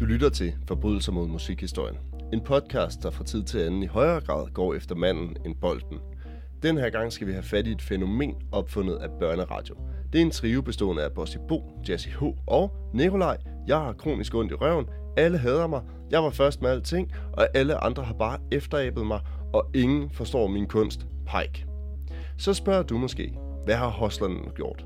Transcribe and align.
Du 0.00 0.04
lytter 0.04 0.28
til 0.28 0.54
Forbrydelser 0.68 1.12
mod 1.12 1.28
musikhistorien. 1.28 1.96
En 2.32 2.40
podcast, 2.40 3.02
der 3.02 3.10
fra 3.10 3.24
tid 3.24 3.42
til 3.42 3.58
anden 3.58 3.82
i 3.82 3.86
højere 3.86 4.20
grad 4.20 4.46
går 4.54 4.74
efter 4.74 4.94
manden 4.94 5.36
end 5.46 5.56
bolden. 5.60 5.98
Den 6.62 6.78
her 6.78 6.90
gang 6.90 7.12
skal 7.12 7.26
vi 7.26 7.32
have 7.32 7.42
fat 7.42 7.66
i 7.66 7.70
et 7.70 7.82
fænomen 7.82 8.34
opfundet 8.52 8.96
af 8.96 9.08
børneradio. 9.18 9.74
Det 10.12 10.20
er 10.20 10.22
en 10.22 10.30
trio 10.30 10.62
bestående 10.62 11.04
af 11.04 11.12
Bossy 11.12 11.36
Bo, 11.48 11.82
Jesse 11.88 12.10
H. 12.10 12.22
og 12.46 12.72
Nikolaj. 12.94 13.36
Jeg 13.66 13.76
har 13.76 13.92
kronisk 13.92 14.34
ondt 14.34 14.52
i 14.52 14.54
røven, 14.54 14.86
alle 15.16 15.38
hader 15.38 15.66
mig, 15.66 15.82
jeg 16.10 16.22
var 16.22 16.30
først 16.30 16.62
med 16.62 16.70
alting, 16.70 17.12
og 17.32 17.48
alle 17.54 17.84
andre 17.84 18.02
har 18.02 18.14
bare 18.14 18.38
efterabet 18.52 19.06
mig, 19.06 19.20
og 19.52 19.70
ingen 19.74 20.10
forstår 20.10 20.46
min 20.46 20.66
kunst. 20.66 21.06
Pike. 21.26 21.66
Så 22.38 22.54
spørger 22.54 22.82
du 22.82 22.98
måske, 22.98 23.34
hvad 23.64 23.74
har 23.74 23.88
hoslerne 23.88 24.50
gjort? 24.54 24.84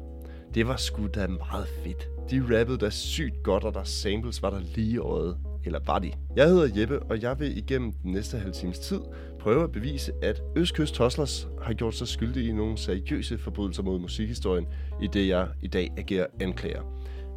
Det 0.54 0.68
var 0.68 0.76
sgu 0.76 1.06
da 1.06 1.26
meget 1.26 1.66
fedt. 1.84 2.13
De 2.30 2.60
rappede 2.60 2.78
da 2.78 2.90
sygt 2.90 3.42
godt, 3.42 3.64
og 3.64 3.74
der 3.74 3.84
samples 3.84 4.42
var 4.42 4.50
der 4.50 4.60
lige 4.74 4.98
øjet. 4.98 5.36
Eller 5.64 5.80
var 5.86 5.98
de? 5.98 6.12
Jeg 6.36 6.48
hedder 6.48 6.80
Jeppe, 6.80 7.02
og 7.02 7.22
jeg 7.22 7.40
vil 7.40 7.58
igennem 7.58 7.92
den 7.92 8.12
næste 8.12 8.38
halv 8.38 8.52
times 8.52 8.78
tid 8.78 9.00
prøve 9.40 9.64
at 9.64 9.72
bevise, 9.72 10.12
at 10.22 10.42
Østkyst 10.56 10.98
Hoslers 10.98 11.48
har 11.62 11.72
gjort 11.72 11.94
sig 11.94 12.08
skyldige 12.08 12.48
i 12.48 12.52
nogle 12.52 12.78
seriøse 12.78 13.38
forbrydelser 13.38 13.82
mod 13.82 13.98
musikhistorien, 13.98 14.66
i 15.02 15.06
det 15.06 15.28
jeg 15.28 15.48
i 15.62 15.68
dag 15.68 15.92
agerer 15.96 16.26
anklager. 16.40 16.82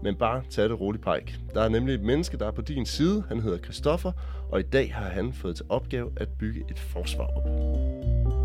Men 0.04 0.16
bare 0.16 0.44
tag 0.50 0.70
det 0.70 0.80
roligt, 0.80 1.04
Pike. 1.04 1.40
Der 1.54 1.62
er 1.62 1.70
nemlig 1.70 1.96
et 1.96 2.02
menneske, 2.02 2.38
der 2.38 2.48
er 2.48 2.52
på 2.52 2.62
din 2.62 2.86
side. 2.86 3.24
Han 3.28 3.40
hedder 3.40 3.58
Christoffer, 3.58 4.12
og 4.52 4.60
i 4.60 4.64
dag 4.64 4.94
har 4.94 5.10
han 5.10 5.34
fået 5.34 5.56
til 5.56 5.66
opgave 5.70 6.12
at 6.18 6.30
bygge 6.40 6.64
et 6.72 6.80
forsvar 6.80 7.26
op. 7.26 8.37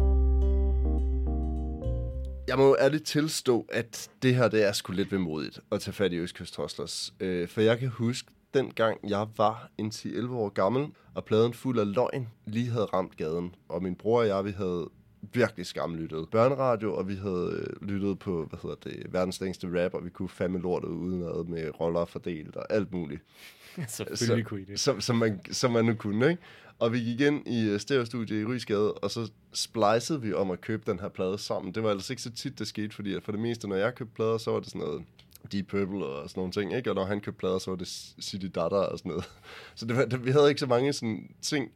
Jeg 2.48 2.58
må 2.58 2.76
ærligt 2.80 3.04
tilstå, 3.04 3.66
at 3.68 4.10
det 4.22 4.34
her 4.34 4.48
det 4.48 4.64
er 4.68 4.72
sgu 4.72 4.92
lidt 4.92 5.12
vemodigt 5.12 5.60
at 5.72 5.80
tage 5.80 5.94
fat 5.94 6.12
i 6.12 6.16
Østkyst 6.16 6.56
Hustlers. 6.56 7.14
Øh, 7.20 7.48
for 7.48 7.60
jeg 7.60 7.78
kan 7.78 7.88
huske, 7.88 8.28
den 8.54 8.70
gang 8.70 9.10
jeg 9.10 9.26
var 9.36 9.70
en 9.78 9.92
10-11 9.94 10.32
år 10.32 10.48
gammel, 10.48 10.86
og 11.14 11.24
pladen 11.24 11.54
fuld 11.54 11.78
af 11.78 11.94
løgn 11.94 12.28
lige 12.46 12.70
havde 12.70 12.84
ramt 12.84 13.16
gaden. 13.16 13.54
Og 13.68 13.82
min 13.82 13.94
bror 13.94 14.20
og 14.20 14.26
jeg, 14.26 14.44
vi 14.44 14.50
havde 14.50 14.90
virkelig 15.32 15.66
skamlyttet 15.66 16.28
børneradio, 16.30 16.94
og 16.94 17.08
vi 17.08 17.14
havde 17.14 17.66
øh, 17.82 17.88
lyttet 17.88 18.18
på, 18.18 18.44
hvad 18.44 18.58
hedder 18.62 18.76
det, 18.84 19.12
verdens 19.12 19.40
længste 19.40 19.84
rap, 19.84 19.94
og 19.94 20.04
vi 20.04 20.10
kunne 20.10 20.28
fandme 20.28 20.58
lortet 20.58 20.88
udenad 20.88 21.44
med 21.44 21.80
roller 21.80 22.04
fordelt 22.04 22.56
og 22.56 22.66
alt 22.72 22.92
muligt. 22.92 23.22
Selvfølgelig 23.88 24.46
kunne 24.46 24.60
I 24.60 24.64
det. 24.64 24.80
Som, 24.80 25.00
som, 25.00 25.16
man, 25.16 25.40
som 25.50 25.72
man 25.72 25.84
nu 25.84 25.94
kunne, 25.94 26.30
ikke? 26.30 26.42
Og 26.82 26.92
vi 26.92 26.98
gik 26.98 27.20
ind 27.20 27.48
i 27.48 27.68
øh, 27.68 27.80
stereostudiet 27.80 28.40
i 28.40 28.44
Rysgade, 28.44 28.92
og 28.92 29.10
så 29.10 29.30
splicede 29.52 30.22
vi 30.22 30.32
om 30.32 30.50
at 30.50 30.60
købe 30.60 30.90
den 30.90 31.00
her 31.00 31.08
plade 31.08 31.38
sammen. 31.38 31.74
Det 31.74 31.82
var 31.82 31.90
altså 31.90 32.12
ikke 32.12 32.22
så 32.22 32.30
tit, 32.30 32.58
det 32.58 32.66
skete, 32.66 32.94
fordi 32.94 33.14
at 33.14 33.22
for 33.22 33.32
det 33.32 33.40
meste, 33.40 33.68
når 33.68 33.76
jeg 33.76 33.94
købte 33.94 34.14
plader, 34.14 34.38
så 34.38 34.50
var 34.50 34.60
det 34.60 34.68
sådan 34.68 34.80
noget 34.80 35.04
Deep 35.52 35.66
Purple 35.66 36.06
og 36.06 36.30
sådan 36.30 36.40
nogle 36.40 36.52
ting, 36.52 36.76
ikke? 36.76 36.90
Og 36.90 36.94
når 36.94 37.04
han 37.04 37.20
købte 37.20 37.38
plader, 37.38 37.58
så 37.58 37.70
var 37.70 37.76
det 37.76 37.88
City 38.20 38.46
Dada 38.46 38.76
og 38.76 38.98
sådan 38.98 39.10
noget. 39.10 39.24
Så 39.74 39.86
det 39.86 39.96
var, 39.96 40.04
det, 40.04 40.24
vi 40.24 40.30
havde 40.30 40.48
ikke 40.48 40.58
så 40.58 40.66
mange 40.66 40.92
sådan 40.92 41.34
ting 41.42 41.70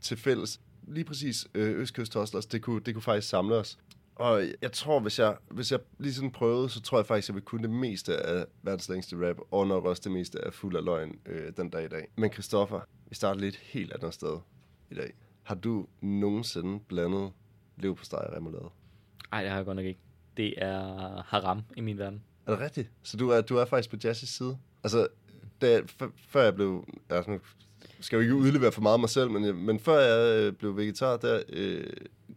til 0.00 0.16
fælles. 0.16 0.60
Lige 0.88 1.04
præcis 1.04 1.46
øh, 1.54 1.80
Østkyst 1.80 2.14
Hustlers, 2.14 2.46
det 2.46 2.62
kunne, 2.62 2.80
det 2.80 2.94
kunne 2.94 3.02
faktisk 3.02 3.28
samle 3.28 3.54
os. 3.54 3.78
Og 4.14 4.44
jeg 4.62 4.72
tror, 4.72 5.00
hvis 5.00 5.18
jeg, 5.18 5.36
hvis 5.50 5.72
jeg 5.72 5.80
lige 5.98 6.14
sådan 6.14 6.30
prøvede, 6.30 6.68
så 6.68 6.80
tror 6.80 6.98
jeg 6.98 7.06
faktisk, 7.06 7.28
jeg 7.28 7.34
ville 7.34 7.44
kunne 7.44 7.62
det 7.62 7.70
meste 7.70 8.16
af 8.16 8.46
verdens 8.62 8.88
længste 8.88 9.28
rap, 9.28 9.36
og 9.50 9.66
nok 9.66 9.84
også 9.84 10.02
det 10.04 10.12
meste 10.12 10.44
af 10.44 10.54
fuld 10.54 10.76
af 10.76 10.84
løgn 10.84 11.18
øh, 11.26 11.52
den 11.56 11.70
dag 11.70 11.84
i 11.84 11.88
dag. 11.88 12.08
Men 12.16 12.32
Christoffer, 12.32 12.80
vi 13.08 13.14
starter 13.14 13.40
lidt 13.40 13.56
helt 13.56 13.92
andet 13.92 14.14
sted 14.14 14.38
i 14.92 14.94
dag. 14.94 15.12
Har 15.42 15.54
du 15.54 15.86
nogensinde 16.00 16.80
blandet 16.88 17.32
lev 17.76 17.96
på 17.96 18.04
steg 18.04 18.18
og 18.18 18.36
remoulade? 18.36 18.68
Nej, 19.30 19.40
det 19.42 19.50
har 19.50 19.56
jeg 19.56 19.64
godt 19.64 19.76
nok 19.76 19.86
ikke. 19.86 20.00
Det 20.36 20.54
er 20.56 20.82
haram 21.26 21.62
i 21.76 21.80
min 21.80 21.98
verden. 21.98 22.22
Er 22.46 22.50
det 22.50 22.60
rigtigt? 22.60 22.90
Så 23.02 23.16
du 23.16 23.28
er, 23.28 23.40
du 23.40 23.56
er 23.56 23.64
faktisk 23.64 23.90
på 23.90 23.96
Jazzys 24.04 24.28
side? 24.28 24.58
Altså, 24.84 25.08
da, 25.60 25.82
før 26.16 26.42
jeg 26.42 26.54
blev... 26.54 26.84
Altså, 27.10 27.30
nu 27.30 27.40
skal 28.00 28.16
jo 28.16 28.22
ikke 28.22 28.34
udlevere 28.34 28.72
for 28.72 28.82
meget 28.82 28.94
af 28.94 29.00
mig 29.00 29.10
selv, 29.10 29.30
men, 29.30 29.56
men 29.56 29.80
før 29.80 29.98
jeg 30.00 30.46
øh, 30.46 30.52
blev 30.52 30.76
vegetar, 30.76 31.16
der 31.16 31.42
øh, 31.48 31.86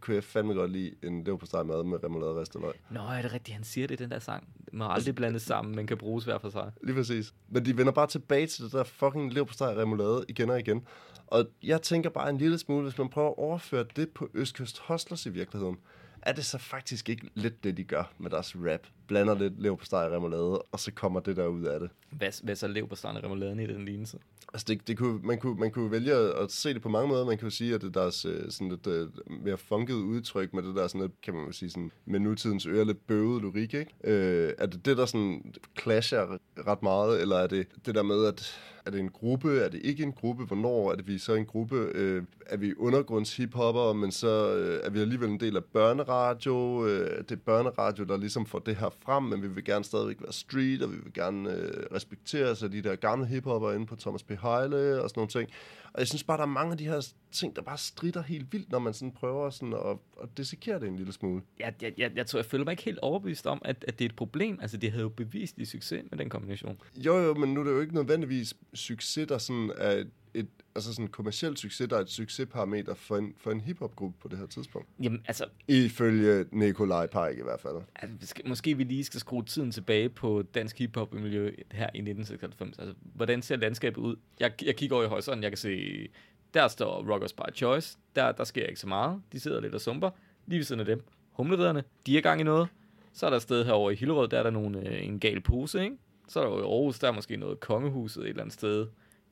kunne 0.06 0.16
jeg 0.16 0.24
fandme 0.24 0.54
godt 0.54 0.72
lide 0.72 0.92
en 1.04 1.24
leverpostej 1.24 1.64
mad 1.64 1.84
med 1.84 2.04
remoulade 2.04 2.32
og 2.32 2.38
ristet 2.38 2.62
løg. 2.62 2.74
Nå, 2.90 3.00
er 3.00 3.22
det 3.22 3.34
rigtigt? 3.34 3.56
Han 3.56 3.64
siger 3.64 3.88
det 3.88 4.00
i 4.00 4.04
den 4.04 4.12
der 4.12 4.20
sang. 4.20 4.48
Det 4.66 4.74
må 4.74 4.88
aldrig 4.88 5.16
blandes 5.16 5.42
sammen, 5.42 5.76
men 5.76 5.88
kan 5.88 5.98
bruges 5.98 6.26
hver 6.26 6.38
for 6.38 6.50
sig. 6.50 6.72
Lige 6.84 6.96
præcis. 6.96 7.34
Men 7.50 7.66
de 7.66 7.78
vender 7.78 7.92
bare 7.92 8.08
tilbage 8.08 8.48
til 8.48 8.64
det 8.64 8.72
der 8.72 8.84
fucking 8.84 9.34
leverpostej 9.34 9.68
og 9.68 9.78
remoulade 9.78 10.26
igen 10.28 10.50
og 10.50 10.60
igen. 10.60 10.88
Og 11.28 11.46
jeg 11.64 11.82
tænker 11.82 12.10
bare 12.10 12.30
en 12.30 12.38
lille 12.38 12.58
smule, 12.58 12.84
hvis 12.84 12.98
man 12.98 13.10
prøver 13.10 13.30
at 13.30 13.38
overføre 13.38 13.86
det 13.96 14.10
på 14.10 14.30
Østkyst 14.34 14.80
Hustlers 14.80 15.26
i 15.26 15.30
virkeligheden, 15.30 15.78
er 16.22 16.34
det 16.34 16.46
så 16.46 16.58
faktisk 16.58 17.10
ikke 17.10 17.30
lidt 17.34 17.64
det, 17.64 17.78
de 17.78 17.84
gør 17.84 18.12
med 18.18 18.30
deres 18.30 18.56
rap? 18.56 18.88
Blander 19.08 19.40
lidt 19.40 19.62
lev 19.62 19.78
på 19.78 19.86
steg 19.86 20.00
og 20.00 20.12
remoulade, 20.12 20.62
og 20.62 20.80
så 20.80 20.92
kommer 20.92 21.20
det 21.20 21.36
der 21.36 21.48
ud 21.48 21.64
af 21.64 21.80
det. 21.80 21.90
Hvad, 22.10 22.44
hvad 22.44 22.56
så 22.56 22.68
lev 22.68 22.88
på 22.88 22.96
steg 22.96 23.12
og 23.12 23.24
remouladen 23.24 23.60
i 23.60 23.68
den 23.68 23.86
lignelse? 23.86 24.18
Altså, 24.54 24.66
det, 24.68 24.88
det 24.88 24.98
kunne, 24.98 25.20
man, 25.24 25.40
kunne, 25.40 25.60
man 25.60 25.72
kunne 25.72 25.92
vælge 25.92 26.14
at 26.14 26.52
se 26.52 26.74
det 26.74 26.82
på 26.82 26.90
mange 26.90 27.08
måder. 27.08 27.26
Man 27.26 27.38
kan 27.38 27.48
jo 27.48 27.50
sige, 27.50 27.76
at 27.76 27.82
det 27.82 27.94
der 27.94 28.02
er 28.02 28.10
sådan 28.50 28.70
lidt 28.70 28.88
uh, 28.88 29.42
mere 29.44 29.58
funket 29.58 29.94
udtryk 29.94 30.54
med 30.54 30.64
det 30.64 30.76
der 30.76 30.88
sådan 30.88 31.02
lidt, 31.02 31.22
kan 31.22 31.34
man 31.34 31.54
sige, 31.54 31.70
sådan, 31.70 31.92
med 32.06 32.20
nutidens 32.20 32.66
øre 32.66 32.86
lidt 32.86 33.08
bøvet 33.08 33.42
lyrik, 33.42 33.74
ikke? 33.74 33.94
Øh, 34.04 34.54
er 34.58 34.66
det 34.66 34.86
det, 34.86 34.98
der 34.98 35.06
sådan 35.06 35.54
clasher 35.80 36.38
ret 36.68 36.84
meget, 36.84 37.22
eller 37.22 37.36
er 37.36 37.48
det 37.48 37.68
det 37.86 37.96
der 37.96 38.04
med, 38.04 38.26
at 38.26 38.60
er 38.86 38.92
det 38.92 39.00
en 39.00 39.10
gruppe, 39.10 39.60
er 39.60 39.70
det 39.70 39.82
ikke 39.84 40.04
en 40.04 40.14
gruppe, 40.14 40.46
hvornår 40.46 40.92
er 40.92 40.96
det 40.96 41.08
vi 41.08 41.18
så 41.18 41.34
en 41.34 41.46
gruppe, 41.46 41.76
øh, 41.76 42.24
er 42.46 42.58
vi 42.58 42.74
undergrunds 42.78 43.38
hiphopper, 43.38 43.94
men 43.94 44.12
så 44.12 44.56
øh, 44.56 44.80
er 44.84 44.90
vi 44.90 45.00
alligevel 45.00 45.30
en 45.30 45.40
del 45.40 45.58
af 45.58 45.64
børneradio, 45.64 46.88
øh, 46.88 47.18
det 47.18 47.32
er 47.32 47.36
børneradio, 47.46 48.04
der 48.04 48.18
ligesom 48.18 48.46
får 48.46 48.60
det 48.60 48.76
her 48.76 48.90
frem, 49.00 49.24
men 49.24 49.42
vi 49.42 49.48
vil 49.48 49.64
gerne 49.64 49.86
stadigvæk 49.86 50.22
være 50.22 50.34
street, 50.34 50.82
og 50.82 50.92
vi 50.92 50.98
vil 50.98 51.14
gerne 51.14 51.52
øh, 51.52 51.86
respektere 51.92 52.56
sig 52.56 52.72
de 52.72 52.82
der 52.82 52.96
gamle 52.96 53.26
hiphopper 53.26 53.72
inde 53.72 53.86
på 53.86 53.96
Thomas 53.96 54.24
P. 54.24 54.30
Heile 54.30 55.02
og 55.02 55.10
sådan 55.10 55.20
nogle 55.20 55.30
ting. 55.30 55.50
Og 55.94 56.00
jeg 56.00 56.08
synes 56.08 56.24
bare, 56.24 56.38
der 56.38 56.44
er 56.44 56.48
mange 56.48 56.72
af 56.72 56.78
de 56.78 56.86
her 56.86 57.14
ting, 57.32 57.56
der 57.56 57.62
bare 57.62 57.78
strider 57.78 58.22
helt 58.22 58.54
vildt, 58.54 58.72
når 58.72 58.80
man 58.80 58.94
sådan 58.94 59.12
prøver 59.12 59.50
sådan 59.50 59.74
at, 59.74 59.98
at 60.24 60.30
dissekere 60.38 60.80
det 60.80 60.88
en 60.88 60.96
lille 60.96 61.14
smule. 61.14 61.42
Jeg, 61.60 61.74
jeg, 61.82 61.94
jeg, 61.98 62.12
jeg 62.16 62.28
tror, 62.28 62.40
jeg 62.40 62.46
føler 62.46 62.66
mig 62.66 62.72
ikke 62.72 62.84
helt 62.84 63.00
overbevist 63.00 63.48
om, 63.48 63.62
at, 63.66 63.86
at 63.88 64.00
det 64.00 64.06
er 64.06 64.10
et 64.10 64.16
problem. 64.16 64.60
Altså, 64.62 64.78
det 64.78 64.92
havde 64.92 65.04
jo 65.04 65.10
bevist 65.10 65.58
i 65.58 65.66
succes 65.66 66.04
med 66.12 66.20
den 66.20 66.30
kombination. 66.30 66.82
Jo, 66.98 67.18
jo, 67.18 67.34
men 67.34 67.54
nu 67.54 67.60
er 67.60 67.64
det 67.64 67.72
jo 67.72 67.82
ikke 67.82 67.96
nødvendigvis 67.96 68.54
succes, 68.74 69.28
der 69.28 69.38
sådan 69.38 69.72
er 69.78 69.92
et, 69.92 70.10
et 70.34 70.48
altså 70.76 70.94
sådan 70.94 71.08
kommersiel 71.08 71.58
succes, 71.58 71.90
der 71.90 71.98
er 71.98 72.02
et 72.02 72.10
succesparameter 72.10 72.94
for 72.94 73.18
en, 73.18 73.34
for 73.38 73.52
en 73.52 73.62
hiphop-gruppe 73.62 74.18
på 74.22 74.28
det 74.28 74.38
her 74.38 74.46
tidspunkt. 74.46 74.88
Jamen, 75.00 75.22
altså... 75.28 75.46
Ifølge 75.68 76.46
Nikolaj 76.52 77.08
Pike 77.08 77.40
i 77.40 77.44
hvert 77.44 77.62
fald. 77.62 77.76
Altså, 77.96 78.36
måske 78.46 78.78
vi 78.78 78.84
lige 78.84 79.04
skal 79.04 79.20
skrue 79.20 79.44
tiden 79.44 79.72
tilbage 79.72 80.10
på 80.10 80.44
dansk 80.54 80.78
hiphop-miljø 80.78 81.46
her 81.72 81.90
i 81.94 82.00
1996. 82.00 82.80
Altså, 82.80 82.96
hvordan 83.16 83.42
ser 83.42 83.56
landskabet 83.56 83.98
ud? 83.98 84.16
Jeg, 84.40 84.52
jeg 84.66 84.76
kigger 84.76 84.96
over 84.96 85.06
i 85.06 85.08
horisonten, 85.08 85.44
jeg 85.44 85.52
kan 85.52 85.58
se, 85.58 86.08
der 86.54 86.68
står 86.68 87.14
Rockers 87.14 87.34
by 87.34 87.56
Choice. 87.56 87.98
Der, 88.16 88.32
der 88.32 88.44
sker 88.44 88.66
ikke 88.66 88.80
så 88.80 88.88
meget. 88.88 89.22
De 89.32 89.40
sidder 89.40 89.62
lidt 89.62 89.76
og 89.76 89.82
sumper. 89.82 90.10
Lige 90.46 90.58
ved 90.58 90.66
siden 90.66 90.80
af 90.80 90.86
dem. 90.86 91.04
Humleriderne, 91.32 91.84
de 92.06 92.18
er 92.18 92.22
gang 92.22 92.42
i 92.42 92.44
noget. 92.44 92.68
Så 93.14 93.26
er 93.26 93.30
der 93.30 93.38
et 93.38 93.44
sted 93.44 93.66
herovre 93.66 93.94
i 93.94 93.96
Hillerød, 93.96 94.28
der 94.28 94.40
er 94.40 94.44
der 94.44 94.50
nogle, 94.50 94.90
øh, 94.90 95.06
en 95.06 95.20
gal 95.20 95.42
pose, 95.42 95.84
ikke? 95.84 95.98
Så 96.28 96.40
er 96.40 96.44
der 96.44 96.52
jo 96.52 96.58
i 96.58 96.62
Aarhus, 96.62 97.00
der 97.00 97.08
er 97.08 97.12
måske 97.12 97.38
noget 97.38 97.60
kongehuset 97.60 98.24
et 98.24 98.30
eller 98.30 98.42
andet 98.42 98.54
sted 98.54 98.88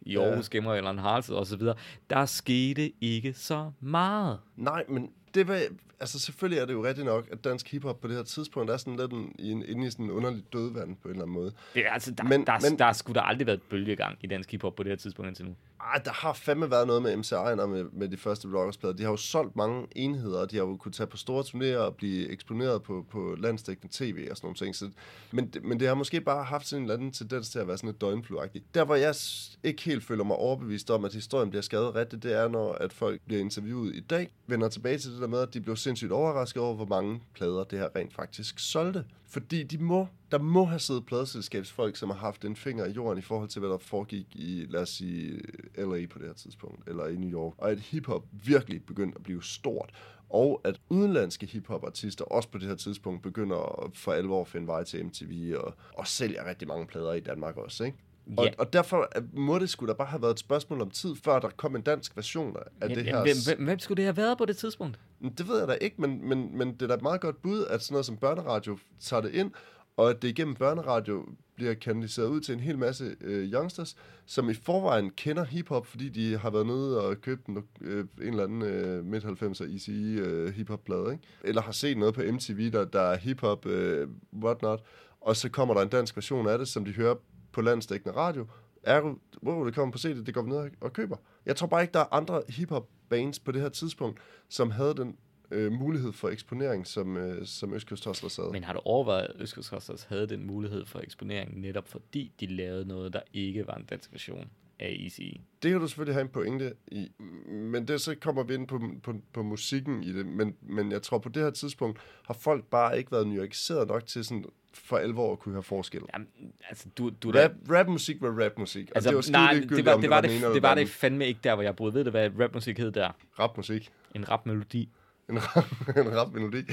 i 0.06 0.18
Aarhus, 0.18 0.50
ja. 0.54 0.58
Gemmer 0.58 0.74
eller 0.74 0.90
en 0.90 1.00
Haraldsted 1.00 1.36
og 1.36 1.48
så 1.48 1.58
videre. 1.58 1.76
Der 2.10 2.26
skete 2.26 2.92
ikke 3.02 3.34
så 3.34 3.72
meget. 3.80 4.40
Nej, 4.56 4.84
men 4.90 5.10
det 5.34 5.48
var, 5.48 5.62
altså 6.00 6.20
selvfølgelig 6.20 6.62
er 6.62 6.66
det 6.66 6.74
jo 6.74 6.86
rigtigt 6.86 7.06
nok, 7.06 7.28
at 7.32 7.44
dansk 7.44 7.72
hiphop 7.72 8.02
på 8.02 8.08
det 8.08 8.16
her 8.16 8.24
tidspunkt 8.24 8.72
er 8.72 8.78
sådan 8.78 8.96
lidt 8.96 9.12
en, 9.12 9.36
en, 9.40 9.66
inde 9.66 9.88
i 9.88 9.92
sådan 9.92 10.06
en 10.06 10.12
underlig 10.12 10.44
dødvand 10.54 10.96
på 10.96 11.08
en 11.08 11.12
eller 11.12 11.24
anden 11.24 11.34
måde. 11.34 11.52
Det 11.74 11.86
er, 11.86 11.92
altså, 11.92 12.12
der, 12.12 12.24
men, 12.24 12.46
der, 12.46 12.60
men, 12.70 12.80
der, 12.80 12.86
der 12.86 12.94
skulle 12.94 13.16
der 13.16 13.22
aldrig 13.22 13.48
været 13.48 13.62
bølgegang 13.62 14.18
i 14.22 14.28
dansk 14.28 14.52
hiphop 14.52 14.76
på 14.76 14.84
det 14.84 14.90
her 14.90 14.98
tidspunkt 14.98 15.28
indtil 15.28 15.46
nu. 15.46 15.56
Ah, 15.86 16.06
der 16.06 16.12
har 16.12 16.34
fandme 16.34 16.72
været 16.72 16.88
noget 16.88 17.02
med 17.02 17.14
MCI'en 17.14 17.62
og 17.62 17.70
med, 17.70 17.86
med 17.92 18.10
de 18.10 18.18
første 18.18 18.48
Rockers-plader. 18.48 18.96
De 18.96 19.04
har 19.04 19.10
jo 19.10 19.18
solgt 19.18 19.56
mange 19.56 19.88
enheder, 19.96 20.40
og 20.40 20.52
de 20.52 20.56
har 20.56 20.64
jo 20.64 20.78
kunnet 20.78 20.96
tage 20.96 21.08
på 21.08 21.18
store 21.18 21.44
turnéer 21.44 21.78
og 21.78 21.96
blive 21.96 22.30
eksponeret 22.30 22.84
på, 22.84 23.06
på 23.12 23.36
landstækkende 23.40 23.94
tv 23.94 24.28
og 24.32 24.38
sådan 24.38 24.46
nogle 24.46 24.56
ting. 24.56 24.76
Så, 24.76 24.90
men, 25.32 25.54
men 25.64 25.80
det 25.80 25.88
har 25.88 25.96
måske 25.96 26.22
bare 26.22 26.44
haft 26.44 26.68
sådan 26.68 26.84
en 26.84 26.90
eller 26.90 26.96
anden 26.96 27.12
tendens 27.12 27.50
til 27.50 27.60
at 27.60 27.68
være 27.68 27.78
sådan 27.78 27.90
et 27.90 28.02
døgnfluagtigt. 28.02 28.66
Der, 28.74 28.86
hvor 28.86 28.96
jeg 28.96 29.16
ikke 29.64 29.82
helt 29.82 30.04
føler 30.04 30.24
mig 30.24 30.36
overbevist 30.36 30.92
om, 30.92 31.06
at 31.06 31.14
historien 31.14 31.50
bliver 31.50 31.64
skadet 31.64 31.96
rigtigt, 31.96 32.24
det 32.24 32.34
er, 32.34 32.48
når 32.48 32.74
at 32.74 32.94
folk 32.94 33.22
bliver 33.26 33.42
interviewet 33.42 33.96
i 33.96 34.00
dag, 34.00 34.34
vender 34.48 34.70
tilbage 34.70 34.98
til 34.98 35.12
det 35.12 35.22
der 35.22 35.28
med, 35.28 35.40
at 35.40 35.54
de 35.54 35.62
blev 35.62 35.76
sindssygt 35.76 36.12
overrasket 36.12 36.64
over, 36.64 36.76
hvor 36.76 36.86
mange 36.86 37.22
plader 37.34 37.64
det 37.64 37.80
her 37.80 37.90
rent 37.96 38.14
faktisk 38.14 38.60
solgte. 38.60 39.06
Fordi 39.34 39.64
de 39.64 39.78
må, 39.78 40.08
der 40.32 40.38
må 40.38 40.66
have 40.66 40.80
siddet 40.80 41.06
pladeselskabsfolk, 41.06 41.96
som 41.96 42.10
har 42.10 42.18
haft 42.18 42.46
en 42.46 42.56
finger 42.56 42.86
i 42.86 42.92
jorden 42.92 43.20
i 43.20 43.22
forhold 43.22 43.50
til, 43.50 43.60
hvad 43.60 43.70
der 43.70 43.78
foregik 43.78 44.28
i, 44.36 44.66
lad 44.70 44.82
os 44.82 44.90
sige, 44.90 45.42
LA 45.78 46.06
på 46.06 46.20
det 46.20 46.28
her 46.28 46.34
tidspunkt, 46.34 46.90
eller 46.90 47.08
i 47.08 47.16
New 47.16 47.30
York. 47.30 47.54
Og 47.58 47.72
at 47.72 47.80
hiphop 47.80 48.24
virkelig 48.32 48.86
begyndte 48.86 49.16
at 49.16 49.24
blive 49.24 49.44
stort. 49.44 49.90
Og 50.30 50.62
at 50.64 50.82
udenlandske 50.90 51.46
hiphop-artister 51.46 52.26
også 52.26 52.50
på 52.50 52.58
det 52.58 52.68
her 52.68 52.76
tidspunkt 52.76 53.24
begynder 53.24 53.84
at 53.86 53.98
for 53.98 54.12
alvor 54.12 54.44
finde 54.44 54.68
vej 54.68 54.84
til 54.84 55.06
MTV 55.06 55.56
og, 55.58 55.74
og 55.94 56.08
sælger 56.08 56.50
rigtig 56.50 56.68
mange 56.68 56.88
plader 56.88 57.14
i 57.14 57.20
Danmark 57.20 57.58
også, 57.58 57.84
ikke? 57.84 57.98
Og, 58.38 58.46
yeah. 58.46 58.56
og 58.58 58.74
derfor 58.74 59.10
må 59.34 59.60
det 59.60 59.70
skulle 59.70 59.94
da 59.94 59.98
bare 59.98 60.08
have 60.08 60.22
været 60.22 60.32
et 60.32 60.40
spørgsmål 60.40 60.82
om 60.82 60.90
tid, 60.90 61.16
før 61.16 61.40
der 61.40 61.50
kom 61.50 61.76
en 61.76 61.82
dansk 61.82 62.16
version 62.16 62.58
af 62.82 62.90
ja, 62.90 62.96
det 62.96 63.04
her. 63.04 63.22
Hvem, 63.22 63.36
hvem, 63.48 63.66
hvem 63.66 63.80
skulle 63.80 63.98
det 63.98 64.06
have 64.06 64.18
været 64.18 64.38
på 64.38 64.46
det 64.46 64.58
tidspunkt? 64.58 65.00
Det 65.38 65.48
ved 65.48 65.60
jeg 65.60 65.68
da 65.68 65.74
ikke, 65.74 66.02
men, 66.02 66.30
men, 66.30 66.58
men 66.58 66.74
det 66.74 66.82
er 66.82 66.88
da 66.88 66.94
et 66.94 67.02
meget 67.02 67.22
godt 67.22 67.42
bud, 67.42 67.66
at 67.66 67.82
sådan 67.82 67.94
noget 67.94 68.06
som 68.06 68.18
børneradio 68.18 68.78
tager 69.00 69.22
det 69.22 69.34
ind, 69.34 69.52
og 69.98 70.10
at 70.10 70.22
det 70.22 70.28
igennem 70.28 70.56
børneradio 70.56 71.26
bliver 71.56 71.74
kanaliseret 71.74 72.28
ud 72.28 72.42
til 72.42 72.54
en 72.54 72.60
hel 72.60 72.78
masse 72.78 73.16
øh, 73.22 73.54
youngsters, 73.54 73.96
som 74.26 74.50
i 74.50 74.54
forvejen 74.54 75.10
kender 75.10 75.44
hiphop, 75.44 75.88
fordi 75.88 76.10
de 76.10 76.38
har 76.38 76.50
været 76.50 76.68
nede 76.68 77.02
og 77.02 77.22
købt 77.22 77.46
en, 77.46 77.64
øh, 77.82 78.06
en 78.22 78.28
eller 78.28 78.44
anden 78.44 78.62
øh, 78.62 79.06
midt-90'er 79.06 79.64
ICI 79.64 80.20
øh, 80.20 80.54
hiphop-plade, 80.54 81.12
ikke? 81.12 81.24
eller 81.44 81.62
har 81.62 81.72
set 81.72 81.98
noget 81.98 82.14
på 82.14 82.22
MTV, 82.32 82.72
der, 82.72 82.86
der 82.86 83.02
er 83.02 83.18
hiphop, 83.18 83.66
øh, 83.66 84.08
whatnot, 84.44 84.84
og 85.22 85.36
så 85.36 85.50
kommer 85.50 85.74
der 85.74 85.82
en 85.82 85.90
dansk 85.90 86.16
version 86.16 86.48
af 86.48 86.58
det, 86.58 86.68
som 86.68 86.86
de 86.86 86.92
hører 86.92 87.16
på 87.52 87.62
landstækkende 87.62 88.16
radio. 88.16 88.48
Ergo, 88.84 89.16
hvor 89.42 89.66
det 89.66 89.76
kommer 89.76 89.92
på 89.92 89.98
CD, 89.98 90.26
det 90.26 90.34
går 90.34 90.42
vi 90.42 90.50
ned 90.50 90.70
og 90.82 90.94
køber. 90.94 91.18
Jeg 91.46 91.56
tror 91.56 91.68
bare 91.68 91.82
ikke, 91.82 91.94
der 91.94 92.00
er 92.00 92.14
andre 92.14 92.42
hiphop 92.50 92.90
bands 93.10 93.40
på 93.40 93.52
det 93.52 93.62
her 93.62 93.70
tidspunkt, 93.70 94.20
som 94.50 94.72
havde 94.72 94.94
den 94.94 95.16
øh, 95.52 95.72
mulighed 95.72 96.14
for 96.14 96.30
eksponering, 96.30 96.88
som, 96.88 97.18
øh, 97.18 97.46
som 97.46 97.74
Østkyst 97.74 98.06
Hustlers 98.06 98.36
havde. 98.36 98.50
Men 98.52 98.64
har 98.64 98.74
du 98.74 98.80
overvejet, 98.86 99.24
at 99.24 99.42
Østkyst 99.42 99.70
Hustlers 99.70 100.04
havde 100.04 100.28
den 100.28 100.48
mulighed 100.48 100.86
for 100.86 101.00
eksponering, 101.00 101.62
netop 101.62 101.88
fordi 101.88 102.32
de 102.40 102.46
lavede 102.46 102.88
noget, 102.88 103.14
der 103.14 103.22
ikke 103.34 103.68
var 103.68 103.76
en 103.76 103.84
dansk 103.84 104.12
version 104.12 104.50
af 104.80 104.98
ECE? 105.00 105.42
Det 105.64 105.72
kan 105.72 105.80
du 105.80 105.88
selvfølgelig 105.88 106.16
have 106.16 106.22
en 106.22 106.30
pointe 106.30 106.74
i, 106.88 107.12
men 107.48 107.88
det, 107.88 108.02
så 108.02 108.16
kommer 108.16 108.44
vi 108.44 108.54
ind 108.54 108.68
på, 108.68 108.82
på, 109.04 109.14
på 109.34 109.44
musikken 109.44 110.04
i 110.04 110.14
det, 110.14 110.26
men, 110.26 110.56
men 110.62 110.92
jeg 110.92 111.02
tror 111.02 111.18
på 111.18 111.30
det 111.30 111.44
her 111.44 111.50
tidspunkt, 111.50 112.00
har 112.26 112.34
folk 112.34 112.66
bare 112.66 112.98
ikke 112.98 113.12
været 113.12 113.28
nuanceret 113.28 113.88
nok 113.88 114.06
til 114.06 114.26
sådan 114.26 114.46
for 114.74 114.98
alvor 114.98 115.32
at 115.32 115.40
kunne 115.40 115.56
have 115.56 115.64
forskel. 115.64 116.02
Jamen, 116.14 116.28
altså, 116.70 116.88
du, 116.98 117.10
du 117.10 117.32
Rap, 117.32 117.52
rapmusik 117.70 118.22
var 118.22 118.44
rapmusik, 118.44 118.92
Altså, 118.96 119.10
det 119.10 119.18
var 119.18 119.32
nej, 119.32 119.54
det 119.54 119.86
var, 119.86 119.98
det 119.98 120.10
var, 120.10 120.22
det, 120.22 120.30
det, 120.54 120.62
var 120.62 120.76
det 120.76 120.90
fandme 120.90 121.28
ikke 121.28 121.40
der, 121.44 121.54
hvor 121.54 121.64
jeg 121.64 121.76
boede. 121.76 121.94
Ved 121.94 122.04
du, 122.04 122.10
hvad 122.12 122.30
rapmusik 122.40 122.78
hed 122.78 122.92
der? 122.92 123.12
Rapmusik. 123.40 123.92
En 124.16 124.30
rapmelodi. 124.30 124.90
En 125.30 125.38
rap, 125.42 125.98
en 126.06 126.18
rap 126.18 126.34
melodi. 126.34 126.64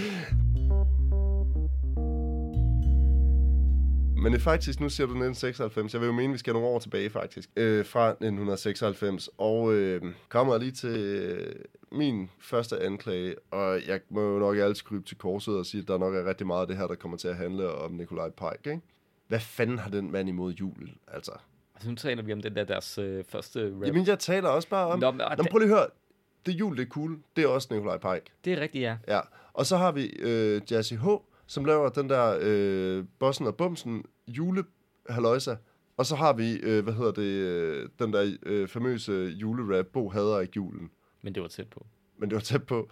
Men 4.23 4.32
det 4.32 4.43
faktisk, 4.43 4.81
nu 4.81 4.88
siger 4.88 5.06
du 5.06 5.12
1996, 5.12 5.93
jeg 5.93 6.00
vil 6.00 6.06
jo 6.06 6.12
mene, 6.12 6.32
vi 6.32 6.38
skal 6.38 6.52
nogle 6.52 6.69
år 6.69 6.79
tilbage 6.79 7.11
faktisk, 7.11 7.50
øh, 7.56 7.87
fra 7.87 8.08
1996, 8.08 9.29
og 9.38 9.73
øh, 9.75 10.02
kommer 10.29 10.58
lige 10.58 10.70
til 10.73 10.97
øh, 10.99 11.55
min 11.93 12.31
første 12.41 12.82
anklage, 12.82 13.35
og 13.50 13.81
jeg 13.87 14.00
må 14.11 14.20
jo 14.32 14.38
nok 14.38 14.56
altid 14.56 14.85
krybe 14.85 15.03
til 15.05 15.19
korset 15.19 15.56
og 15.58 15.67
sige, 15.67 15.81
at 15.82 15.88
der 15.88 15.99
nok 15.99 16.14
er 16.14 16.25
rigtig 16.29 16.46
meget 16.46 16.61
af 16.61 16.67
det 16.67 16.76
her, 16.76 16.87
der 16.87 16.94
kommer 16.94 17.17
til 17.19 17.29
at 17.29 17.37
handle 17.37 17.73
om 17.75 17.93
Nikolaj 17.93 18.31
Pike, 18.31 18.70
ikke? 18.70 18.81
Hvad 19.29 19.41
fanden 19.41 19.79
har 19.79 19.91
den 19.91 20.12
mand 20.12 20.29
imod 20.29 20.53
jul, 20.53 20.91
altså? 21.08 21.32
Altså, 21.75 21.91
nu 21.91 21.96
taler 21.96 22.23
vi 22.23 22.32
om 22.32 22.41
den 22.43 22.55
der 22.55 22.64
deres 22.64 22.99
øh, 22.99 23.25
første 23.29 23.73
rap. 23.76 23.87
Jamen, 23.87 24.06
jeg 24.06 24.19
taler 24.19 24.49
også 24.49 24.69
bare 24.69 24.87
om... 24.87 24.99
Nå, 24.99 25.06
Nå, 25.06 25.12
men- 25.12 25.20
og 25.20 25.35
men 25.38 25.46
prøv 25.50 25.58
lige 25.58 25.70
at 25.73 25.76
høre. 25.79 25.87
Det 26.47 26.53
jul, 26.53 26.77
det 26.77 26.83
er 26.83 26.89
cool. 26.89 27.19
Det 27.37 27.45
er 27.45 27.49
også 27.49 27.69
Nikolaj 27.71 27.97
Pike. 27.97 28.33
Det 28.45 28.53
er 28.53 28.61
rigtigt, 28.61 28.83
ja. 28.83 28.97
Ja, 29.09 29.21
og 29.53 29.67
så 29.67 29.77
har 29.77 29.93
vi 29.93 30.07
øh, 30.07 30.61
Jazzy 30.71 30.95
H, 30.95 31.07
som 31.47 31.65
laver 31.65 31.89
den 31.89 32.09
der 32.09 32.39
øh, 32.41 33.05
Bossen 33.19 33.47
og 33.47 33.57
Bumsen 33.57 34.05
jule 34.29 34.65
Og 35.97 36.07
så 36.07 36.17
har 36.17 36.33
vi, 36.33 36.53
øh, 36.63 36.85
hvad 36.85 36.95
hedder 36.95 37.13
det, 37.13 37.23
øh, 37.23 37.89
den 37.99 38.13
der 38.13 38.37
øh, 38.43 38.69
famøse 38.69 39.13
julerap, 39.13 39.87
Bo 39.87 40.09
hader 40.09 40.41
ikke 40.41 40.53
julen. 40.57 40.91
Men 41.23 41.35
det 41.35 41.43
var 41.43 41.49
tæt 41.49 41.69
på. 41.69 41.87
Men 42.19 42.31
det 42.31 42.35
var 42.35 42.43
tæt 42.43 42.67
på. 42.67 42.89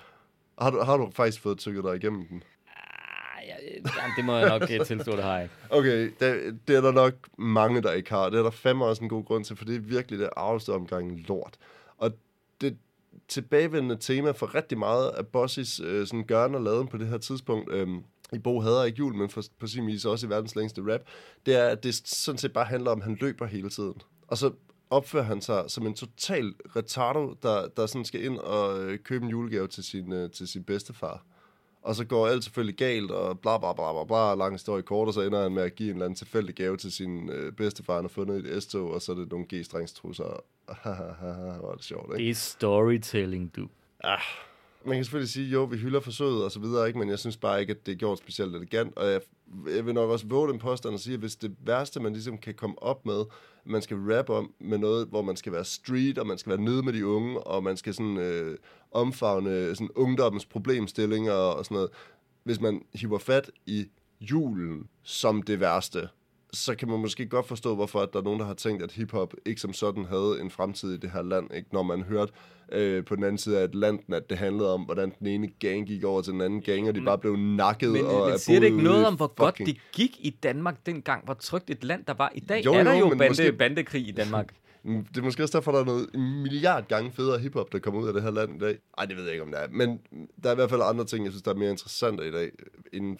Har 0.59 0.71
du, 0.71 0.81
har 0.81 0.97
du 0.97 1.11
faktisk 1.11 1.43
fået 1.43 1.59
tykket 1.59 1.85
dig 1.85 1.97
igennem 1.97 2.27
den? 2.27 2.43
Ah, 2.67 3.47
ja, 3.47 3.55
jamen, 3.75 4.13
det 4.17 4.25
må 4.25 4.37
jeg 4.37 4.59
nok 4.59 4.71
øh, 4.71 4.87
tilstå, 4.87 5.13
det 5.13 5.25
har 5.25 5.35
jeg 5.35 5.43
ikke. 5.43 5.55
Okay, 5.71 6.13
det, 6.21 6.59
det 6.69 6.77
er 6.77 6.81
der 6.81 6.93
nok 6.93 7.15
mange, 7.39 7.83
der 7.83 7.93
ikke 7.93 8.11
har. 8.11 8.31
Det 8.31 8.39
er 8.39 8.43
der 8.43 8.51
fandme 8.51 8.85
også 8.85 9.03
en 9.03 9.09
god 9.09 9.25
grund 9.25 9.45
til, 9.45 9.57
for 9.57 9.65
det 9.65 9.77
er 9.77 9.81
virkelig 9.81 10.19
det 10.19 10.31
arveste 10.37 10.73
omgang 10.73 11.21
lort. 11.21 11.59
Og 11.97 12.13
det 12.61 12.79
tilbagevendende 13.29 13.97
tema 14.01 14.31
for 14.31 14.55
rigtig 14.55 14.79
meget 14.79 15.11
af 15.11 15.27
Bossis 15.27 15.81
øh, 15.81 16.07
sådan 16.07 16.25
gørne 16.25 16.57
og 16.57 16.63
laden 16.63 16.89
på 16.89 16.99
det 16.99 17.07
her 17.07 17.19
tidspunkt, 17.19 17.73
øh, 17.73 17.89
i 18.33 18.39
Bo 18.39 18.61
hader 18.61 18.85
ikke 18.85 18.99
jul, 18.99 19.15
men 19.15 19.31
for, 19.31 19.43
på 19.61 19.67
sin 19.67 19.87
vis 19.87 20.05
også 20.05 20.27
i 20.27 20.31
verdens 20.31 20.57
længste 20.57 20.83
rap, 20.93 21.01
det 21.47 21.57
er, 21.57 21.69
at 21.69 21.85
det 21.85 21.95
sådan 21.95 22.39
set 22.39 22.53
bare 22.53 22.65
handler 22.65 22.91
om, 22.91 22.99
at 22.99 23.05
han 23.05 23.17
løber 23.21 23.47
hele 23.47 23.71
tiden. 23.71 24.03
Og 24.27 24.39
så 24.39 24.53
opfører 24.91 25.25
han 25.25 25.41
sig 25.41 25.65
som 25.69 25.87
en 25.87 25.95
total 25.95 26.55
retardo, 26.77 27.35
der, 27.43 27.69
der 27.69 27.87
sådan 27.87 28.05
skal 28.05 28.25
ind 28.25 28.39
og 28.39 28.83
øh, 28.83 28.99
købe 28.99 29.25
en 29.25 29.31
julegave 29.31 29.69
til 29.69 29.85
sin, 29.85 30.13
øh, 30.13 30.31
til 30.31 30.49
sin 30.49 30.65
bedstefar. 30.65 31.25
Og 31.83 31.95
så 31.95 32.05
går 32.05 32.27
alt 32.27 32.45
selvfølgelig 32.45 32.77
galt, 32.77 33.11
og 33.11 33.41
bla 33.41 33.59
bla 33.59 33.73
bla 33.73 33.93
bla 33.93 34.05
bla, 34.05 34.35
lang 34.35 34.55
historie 34.55 34.83
kort, 34.83 35.09
og 35.09 35.15
så 35.15 35.21
ender 35.21 35.43
han 35.43 35.53
med 35.53 35.63
at 35.63 35.75
give 35.75 35.89
en 35.89 35.95
eller 35.95 36.05
anden 36.05 36.17
tilfældig 36.17 36.55
gave 36.55 36.77
til 36.77 36.93
sin 36.93 37.31
øh, 37.31 37.53
bedstefar, 37.53 37.95
han 37.95 38.05
har 38.05 38.09
fundet 38.09 38.47
i 38.47 38.49
et 38.49 38.63
S-tog, 38.63 38.91
og 38.91 39.03
så 39.03 39.13
er 39.13 39.17
det 39.17 39.31
nogle 39.31 39.47
G-strengstrusser. 39.53 40.45
Hvor 41.61 41.71
er 41.71 41.75
det 41.75 41.85
sjovt, 41.85 42.05
ikke? 42.05 42.25
Det 42.25 42.31
er 42.31 42.35
storytelling, 42.35 43.57
du. 43.57 43.69
Man 44.85 44.97
kan 44.97 45.05
selvfølgelig 45.05 45.31
sige, 45.31 45.49
jo, 45.49 45.65
vi 45.65 45.77
hylder 45.77 46.01
forsøget 46.01 46.45
og 46.45 46.51
så 46.51 46.61
videre, 46.61 46.87
ikke? 46.87 46.99
men 46.99 47.09
jeg 47.09 47.19
synes 47.19 47.37
bare 47.37 47.61
ikke, 47.61 47.71
at 47.71 47.87
det 47.87 47.93
er 47.93 47.97
gjort 47.97 48.19
specielt 48.19 48.57
elegant, 48.57 48.97
og 48.97 49.11
jeg, 49.11 49.21
jeg 49.75 49.87
vil 49.87 49.95
nok 49.95 50.11
også 50.11 50.27
våge 50.27 50.49
den 50.49 50.59
påstand 50.59 50.95
og 50.95 51.01
sige, 51.01 51.15
at 51.15 51.21
hvis 51.21 51.37
det 51.37 51.57
værste, 51.61 52.01
man 52.01 52.13
ligesom 52.13 52.39
kan 52.39 52.55
komme 52.55 52.83
op 52.83 53.07
med, 53.07 53.25
man 53.69 53.83
skal 53.83 53.97
rap 53.97 54.31
om 54.31 54.53
med 54.61 54.79
noget, 54.79 55.09
hvor 55.09 55.23
man 55.23 55.37
skal 55.37 55.53
være 55.53 55.65
street, 55.65 56.19
og 56.19 56.27
man 56.27 56.39
skal 56.39 56.51
være 56.51 56.61
nede 56.61 56.83
med 56.83 56.93
de 56.93 57.07
unge, 57.07 57.41
og 57.41 57.63
man 57.63 57.77
skal 57.77 57.95
sådan 57.95 58.17
øh, 58.17 58.59
omfavne 58.93 59.51
øh, 59.51 59.77
sådan 59.77 59.91
ungdommens 59.95 60.47
problemstillinger 60.47 61.33
og 61.33 61.65
sådan 61.65 61.75
noget. 61.75 61.91
Hvis 62.45 62.61
man 62.61 62.83
hiver 62.95 63.19
fat 63.19 63.51
i 63.67 63.87
julen 64.21 64.89
som 65.03 65.43
det 65.43 65.61
værste, 65.61 66.09
så 66.53 66.75
kan 66.75 66.89
man 66.89 67.01
måske 67.01 67.27
godt 67.27 67.47
forstå, 67.49 67.75
hvorfor 67.75 68.01
at 68.01 68.09
der 68.13 68.19
er 68.19 68.23
nogen, 68.23 68.41
der 68.41 68.47
har 68.47 68.55
tænkt, 68.55 68.83
at 68.83 68.93
hiphop 68.93 69.35
ikke 69.47 69.61
som 69.61 69.73
sådan 69.73 70.05
havde 70.05 70.39
en 70.41 70.51
fremtid 70.51 70.95
i 70.95 70.97
det 70.97 71.11
her 71.11 71.23
land. 71.23 71.55
Ikke? 71.55 71.69
Når 71.73 71.83
man 71.83 72.03
hørte 72.03 72.33
øh, 72.73 73.05
på 73.05 73.17
den 73.17 73.25
anden 73.25 73.39
side 73.39 73.59
af 73.59 73.63
Atlanten, 73.63 74.15
at 74.15 74.31
det 74.31 74.39
handlede 74.39 74.75
om, 74.75 74.81
hvordan 74.83 75.13
den 75.19 75.27
ene 75.27 75.49
gang 75.49 75.87
gik 75.87 76.05
over 76.05 76.23
til 76.23 76.33
den 76.33 76.41
anden 76.41 76.61
gang, 76.63 76.89
og 76.89 76.95
de 76.95 77.01
bare 77.01 77.19
blev 77.19 77.37
nakket. 77.37 77.93
Men, 77.93 78.07
og 78.07 78.29
men 78.31 78.39
siger 78.39 78.61
det 78.61 78.67
ikke 78.67 78.83
noget 78.83 79.07
om, 79.07 79.15
hvor 79.17 79.27
godt 79.27 79.55
fucking- 79.61 79.67
det 79.67 79.77
gik 79.93 80.17
i 80.21 80.31
Danmark 80.43 80.87
dengang, 80.87 81.25
hvor 81.25 81.35
trygt 81.35 81.71
et 81.71 81.85
land 81.85 82.05
der 82.05 82.15
var? 82.15 82.33
I 82.35 82.41
dag 82.41 82.65
Jo, 82.65 82.73
er 82.75 82.83
der 82.85 82.93
jo, 82.93 82.99
jo 82.99 83.09
bande, 83.09 83.29
måske- 83.29 83.53
bandekrig 83.53 84.09
i 84.09 84.13
Danmark. 84.13 84.55
Mm, 84.83 85.05
Det 85.05 85.17
er 85.19 85.23
måske 85.25 85.43
også 85.43 85.59
derfor, 85.59 85.73
der 85.73 85.81
er 85.81 85.85
noget 85.85 86.07
en 86.15 86.43
milliard 86.43 86.89
gange 86.89 87.13
federe 87.13 87.39
hiphop, 87.39 87.73
der 87.73 87.79
kommer 87.79 88.01
ud 88.01 88.09
af 88.09 88.15
det 88.15 88.23
her 88.23 88.31
land 88.31 88.57
i 88.57 88.59
dag. 88.59 88.79
Ej, 88.99 89.05
det 89.05 89.17
ved 89.17 89.25
jeg 89.25 89.33
ikke, 89.33 89.43
om 89.43 89.51
det 89.51 89.61
er. 89.63 89.67
Men 89.71 90.01
der 90.43 90.49
er 90.49 90.53
i 90.53 90.55
hvert 90.55 90.71
fald 90.71 90.81
andre 90.85 91.05
ting, 91.05 91.25
jeg 91.25 91.33
synes, 91.33 91.43
der 91.43 91.51
er 91.51 91.55
mere 91.57 91.71
interessante 91.71 92.29
i 92.29 92.31
dag, 92.31 92.51
inden 92.93 93.19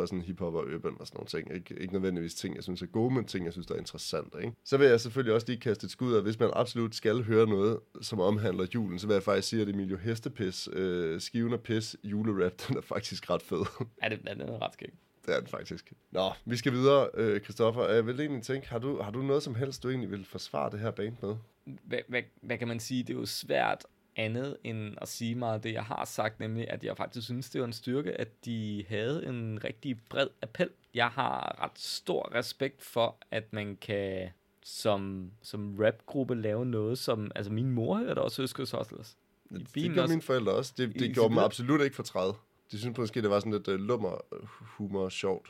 for 0.00 0.06
sådan 0.06 0.22
hiphop 0.22 0.54
og 0.54 0.64
urban 0.74 0.96
og 1.00 1.06
sådan 1.06 1.16
nogle 1.16 1.28
ting. 1.28 1.54
Ikke, 1.54 1.82
ikke 1.82 1.92
nødvendigvis 1.92 2.34
ting, 2.34 2.56
jeg 2.56 2.62
synes 2.62 2.82
er 2.82 2.86
gode, 2.86 3.14
men 3.14 3.24
ting, 3.24 3.44
jeg 3.44 3.52
synes, 3.52 3.66
der 3.66 3.74
er 3.74 3.78
interessante. 3.78 4.38
Ikke? 4.38 4.52
Så 4.64 4.76
vil 4.76 4.88
jeg 4.88 5.00
selvfølgelig 5.00 5.34
også 5.34 5.46
lige 5.46 5.60
kaste 5.60 5.84
et 5.84 5.90
skud 5.90 6.14
af, 6.14 6.22
hvis 6.22 6.38
man 6.38 6.50
absolut 6.52 6.94
skal 6.94 7.22
høre 7.22 7.46
noget, 7.46 7.78
som 8.02 8.20
omhandler 8.20 8.66
julen, 8.74 8.98
så 8.98 9.06
vil 9.06 9.14
jeg 9.14 9.22
faktisk 9.22 9.48
sige, 9.48 9.62
at 9.62 9.68
Emilio 9.68 9.96
Hestepis, 9.96 10.68
øh, 10.72 11.20
skiven 11.20 11.52
af 11.52 11.60
pis, 11.60 11.96
julerap, 12.04 12.52
den 12.68 12.76
er 12.76 12.80
faktisk 12.80 13.30
ret 13.30 13.42
fed. 13.42 13.64
Ja, 14.02 14.08
det, 14.08 14.22
det 14.22 14.40
er 14.40 14.62
ret 14.62 14.72
skægt. 14.72 14.94
det 15.26 15.34
er 15.34 15.40
den 15.40 15.48
faktisk. 15.48 15.92
Nå, 16.10 16.32
vi 16.44 16.56
skal 16.56 16.72
videre, 16.72 17.08
øh, 17.14 17.40
Christoffer. 17.40 17.88
Jeg 17.88 18.06
vil 18.06 18.20
egentlig 18.20 18.42
tænke, 18.42 18.68
har 18.68 18.78
du, 18.78 19.02
har 19.02 19.10
du 19.10 19.22
noget 19.22 19.42
som 19.42 19.54
helst, 19.54 19.82
du 19.82 19.88
egentlig 19.88 20.10
vil 20.10 20.24
forsvare 20.24 20.70
det 20.70 20.80
her 20.80 20.90
band 20.90 21.16
med? 21.22 21.36
Hvad, 21.84 21.98
hvad, 22.08 22.22
hvad 22.42 22.58
kan 22.58 22.68
man 22.68 22.80
sige? 22.80 23.02
Det 23.02 23.14
er 23.14 23.18
jo 23.18 23.26
svært 23.26 23.84
andet 24.16 24.56
end 24.64 24.94
at 25.00 25.08
sige 25.08 25.46
af 25.46 25.62
det, 25.62 25.72
jeg 25.72 25.84
har 25.84 26.04
sagt, 26.04 26.40
nemlig 26.40 26.70
at 26.70 26.84
jeg 26.84 26.96
faktisk 26.96 27.24
synes, 27.24 27.50
det 27.50 27.60
var 27.60 27.66
en 27.66 27.72
styrke, 27.72 28.20
at 28.20 28.44
de 28.44 28.84
havde 28.88 29.26
en 29.26 29.64
rigtig 29.64 30.00
bred 30.10 30.28
appel. 30.42 30.70
Jeg 30.94 31.08
har 31.08 31.62
ret 31.64 31.78
stor 31.78 32.34
respekt 32.34 32.82
for, 32.82 33.16
at 33.30 33.52
man 33.52 33.76
kan 33.76 34.28
som, 34.62 35.30
som 35.42 35.76
rapgruppe 35.80 36.34
lave 36.34 36.66
noget, 36.66 36.98
som... 36.98 37.30
Altså, 37.34 37.52
min 37.52 37.70
mor 37.70 37.98
hørte 37.98 38.18
også 38.18 38.42
Østkyst 38.42 38.74
Hustlers. 38.78 39.16
Det 39.50 39.68
bilen 39.74 39.92
gjorde 39.92 40.04
også. 40.04 40.12
mine 40.12 40.22
forældre 40.22 40.52
også. 40.52 40.72
Det, 40.76 40.94
det 40.94 41.02
i 41.02 41.12
gjorde 41.12 41.30
dem 41.30 41.38
absolut 41.38 41.80
ikke 41.80 41.96
for 41.96 42.02
træde. 42.02 42.34
De 42.72 42.78
synes 42.78 42.98
måske, 42.98 43.22
det 43.22 43.30
var 43.30 43.40
sådan 43.40 43.52
lidt 43.52 43.68
uh, 43.68 43.74
lummer 43.74 44.20
humor 44.60 45.08
sjovt. 45.08 45.48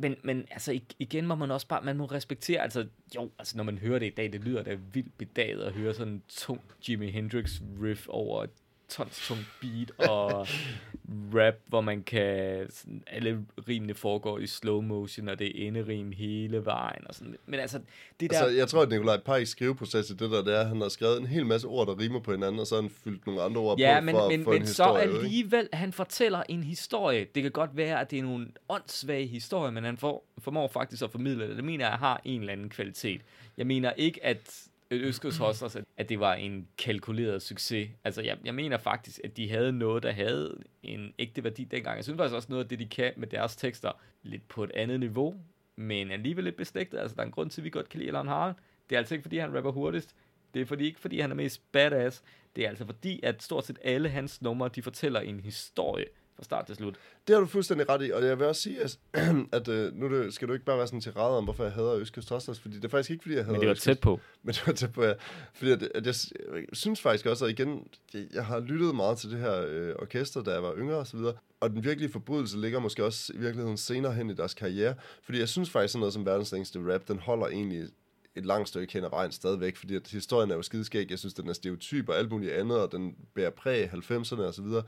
Men, 0.00 0.16
men 0.22 0.46
altså 0.50 0.80
igen 0.98 1.26
må 1.26 1.34
man 1.34 1.50
også 1.50 1.68
bare, 1.68 1.84
man 1.84 1.96
må 1.96 2.04
respektere, 2.04 2.62
altså 2.62 2.86
jo, 3.14 3.30
altså 3.38 3.56
når 3.56 3.64
man 3.64 3.78
hører 3.78 3.98
det 3.98 4.06
i 4.06 4.14
dag, 4.14 4.32
det 4.32 4.44
lyder 4.44 4.62
da 4.62 4.74
vildt 4.92 5.18
bedaget 5.18 5.62
at 5.62 5.72
høre 5.72 5.94
sådan 5.94 6.12
en 6.12 6.22
tung 6.28 6.60
Jimi 6.88 7.10
Hendrix 7.10 7.60
riff 7.82 8.08
over 8.08 8.46
tons 8.88 9.26
tung 9.28 9.40
beat 9.60 10.08
og 10.10 10.46
rap, 11.34 11.54
hvor 11.66 11.80
man 11.80 12.02
kan, 12.02 12.66
sådan, 12.70 13.02
alle 13.06 13.44
rimene 13.68 13.94
foregår 13.94 14.38
i 14.38 14.46
slow 14.46 14.80
motion, 14.80 15.28
og 15.28 15.38
det 15.38 15.46
er 15.46 15.66
enderim 15.66 16.12
hele 16.12 16.64
vejen 16.64 17.02
og 17.06 17.14
sådan. 17.14 17.36
Men 17.46 17.60
altså, 17.60 17.80
det 18.20 18.30
der... 18.30 18.38
Altså, 18.38 18.56
jeg 18.56 18.68
tror, 18.68 18.82
at 18.82 18.88
Nikolaj 18.88 19.20
Pajks 19.20 19.50
skriveproces 19.50 20.10
i 20.10 20.12
det 20.12 20.30
der, 20.30 20.42
det 20.44 20.54
er, 20.56 20.60
at 20.60 20.68
han 20.68 20.80
har 20.80 20.88
skrevet 20.88 21.20
en 21.20 21.26
hel 21.26 21.46
masse 21.46 21.66
ord, 21.66 21.86
der 21.86 21.98
rimer 21.98 22.20
på 22.20 22.32
hinanden, 22.32 22.60
og 22.60 22.66
så 22.66 22.74
har 22.74 22.82
han 22.82 22.90
fyldt 23.04 23.26
nogle 23.26 23.42
andre 23.42 23.60
ord 23.60 23.78
Ja, 23.78 24.00
på 24.00 24.04
men, 24.04 24.14
for 24.14 24.28
men, 24.28 24.44
få 24.44 24.50
men 24.50 24.60
en 24.62 24.66
så 24.66 24.84
historie. 24.84 25.04
ikke? 25.04 25.18
alligevel, 25.18 25.68
han 25.72 25.92
fortæller 25.92 26.42
en 26.48 26.62
historie. 26.62 27.26
Det 27.34 27.42
kan 27.42 27.52
godt 27.52 27.76
være, 27.76 28.00
at 28.00 28.10
det 28.10 28.18
er 28.18 28.22
nogle 28.22 28.46
åndssvage 28.68 29.26
historier, 29.26 29.70
men 29.70 29.84
han 29.84 29.96
får, 29.96 30.26
formår 30.38 30.68
faktisk 30.68 31.02
at 31.02 31.10
formidle 31.10 31.48
det. 31.48 31.56
Det 31.56 31.64
mener 31.64 31.88
jeg 31.88 31.98
har 31.98 32.20
en 32.24 32.40
eller 32.40 32.52
anden 32.52 32.68
kvalitet. 32.68 33.20
Jeg 33.56 33.66
mener 33.66 33.92
ikke, 33.92 34.24
at 34.24 34.64
Østkyst 34.90 35.38
Hustlers, 35.38 35.76
at- 35.76 35.84
at 35.96 36.08
det 36.08 36.20
var 36.20 36.34
en 36.34 36.68
kalkuleret 36.78 37.42
succes. 37.42 37.88
Altså, 38.04 38.22
jeg, 38.22 38.38
jeg 38.44 38.54
mener 38.54 38.78
faktisk, 38.78 39.20
at 39.24 39.36
de 39.36 39.50
havde 39.50 39.72
noget, 39.72 40.02
der 40.02 40.12
havde 40.12 40.56
en 40.82 41.12
ægte 41.18 41.44
værdi 41.44 41.64
dengang. 41.64 41.96
Jeg 41.96 42.04
synes 42.04 42.16
faktisk 42.16 42.34
også 42.34 42.48
noget 42.50 42.62
af 42.64 42.68
det, 42.68 42.78
de 42.78 42.86
kan 42.86 43.12
med 43.16 43.28
deres 43.28 43.56
tekster, 43.56 43.92
lidt 44.22 44.48
på 44.48 44.64
et 44.64 44.70
andet 44.74 45.00
niveau, 45.00 45.34
men 45.76 46.10
alligevel 46.10 46.44
lidt 46.44 46.56
beslægtet. 46.56 46.98
Altså, 46.98 47.14
der 47.14 47.22
er 47.22 47.26
en 47.26 47.32
grund 47.32 47.50
til, 47.50 47.60
at 47.60 47.64
vi 47.64 47.70
godt 47.70 47.88
kan 47.88 47.98
lide 48.00 48.10
Alan 48.10 48.28
Harald. 48.28 48.54
Det 48.90 48.96
er 48.96 48.98
altså 48.98 49.14
ikke, 49.14 49.22
fordi 49.22 49.38
han 49.38 49.56
rapper 49.56 49.72
hurtigst. 49.72 50.14
Det 50.54 50.62
er 50.62 50.66
fordi, 50.66 50.84
ikke 50.84 51.00
fordi, 51.00 51.20
han 51.20 51.30
er 51.30 51.34
mest 51.34 51.72
badass. 51.72 52.22
Det 52.56 52.64
er 52.64 52.68
altså 52.68 52.86
fordi, 52.86 53.20
at 53.22 53.42
stort 53.42 53.66
set 53.66 53.78
alle 53.82 54.08
hans 54.08 54.42
numre, 54.42 54.68
de 54.74 54.82
fortæller 54.82 55.20
en 55.20 55.40
historie, 55.40 56.04
fra 56.36 56.44
start 56.44 56.66
til 56.66 56.76
slut. 56.76 56.94
Det 57.26 57.34
har 57.34 57.40
du 57.40 57.46
fuldstændig 57.46 57.88
ret 57.88 58.06
i, 58.06 58.10
og 58.10 58.24
jeg 58.24 58.38
vil 58.38 58.46
også 58.46 58.62
sige, 58.62 58.80
at, 58.82 58.98
at 59.58 59.68
øh, 59.68 59.94
nu 59.94 60.30
skal 60.30 60.48
du 60.48 60.52
ikke 60.52 60.64
bare 60.64 60.78
være 60.78 60.86
sådan 60.86 61.00
til 61.00 61.16
om, 61.16 61.44
hvorfor 61.44 61.64
jeg 61.64 61.72
hader 61.72 61.94
Østkyst 61.94 62.28
Hostlers, 62.28 62.60
fordi 62.60 62.76
det 62.76 62.84
er 62.84 62.88
faktisk 62.88 63.10
ikke, 63.10 63.22
fordi 63.22 63.34
jeg 63.34 63.44
hader 63.44 63.52
Men 63.52 63.60
det 63.60 63.66
var 63.66 63.72
Østkyst. 63.72 63.84
tæt 63.84 64.00
på. 64.00 64.20
Men 64.42 64.54
det 64.54 64.66
var 64.66 64.72
tæt 64.72 64.92
på, 64.92 65.04
ja. 65.04 65.12
Fordi 65.54 65.70
at, 65.70 65.82
at 65.82 66.06
jeg, 66.06 66.14
jeg 66.54 66.64
synes 66.72 67.00
faktisk 67.00 67.26
også, 67.26 67.44
at 67.44 67.50
igen, 67.50 67.86
jeg, 68.14 68.26
jeg 68.34 68.46
har 68.46 68.60
lyttet 68.60 68.94
meget 68.94 69.18
til 69.18 69.30
det 69.30 69.38
her 69.38 69.64
øh, 69.68 69.94
orkester, 69.98 70.42
da 70.42 70.50
jeg 70.50 70.62
var 70.62 70.74
yngre 70.76 70.96
og 70.96 71.06
så 71.06 71.16
videre, 71.16 71.34
og 71.60 71.70
den 71.70 71.84
virkelige 71.84 72.12
forbrydelse 72.12 72.58
ligger 72.58 72.78
måske 72.78 73.04
også 73.04 73.32
i 73.34 73.38
virkeligheden 73.38 73.76
senere 73.76 74.12
hen 74.12 74.30
i 74.30 74.34
deres 74.34 74.54
karriere, 74.54 74.94
fordi 75.22 75.38
jeg 75.38 75.48
synes 75.48 75.70
faktisk 75.70 75.92
sådan 75.92 76.00
noget 76.00 76.12
som 76.12 76.26
verdens 76.26 76.52
længste 76.52 76.94
rap, 76.94 77.08
den 77.08 77.18
holder 77.18 77.46
egentlig 77.46 77.88
et 78.36 78.46
langt 78.46 78.68
stykke 78.68 78.92
hen 78.92 79.04
ad 79.04 79.10
vejen 79.10 79.32
stadigvæk, 79.32 79.76
fordi 79.76 79.96
at 79.96 80.08
historien 80.08 80.50
er 80.50 80.54
jo 80.54 80.62
skideskæg, 80.62 81.10
jeg 81.10 81.18
synes, 81.18 81.34
den 81.34 81.48
er 81.48 81.52
stereotyp 81.52 82.08
og 82.08 82.18
alt 82.18 82.30
muligt 82.30 82.52
andet, 82.52 82.78
og 82.78 82.92
den 82.92 83.16
bærer 83.34 83.50
præg 83.50 83.82
af 83.82 83.88
90'erne 83.88 84.40
og 84.40 84.54
så 84.54 84.62
videre. 84.62 84.82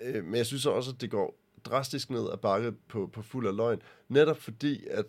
Øh, 0.00 0.24
men 0.24 0.34
jeg 0.34 0.46
synes 0.46 0.66
også, 0.66 0.90
at 0.90 1.00
det 1.00 1.10
går 1.10 1.40
drastisk 1.64 2.10
ned 2.10 2.30
ad 2.32 2.36
bakke 2.36 2.72
på, 2.72 3.10
på 3.12 3.22
fuld 3.22 3.46
af 3.46 3.56
løgn, 3.56 3.82
netop 4.08 4.36
fordi, 4.36 4.86
at 4.86 5.04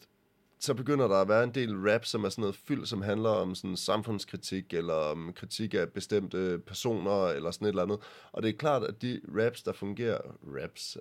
så 0.60 0.74
begynder 0.74 1.08
der 1.08 1.16
at 1.16 1.28
være 1.28 1.44
en 1.44 1.56
del 1.56 1.76
rap, 1.76 2.06
som 2.06 2.24
er 2.24 2.30
sådan 2.30 2.42
noget 2.42 2.56
fyld, 2.56 2.86
som 2.86 3.02
handler 3.02 3.30
om 3.30 3.56
sådan 3.56 3.78
samfundskritik, 3.78 4.74
eller 4.74 4.94
om 4.94 5.34
kritik 5.36 5.74
af 5.74 5.90
bestemte 5.90 6.60
personer, 6.66 7.28
eller 7.28 7.52
sådan 7.52 7.66
et 7.66 7.70
eller 7.70 7.84
andet. 7.84 8.00
Og 8.32 8.44
det 8.44 8.50
er 8.50 8.58
klart, 8.58 8.84
at 8.84 9.02
de 9.02 9.22
raps, 9.38 9.64
der 9.64 9.74
fungerer, 9.74 10.20
raps, 10.62 10.98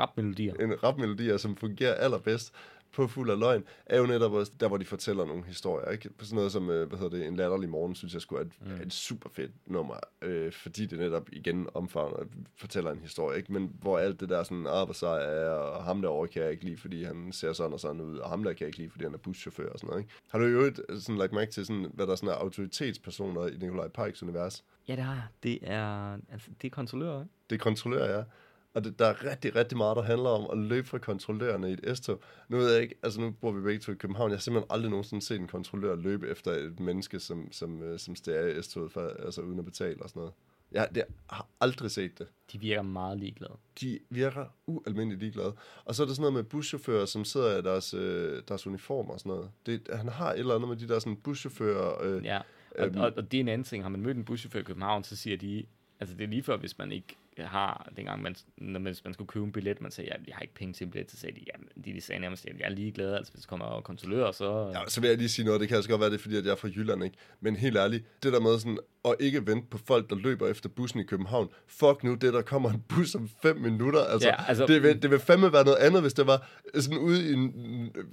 Rapmelodier. 0.00 0.54
en 0.54 0.82
rapmelodier, 0.82 1.36
som 1.36 1.56
fungerer 1.56 1.94
allerbedst 1.94 2.52
på 2.96 3.06
fuld 3.06 3.30
af 3.30 3.38
løgn, 3.38 3.64
er 3.86 3.98
jo 3.98 4.06
netop 4.06 4.32
også 4.32 4.52
der, 4.60 4.68
hvor 4.68 4.76
de 4.76 4.84
fortæller 4.84 5.24
nogle 5.24 5.44
historier. 5.44 5.90
Ikke? 5.90 6.10
På 6.10 6.24
sådan 6.24 6.36
noget 6.36 6.52
som, 6.52 6.70
øh, 6.70 6.88
hvad 6.88 6.98
hedder 6.98 7.16
det, 7.16 7.26
En 7.26 7.36
latterlig 7.36 7.68
morgen, 7.68 7.94
synes 7.94 8.14
jeg 8.14 8.22
skulle 8.22 8.40
er 8.40 8.44
et, 8.46 8.52
mm. 8.60 8.82
et 8.82 8.92
super 8.92 9.30
fedt 9.30 9.52
nummer, 9.66 9.94
øh, 10.22 10.52
fordi 10.52 10.86
det 10.86 10.98
netop 10.98 11.28
igen 11.32 11.68
omfavner 11.74 12.16
og 12.16 12.26
fortæller 12.56 12.90
en 12.90 12.98
historie, 12.98 13.38
ikke? 13.38 13.52
men 13.52 13.72
hvor 13.80 13.98
alt 13.98 14.20
det 14.20 14.28
der 14.28 14.42
sådan, 14.42 14.66
ah, 14.66 14.84
hvor 14.84 14.92
sej 14.92 15.24
er, 15.24 15.50
og 15.50 15.84
ham 15.84 16.02
derovre 16.02 16.28
kan 16.28 16.42
jeg 16.42 16.50
ikke 16.50 16.64
lide, 16.64 16.76
fordi 16.76 17.04
han 17.04 17.32
ser 17.32 17.52
sådan 17.52 17.72
og 17.72 17.80
sådan 17.80 18.00
ud, 18.00 18.18
og 18.18 18.30
ham 18.30 18.44
der 18.44 18.52
kan 18.52 18.60
jeg 18.60 18.68
ikke 18.68 18.78
lide, 18.78 18.90
fordi 18.90 19.04
han 19.04 19.14
er 19.14 19.18
buschauffør 19.18 19.68
og 19.68 19.78
sådan 19.78 19.88
noget. 19.88 20.02
Ikke? 20.02 20.14
Har 20.28 20.38
du 20.38 20.44
jo 20.44 20.50
øvrigt 20.50 20.80
sådan 20.98 21.18
lagt 21.18 21.32
mærke 21.32 21.52
til, 21.52 21.66
sådan, 21.66 21.90
hvad 21.94 22.06
der 22.06 22.14
sådan 22.14 22.28
er 22.28 22.34
autoritetspersoner 22.34 23.46
i 23.46 23.56
Nikolaj 23.56 23.88
Pikes 23.88 24.22
univers? 24.22 24.64
Ja, 24.88 24.96
det 24.96 25.04
har 25.04 25.14
jeg. 25.14 25.26
Det 25.42 25.58
er, 25.62 26.18
altså, 26.32 26.50
det 26.62 26.68
er 26.68 26.74
kontrollører, 26.74 27.20
ikke? 27.20 27.32
Det 27.50 27.56
er 27.56 27.60
kontrollører, 27.60 28.16
ja. 28.18 28.24
Og 28.76 28.84
det, 28.84 28.98
der 28.98 29.06
er 29.06 29.24
rigtig, 29.30 29.56
rigtig 29.56 29.78
meget, 29.78 29.96
der 29.96 30.02
handler 30.02 30.28
om 30.30 30.46
at 30.52 30.58
løbe 30.68 30.86
fra 30.88 30.98
kontrollørerne 30.98 31.70
i 31.70 31.72
et 31.72 31.98
S-tog. 31.98 32.20
Nu 32.48 32.56
ved 32.56 32.72
jeg 32.72 32.82
ikke, 32.82 32.94
altså 33.02 33.20
nu 33.20 33.30
bor 33.30 33.52
vi 33.52 33.60
begge 33.60 33.80
to 33.80 33.92
i 33.92 33.94
København. 33.94 34.30
Jeg 34.30 34.36
har 34.36 34.40
simpelthen 34.40 34.70
aldrig 34.70 34.90
nogensinde 34.90 35.24
set 35.24 35.40
en 35.40 35.46
kontrollør 35.48 35.96
løbe 35.96 36.28
efter 36.28 36.50
et 36.52 36.80
menneske, 36.80 37.20
som, 37.20 37.52
som, 37.52 37.82
øh, 37.82 37.98
som 37.98 38.16
stiger 38.16 38.46
i 38.46 38.62
S-toget, 38.62 38.92
for, 38.92 39.12
altså 39.24 39.40
uden 39.40 39.58
at 39.58 39.64
betale 39.64 40.02
og 40.02 40.08
sådan 40.08 40.20
noget. 40.20 40.34
Jeg, 40.72 40.88
det, 40.88 40.96
jeg 40.96 41.06
har 41.30 41.46
aldrig 41.60 41.90
set 41.90 42.18
det. 42.18 42.26
De 42.52 42.60
virker 42.60 42.82
meget 42.82 43.18
ligeglade. 43.18 43.52
De 43.80 43.98
virker 44.10 44.44
ualmindeligt 44.66 45.20
ligeglade. 45.20 45.54
Og 45.84 45.94
så 45.94 46.02
er 46.02 46.06
der 46.06 46.14
sådan 46.14 46.22
noget 46.22 46.34
med 46.34 46.42
buschauffører, 46.44 47.04
som 47.06 47.24
sidder 47.24 47.58
i 47.58 47.62
deres, 47.62 47.94
øh, 47.94 48.42
deres 48.48 48.66
uniform 48.66 49.10
og 49.10 49.18
sådan 49.20 49.30
noget. 49.30 49.50
Det, 49.66 49.88
han 49.92 50.08
har 50.08 50.32
et 50.32 50.38
eller 50.38 50.54
andet 50.54 50.68
med 50.68 50.76
de 50.76 50.88
der 50.88 50.98
sådan 50.98 51.16
buschauffører. 51.16 52.02
Øh, 52.02 52.24
Ja, 52.24 52.40
og, 52.78 52.86
Øhm. 52.86 53.00
og, 53.00 53.12
og 53.16 53.32
det 53.32 53.36
er 53.36 53.40
en 53.40 53.48
anden 53.48 53.64
ting. 53.64 53.84
Har 53.84 53.88
man 53.90 54.00
mødt 54.00 54.16
en 54.16 54.24
buschauffør 54.24 54.60
i 54.60 54.62
København, 54.62 55.04
så 55.04 55.16
siger 55.16 55.36
de, 55.36 55.66
altså 56.00 56.16
det 56.16 56.24
er 56.24 56.28
lige 56.28 56.42
før, 56.42 56.56
hvis 56.56 56.78
man 56.78 56.92
ikke 56.92 57.16
har, 57.44 57.92
dengang 57.96 58.22
man, 58.22 58.34
når 58.56 58.80
man, 58.80 58.94
man 59.04 59.14
skulle 59.14 59.28
købe 59.28 59.44
en 59.46 59.52
billet, 59.52 59.80
man 59.80 59.90
sagde, 59.90 60.10
ja, 60.10 60.16
jeg 60.26 60.34
har 60.34 60.42
ikke 60.42 60.54
penge 60.54 60.74
til 60.74 60.84
en 60.84 60.90
billet, 60.90 61.10
så 61.10 61.16
sagde 61.16 61.40
de, 61.40 61.44
ja, 61.46 61.80
de, 61.84 61.94
de 61.94 62.00
sagde 62.00 62.20
nærmest, 62.20 62.46
at 62.46 62.58
jeg 62.58 62.64
er 62.64 62.70
ligeglad, 62.70 63.14
altså 63.14 63.32
hvis 63.32 63.42
der 63.42 63.48
kommer 63.48 63.80
kontrollører, 63.80 64.32
så... 64.32 64.70
Ja, 64.74 64.80
så 64.88 65.00
vil 65.00 65.08
jeg 65.08 65.18
lige 65.18 65.28
sige 65.28 65.44
noget, 65.44 65.60
det 65.60 65.68
kan 65.68 65.76
altså 65.76 65.90
godt 65.90 66.00
være, 66.00 66.10
det 66.10 66.16
er 66.16 66.22
fordi, 66.22 66.36
at 66.36 66.44
jeg 66.44 66.52
er 66.52 66.56
fra 66.56 66.68
Jylland, 66.68 67.04
ikke? 67.04 67.16
Men 67.40 67.56
helt 67.56 67.76
ærligt, 67.76 68.22
det 68.22 68.32
der 68.32 68.40
med 68.40 68.58
sådan, 68.58 68.78
at 69.04 69.14
ikke 69.20 69.46
vente 69.46 69.66
på 69.70 69.78
folk, 69.78 70.10
der 70.10 70.16
løber 70.16 70.48
efter 70.48 70.68
bussen 70.68 71.00
i 71.00 71.04
København. 71.04 71.48
Fuck 71.66 72.04
nu, 72.04 72.14
det 72.14 72.32
der 72.34 72.42
kommer 72.42 72.70
en 72.70 72.84
bus 72.88 73.14
om 73.14 73.30
fem 73.42 73.56
minutter. 73.56 74.00
Altså, 74.04 74.28
Ja, 74.28 74.48
altså- 74.48 74.66
det, 74.66 74.82
vil, 74.82 75.02
det 75.02 75.10
vil 75.10 75.18
fandme 75.18 75.52
være 75.52 75.64
noget 75.64 75.78
andet, 75.78 76.02
hvis 76.02 76.14
det 76.14 76.26
var 76.26 76.48
sådan 76.74 76.98
ude 76.98 77.32
i, 77.32 77.34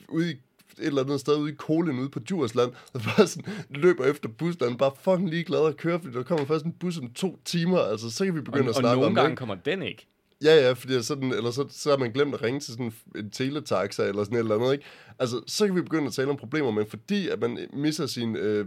ude 0.09 0.31
i 0.31 0.35
et 0.79 0.87
eller 0.87 1.03
andet 1.03 1.19
sted 1.19 1.37
ude 1.37 1.51
i 1.51 1.55
Kolen, 1.55 1.99
ude 1.99 2.09
på 2.09 2.19
Djursland, 2.19 2.71
der 2.93 2.99
bare 2.99 3.27
sådan 3.27 3.53
løber 3.69 4.05
efter 4.05 4.29
bussen, 4.29 4.63
og 4.63 4.71
er 4.71 4.75
bare 4.77 4.91
fucking 5.01 5.29
ligeglad 5.29 5.67
at 5.67 5.77
køre, 5.77 5.99
fordi 5.99 6.13
der 6.17 6.23
kommer 6.23 6.45
først 6.45 6.65
en 6.65 6.71
bus 6.71 6.97
om 6.97 7.09
to 7.13 7.39
timer, 7.45 7.79
altså 7.79 8.11
så 8.11 8.25
kan 8.25 8.35
vi 8.35 8.41
begynde 8.41 8.63
og, 8.63 8.69
at 8.69 8.75
og 8.75 8.75
snakke 8.75 8.95
nogle 8.95 9.07
om 9.07 9.15
gange 9.15 9.29
det. 9.29 9.37
kommer 9.37 9.55
den 9.55 9.81
ikke. 9.81 10.07
Ja, 10.43 10.55
ja, 10.55 10.71
fordi 10.71 11.03
sådan, 11.03 11.31
eller 11.31 11.51
så, 11.51 11.65
så 11.69 11.89
har 11.89 11.97
man 11.97 12.11
glemt 12.11 12.33
at 12.33 12.41
ringe 12.41 12.59
til 12.59 12.71
sådan 12.71 12.93
en 13.15 13.29
teletaxa 13.29 14.03
eller 14.03 14.23
sådan 14.23 14.35
et 14.37 14.39
eller 14.39 14.55
andet, 14.55 14.73
ikke? 14.73 14.85
Altså, 15.19 15.41
så 15.47 15.65
kan 15.65 15.75
vi 15.75 15.81
begynde 15.81 16.07
at 16.07 16.13
tale 16.13 16.29
om 16.29 16.37
problemer, 16.37 16.71
men 16.71 16.85
fordi 16.85 17.29
at 17.29 17.39
man 17.39 17.57
misser 17.73 18.05
sin, 18.05 18.35
øh, 18.35 18.65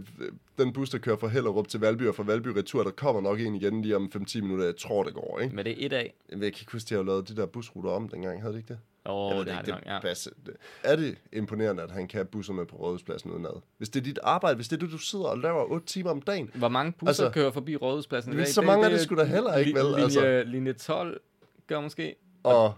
den 0.57 0.73
bus, 0.73 0.89
der 0.89 0.97
kører 0.97 1.17
fra 1.17 1.27
Hellerup 1.27 1.67
til 1.67 1.79
Valby 1.79 2.07
og 2.07 2.15
fra 2.15 2.23
Valby 2.23 2.47
retur, 2.47 2.83
der 2.83 2.91
kommer 2.91 3.21
nok 3.21 3.39
en 3.39 3.55
igen 3.55 3.81
lige 3.81 3.95
om 3.95 4.11
5-10 4.15 4.41
minutter, 4.41 4.65
jeg 4.65 4.77
tror, 4.77 5.03
det 5.03 5.13
går, 5.13 5.39
ikke? 5.43 5.55
Men 5.55 5.65
det 5.65 5.81
er 5.81 5.85
et 5.85 5.93
af. 5.93 6.13
Jeg 6.29 6.37
kan 6.39 6.45
ikke 6.47 6.65
huske, 6.71 6.89
de 6.89 6.95
har 6.95 7.03
lavet 7.03 7.29
de 7.29 7.35
der 7.35 7.45
busruter 7.45 7.89
om 7.89 8.09
dengang, 8.09 8.41
havde 8.41 8.53
de 8.53 8.59
ikke 8.59 8.67
det? 8.67 8.79
Jeg 9.07 9.15
oh, 9.15 9.37
ved 9.37 9.45
det 9.45 9.53
har 9.53 9.61
ikke, 9.61 9.71
det 9.71 9.85
nok, 9.85 9.93
ja. 9.93 9.99
basse- 10.13 10.29
det. 10.45 10.55
Er 10.83 10.95
det 10.95 11.17
imponerende, 11.33 11.83
at 11.83 11.91
han 11.91 12.07
kan 12.07 12.25
busserne 12.25 12.65
på 12.65 12.75
Rådhuspladsen 12.75 13.31
udenad? 13.31 13.61
Hvis 13.77 13.89
det 13.89 13.99
er 13.99 14.03
dit 14.03 14.19
arbejde, 14.23 14.55
hvis 14.55 14.67
det 14.67 14.75
er 14.75 14.79
det, 14.79 14.91
du 14.91 14.97
sidder 14.97 15.25
og 15.25 15.37
laver 15.37 15.71
8 15.71 15.85
timer 15.85 16.11
om 16.11 16.21
dagen, 16.21 16.49
Hvor 16.53 16.69
mange 16.69 16.91
busser 16.91 17.07
Altså, 17.07 17.29
kører 17.29 17.51
forbi 17.51 17.75
Rådhuspladsen 17.75 18.33
i 18.33 18.37
dag? 18.37 18.47
så 18.47 18.61
mange 18.61 18.85
er 18.85 18.89
det 18.89 18.99
sgu 19.01 19.15
da 19.15 19.23
heller 19.23 19.57
ikke, 19.57 19.73
vel? 19.79 19.85
Linje, 19.85 20.03
Altså. 20.03 20.43
linje 20.45 20.73
12 20.73 21.19
gør 21.67 21.81
måske. 21.81 22.15
og... 22.43 22.73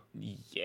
Ja. 0.56 0.62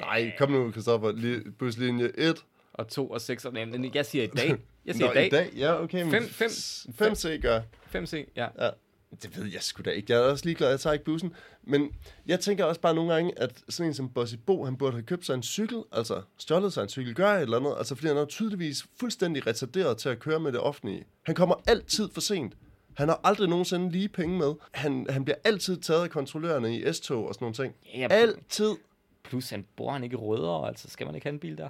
Nej, 0.00 0.32
kom 0.38 0.50
nu, 0.50 0.70
Christoffer. 0.72 1.12
Li- 1.12 1.50
Buslinje 1.58 2.10
1. 2.18 2.44
Og 2.74 2.88
2 2.88 3.08
og 3.10 3.20
6 3.20 3.44
og 3.44 3.52
men 3.52 3.90
jeg 3.94 4.06
siger 4.06 4.24
i 4.24 4.26
dag. 4.26 4.56
Jeg 4.86 4.94
siger 4.94 5.06
Nå, 5.06 5.12
i 5.12 5.14
dag. 5.14 5.26
i 5.26 5.30
dag. 5.30 5.50
Ja, 5.56 5.82
okay. 5.82 6.02
Men 6.02 6.10
Fem- 6.12 6.50
fem- 6.92 7.12
5C 7.12 7.28
gør. 7.40 7.60
5C, 7.94 8.16
ja. 8.36 8.46
Ja. 8.64 8.70
Det 9.22 9.36
ved 9.36 9.46
jeg 9.52 9.62
sgu 9.62 9.82
da 9.82 9.90
ikke. 9.90 10.12
Jeg 10.12 10.20
er 10.22 10.24
også 10.30 10.44
ligeglad, 10.44 10.70
jeg 10.70 10.80
tager 10.80 10.92
ikke 10.92 11.04
bussen. 11.04 11.32
Men 11.62 11.90
jeg 12.26 12.40
tænker 12.40 12.64
også 12.64 12.80
bare 12.80 12.94
nogle 12.94 13.14
gange, 13.14 13.38
at 13.38 13.62
sådan 13.68 13.90
en 13.90 13.94
som 13.94 14.08
Bossy 14.08 14.34
Bo, 14.46 14.64
han 14.64 14.76
burde 14.76 14.92
have 14.92 15.02
købt 15.02 15.26
sig 15.26 15.34
en 15.34 15.42
cykel, 15.42 15.82
altså 15.92 16.22
stjålet 16.38 16.72
sig 16.72 16.82
en 16.82 16.88
cykel, 16.88 17.14
gør 17.14 17.32
et 17.32 17.42
eller 17.42 17.56
andet, 17.56 17.74
altså 17.78 17.94
fordi 17.94 18.08
han 18.08 18.16
er 18.16 18.24
tydeligvis 18.24 18.86
fuldstændig 19.00 19.46
retarderet 19.46 19.96
til 19.96 20.08
at 20.08 20.18
køre 20.18 20.40
med 20.40 20.52
det 20.52 20.60
offentlige. 20.60 21.04
Han 21.22 21.34
kommer 21.34 21.54
altid 21.66 22.08
for 22.12 22.20
sent. 22.20 22.54
Han 22.94 23.08
har 23.08 23.20
aldrig 23.24 23.48
nogensinde 23.48 23.90
lige 23.90 24.08
penge 24.08 24.38
med. 24.38 24.54
Han, 24.72 25.06
han 25.10 25.24
bliver 25.24 25.36
altid 25.44 25.76
taget 25.76 26.02
af 26.02 26.10
kontrollørerne 26.10 26.76
i 26.76 26.92
S-tog 26.92 27.28
og 27.28 27.34
sådan 27.34 27.44
nogle 27.44 27.54
ting. 27.54 27.74
Ja, 27.94 28.06
Altid. 28.10 28.76
Plus, 29.24 29.50
han 29.50 29.66
bor 29.76 29.92
han 29.92 30.04
ikke 30.04 30.16
i 30.16 30.66
altså 30.66 30.88
skal 30.88 31.06
man 31.06 31.14
ikke 31.14 31.24
have 31.24 31.32
en 31.32 31.40
bil 31.40 31.58
der? 31.58 31.68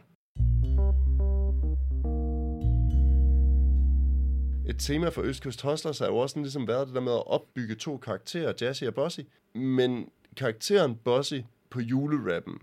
Et 4.69 4.77
tema 4.79 5.09
for 5.09 5.23
Østkyst 5.23 5.63
Hustlers 5.63 5.99
har 5.99 6.07
jo 6.07 6.17
også 6.17 6.33
sådan 6.33 6.43
ligesom 6.43 6.69
været 6.69 6.87
det 6.87 6.95
der 6.95 7.01
med 7.01 7.13
at 7.13 7.27
opbygge 7.27 7.75
to 7.75 7.97
karakterer, 7.97 8.53
Jazzy 8.61 8.85
og 8.85 8.95
Bossy. 8.95 9.21
Men 9.55 10.09
karakteren 10.37 10.97
Bossy 11.05 11.35
på 11.71 11.81
julerappen 11.81 12.59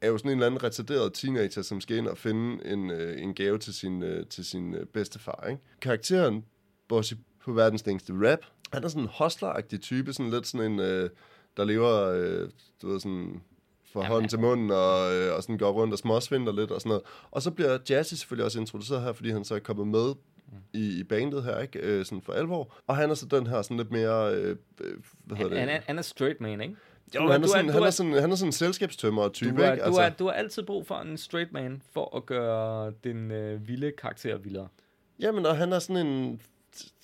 er 0.00 0.08
jo 0.08 0.18
sådan 0.18 0.30
en 0.30 0.38
eller 0.38 0.46
anden 0.46 0.62
retarderet 0.62 1.12
teenager, 1.12 1.62
som 1.62 1.80
skal 1.80 1.96
ind 1.96 2.06
og 2.06 2.18
finde 2.18 2.66
en, 2.66 2.90
øh, 2.90 3.22
en 3.22 3.34
gave 3.34 3.58
til 3.58 3.74
sin, 3.74 4.02
øh, 4.02 4.26
til 4.26 4.44
sin 4.44 4.74
øh, 4.74 4.86
bedstefar. 4.86 5.46
Ikke? 5.50 5.62
Karakteren 5.80 6.44
Bossy 6.88 7.14
på 7.44 7.52
verdens 7.52 7.86
længste 7.86 8.12
rap, 8.12 8.38
han 8.72 8.84
er 8.84 8.88
sådan 8.88 9.02
en 9.02 9.08
hostleragtig 9.12 9.80
type, 9.80 10.12
sådan 10.12 10.30
lidt 10.30 10.46
sådan 10.46 10.72
en, 10.72 10.80
øh, 10.80 11.10
der 11.56 11.64
lever, 11.64 12.02
øh, 12.02 12.50
du 12.82 12.88
ved, 12.88 13.00
sådan 13.00 13.40
fra 13.92 14.00
Jamen, 14.00 14.12
hånden 14.12 14.28
til 14.28 14.40
munden, 14.40 14.70
og, 14.70 15.14
øh, 15.14 15.36
og 15.36 15.42
sådan 15.42 15.58
går 15.58 15.72
rundt 15.72 15.92
og 15.92 15.98
småsvinder 15.98 16.52
lidt 16.52 16.70
og 16.70 16.80
sådan 16.80 16.88
noget. 16.88 17.02
Og 17.30 17.42
så 17.42 17.50
bliver 17.50 17.78
Jazzy 17.90 18.14
selvfølgelig 18.14 18.44
også 18.44 18.60
introduceret 18.60 19.02
her, 19.02 19.12
fordi 19.12 19.30
han 19.30 19.44
så 19.44 19.54
er 19.54 19.58
kommet 19.58 19.86
med 19.86 20.14
i, 20.72 20.98
i 21.00 21.02
bandet 21.04 21.44
her, 21.44 21.58
ikke? 21.60 21.78
Øh, 21.78 22.04
sådan 22.04 22.22
for 22.22 22.32
alvor. 22.32 22.74
Og 22.86 22.96
han 22.96 23.10
er 23.10 23.14
så 23.14 23.26
den 23.26 23.46
her 23.46 23.62
sådan 23.62 23.76
lidt 23.76 23.90
mere, 23.90 24.34
øh, 24.34 24.56
øh, 24.80 24.96
hvad 25.24 25.36
hedder 25.36 25.50
Han, 25.50 25.58
han, 25.58 25.68
det? 25.68 25.74
er, 25.76 25.80
han 25.86 25.98
er 25.98 26.02
straight 26.02 26.40
man, 26.40 26.60
ikke? 26.60 26.76
Jo, 27.14 27.20
du 27.20 27.26
er- 27.26 27.32
han, 27.32 27.40
er 27.42 27.44
er- 27.46 27.48
sådan, 27.48 27.66
du 27.66 27.72
han, 27.72 27.82
er- 27.82 27.86
er 27.86 27.90
sådan, 27.90 28.12
han 28.12 28.30
er 28.32 28.36
sådan 28.36 28.48
en 28.48 28.52
selskabstømmer 28.52 29.28
type, 29.28 29.56
Du, 29.56 29.62
er, 29.62 29.72
ikke? 29.72 29.84
du, 29.84 29.92
er, 29.94 30.08
du 30.08 30.24
har 30.24 30.32
altid 30.32 30.62
brug 30.62 30.86
for 30.86 30.94
en 30.94 31.16
straight 31.18 31.52
man, 31.52 31.82
for 31.92 32.16
at 32.16 32.26
gøre 32.26 32.92
den 33.04 33.30
øh, 33.30 33.68
vilde 33.68 33.92
karakter 33.98 34.38
vildere. 34.38 34.68
Jamen, 35.20 35.46
og 35.46 35.56
han 35.56 35.72
er 35.72 35.78
sådan 35.78 36.06
en... 36.06 36.40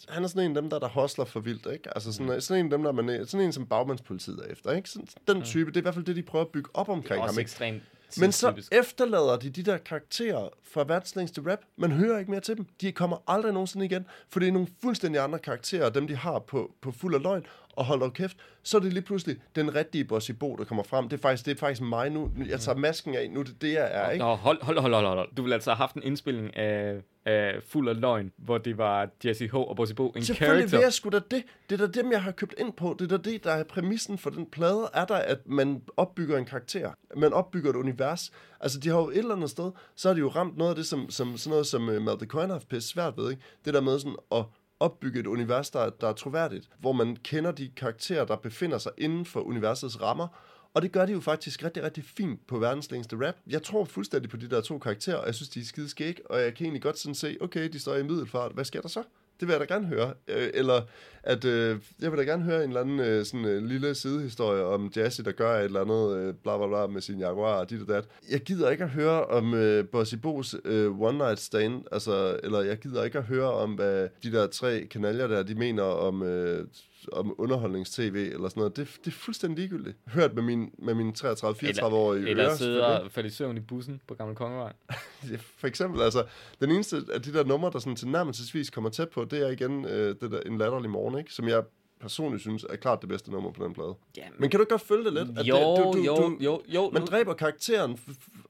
Han 0.09 0.25
er 0.25 0.29
sådan 0.29 0.51
en 0.51 0.57
af 0.57 0.63
dem, 0.63 0.71
der, 0.71 0.79
der 0.79 0.89
hostler 0.89 1.25
for 1.25 1.41
vildt, 1.41 1.67
ikke? 1.73 1.95
Altså 1.95 2.13
sådan, 2.13 2.35
mm. 2.35 2.41
sådan 2.41 2.61
en 2.67 2.73
af 2.73 2.79
dem, 2.79 2.85
der 2.85 2.93
man, 2.93 3.27
sådan 3.27 3.47
en 3.47 3.53
som 3.53 3.67
bagmandspolitiet 3.67 4.39
er 4.47 4.53
efter, 4.53 4.73
ikke? 4.73 4.91
Sådan, 4.91 5.09
den 5.29 5.43
type, 5.43 5.71
det 5.71 5.77
er 5.77 5.81
i 5.81 5.83
hvert 5.83 5.95
fald 5.95 6.05
det, 6.05 6.17
de 6.17 6.23
prøver 6.23 6.45
at 6.45 6.51
bygge 6.51 6.71
op 6.75 6.89
er 6.89 6.93
omkring 6.93 7.21
ham, 7.23 7.31
ikke? 7.31 7.41
ekstremt 7.41 7.83
Men 8.19 8.33
så 8.33 8.69
efterlader 8.73 9.37
de 9.37 9.51
de 9.51 9.63
der 9.63 9.79
karakterer 9.79 10.49
fra 10.63 10.85
verdens 10.85 11.17
længste 11.17 11.43
rap. 11.47 11.59
Man 11.77 11.93
hører 11.93 12.19
ikke 12.19 12.31
mere 12.31 12.41
til 12.41 12.57
dem. 12.57 12.67
De 12.81 12.93
kommer 12.93 13.17
aldrig 13.27 13.53
nogensinde 13.53 13.85
igen, 13.85 14.07
for 14.29 14.41
det 14.41 14.49
er 14.49 14.53
nogle 14.53 14.69
fuldstændig 14.83 15.21
andre 15.23 15.39
karakterer, 15.39 15.91
dem 15.91 16.07
de 16.07 16.17
har 16.17 16.39
på, 16.39 16.75
på 16.81 16.93
fuld 16.93 17.15
af 17.15 17.23
løgn. 17.23 17.47
Og 17.77 17.85
hold 17.85 18.01
dog 18.01 18.13
kæft, 18.13 18.37
så 18.63 18.77
er 18.77 18.81
det 18.81 18.93
lige 18.93 19.03
pludselig 19.03 19.37
den 19.57 19.75
rigtige 19.75 20.05
Bossy 20.05 20.31
Bo, 20.31 20.57
der 20.57 20.65
kommer 20.65 20.83
frem. 20.83 21.09
Det 21.09 21.17
er 21.17 21.21
faktisk, 21.21 21.47
det 21.47 21.53
er 21.53 21.57
faktisk 21.59 21.83
mig 21.83 22.11
nu. 22.11 22.31
Jeg 22.49 22.61
tager 22.61 22.79
masken 22.79 23.15
af, 23.15 23.31
nu 23.31 23.41
er 23.41 23.45
det 23.45 23.63
det, 23.63 23.73
jeg 23.73 23.89
er, 23.93 24.11
ikke? 24.11 24.25
Nå, 24.25 24.35
hold, 24.35 24.63
hold, 24.63 24.79
hold, 24.79 24.95
hold, 24.95 25.07
hold. 25.07 25.35
Du 25.37 25.43
vil 25.43 25.53
altså 25.53 25.71
have 25.71 25.77
haft 25.77 25.95
en 25.95 26.03
indspilling 26.03 26.57
af, 26.57 27.01
af 27.25 27.55
Fuld 27.69 27.89
af 27.89 28.01
Løgn, 28.01 28.33
hvor 28.37 28.59
det 28.59 28.79
var 28.79 29.09
Jesse 29.25 29.47
H. 29.49 29.55
og 29.55 29.77
Bossy 29.77 29.93
Bo, 29.93 30.09
en 30.11 30.23
Selvfølgelig 30.23 30.59
character. 30.59 30.79
vil 30.79 30.83
jeg 30.85 30.93
sgu 30.93 31.09
da 31.09 31.19
det. 31.31 31.43
Det 31.71 31.81
er 31.81 31.87
da 31.87 32.01
dem, 32.03 32.13
jeg 32.13 32.23
har 32.23 32.33
købt 32.33 32.55
ind 32.59 32.73
på. 32.73 32.97
Det 32.99 33.13
er 33.13 33.19
da 33.19 33.31
det, 33.31 33.45
der 33.45 33.51
er 33.53 33.65
præmissen 33.65 34.19
for 34.19 34.31
den 34.31 34.47
plade, 34.47 34.91
er 34.95 35.05
der, 35.05 35.17
at 35.17 35.39
man 35.47 35.83
opbygger 35.97 36.39
en 36.39 36.45
karakter. 36.45 36.91
Man 37.17 37.33
opbygger 37.33 37.71
et 37.71 37.77
univers. 37.77 38.33
Altså, 38.61 38.81
de 38.81 38.89
har 38.89 38.97
jo 38.97 39.09
et 39.11 39.19
eller 39.19 39.35
andet 39.35 39.51
sted, 39.51 39.73
så 39.97 40.09
har 40.09 40.15
de 40.15 40.21
jo 40.21 40.29
ramt 40.29 40.57
noget 40.57 40.71
af 40.71 40.77
det, 40.77 40.87
som, 40.87 41.11
som 41.11 41.37
sådan 41.37 41.51
noget 41.51 41.67
som 41.67 41.89
uh, 41.89 42.03
Malte 42.03 42.27
Coyne 42.27 42.47
har 42.47 42.55
haft 42.55 42.69
pisse 42.69 42.89
svært 42.89 43.17
ved, 43.17 43.31
ikke? 43.31 43.43
Det 43.65 43.75
der 43.75 43.81
med 43.81 43.99
sådan 43.99 44.17
at 44.33 44.45
opbygge 44.81 45.21
et 45.21 45.27
univers, 45.27 45.71
der, 45.71 45.91
der 45.91 46.09
er 46.09 46.13
troværdigt, 46.13 46.69
hvor 46.79 46.93
man 46.93 47.17
kender 47.17 47.53
de 47.53 47.71
karakterer, 47.77 48.25
der 48.25 48.37
befinder 48.37 48.79
sig 48.79 48.93
inden 48.99 49.25
for 49.25 49.41
universets 49.41 50.01
rammer, 50.01 50.29
Og 50.75 50.83
det 50.83 50.93
gør 50.93 51.07
de 51.07 51.13
jo 51.13 51.21
faktisk 51.21 51.65
rigtig, 51.65 51.83
rigtig 51.83 52.05
fint 52.05 52.47
på 52.47 52.59
verdens 52.59 52.91
længste 52.91 53.27
rap. 53.27 53.35
Jeg 53.47 53.63
tror 53.63 53.85
fuldstændig 53.85 54.31
på 54.31 54.37
de 54.37 54.51
der 54.51 54.61
to 54.61 54.79
karakterer, 54.79 55.17
og 55.17 55.27
jeg 55.27 55.35
synes, 55.35 55.49
de 55.49 55.61
er 55.61 55.65
skide 55.65 55.89
skæg, 55.89 56.21
og 56.31 56.41
jeg 56.41 56.55
kan 56.55 56.65
egentlig 56.67 56.83
godt 56.83 56.99
sådan 56.99 57.15
se, 57.15 57.37
okay, 57.41 57.69
de 57.69 57.79
står 57.79 57.97
i 57.97 58.03
middelfart, 58.03 58.53
hvad 58.53 58.65
sker 58.65 58.81
der 58.81 58.89
så? 58.89 59.03
Det 59.41 59.49
vil 59.49 59.53
jeg 59.53 59.69
da 59.69 59.75
gerne 59.75 59.87
høre. 59.87 60.13
Øh, 60.29 60.51
eller 60.55 60.83
at 61.23 61.45
øh, 61.45 61.79
jeg 62.01 62.11
vil 62.11 62.19
da 62.19 62.25
gerne 62.25 62.43
høre 62.43 62.65
en 62.65 62.71
eller 62.71 62.81
anden 62.81 63.01
øh, 63.01 63.25
sådan, 63.25 63.47
øh, 63.47 63.65
lille 63.65 63.95
sidehistorie 63.95 64.65
om 64.65 64.93
Jazzy, 64.97 65.21
der 65.21 65.33
gør 65.33 65.59
et 65.59 65.65
eller 65.65 65.81
andet 65.81 66.17
øh, 66.17 66.35
bla 66.35 66.57
bla 66.57 66.67
bla 66.67 66.87
med 66.87 67.01
sin 67.01 67.19
Jaguar 67.19 67.61
og 67.61 67.71
dit 67.71 67.83
og 67.83 67.89
dat. 67.89 68.05
Jeg 68.31 68.41
gider 68.41 68.71
ikke 68.71 68.85
at 68.85 68.91
høre 68.91 69.25
om 69.25 69.55
øh, 69.55 69.89
Bossy 69.89 70.15
Bo's 70.15 70.61
øh, 70.65 71.01
One 71.01 71.19
Night 71.19 71.41
Stand, 71.41 71.85
altså, 71.93 72.41
eller 72.43 72.61
jeg 72.61 72.79
gider 72.79 73.05
ikke 73.05 73.19
at 73.19 73.25
høre 73.25 73.53
om, 73.53 73.73
hvad 73.73 74.09
de 74.23 74.33
der 74.33 74.47
tre 74.47 74.87
kanaljer 74.91 75.27
der, 75.27 75.43
de 75.43 75.55
mener 75.55 75.83
om... 75.83 76.23
Øh, 76.23 76.67
om 77.13 77.35
underholdnings-tv 77.39 78.31
eller 78.35 78.49
sådan 78.49 78.61
noget, 78.61 78.77
det, 78.77 78.89
det 79.05 79.11
er 79.11 79.15
fuldstændig 79.17 79.59
ligegyldigt. 79.59 79.97
Hørt 80.09 80.35
med 80.35 80.43
min, 80.43 80.71
med 80.79 80.95
min 80.95 81.15
33-34-årige 81.19 82.19
Eller, 82.29 82.31
eller 82.31 82.57
sidder 82.57 82.85
og 82.85 83.11
falder 83.11 83.31
i 83.31 83.33
søvn 83.33 83.57
i 83.57 83.61
bussen 83.61 84.01
på 84.09 84.15
Gamle 84.15 84.35
Kongevej. 84.35 84.73
For 85.59 85.67
eksempel, 85.67 86.03
altså, 86.03 86.25
den 86.61 86.71
eneste 86.71 87.03
af 87.13 87.23
de 87.23 87.33
der 87.33 87.45
numre, 87.45 87.71
der 87.71 87.79
sådan 87.79 87.97
tilnærmelsesvis 87.97 88.71
kommer 88.71 88.91
tæt 88.91 89.09
på, 89.09 89.25
det 89.25 89.47
er 89.47 89.49
igen 89.49 89.85
øh, 89.85 90.15
det 90.21 90.31
der 90.31 90.41
En 90.41 90.59
latterlig 90.59 90.91
morgen, 90.91 91.19
ikke? 91.19 91.33
Som 91.33 91.49
jeg 91.49 91.63
personligt 92.01 92.43
synes 92.43 92.67
er 92.71 92.77
klart 92.77 93.01
det 93.01 93.09
bedste 93.09 93.31
nummer 93.31 93.51
på 93.53 93.65
den 93.65 93.75
plade. 93.75 93.95
Ja, 94.17 94.23
Men 94.39 94.51
kan 94.51 94.59
du 94.59 94.63
ikke 94.63 94.71
godt 94.71 94.83
følge 94.83 95.05
det 95.05 95.13
lidt? 95.13 95.39
At 95.39 95.47
jo, 95.47 95.57
det, 95.57 95.85
du, 95.85 95.93
du, 95.93 95.99
jo, 96.05 96.17
du, 96.17 96.37
jo, 96.41 96.63
jo. 96.69 96.91
Man 96.91 97.03
nu- 97.03 97.07
dræber 97.07 97.35
karakteren, 97.35 97.99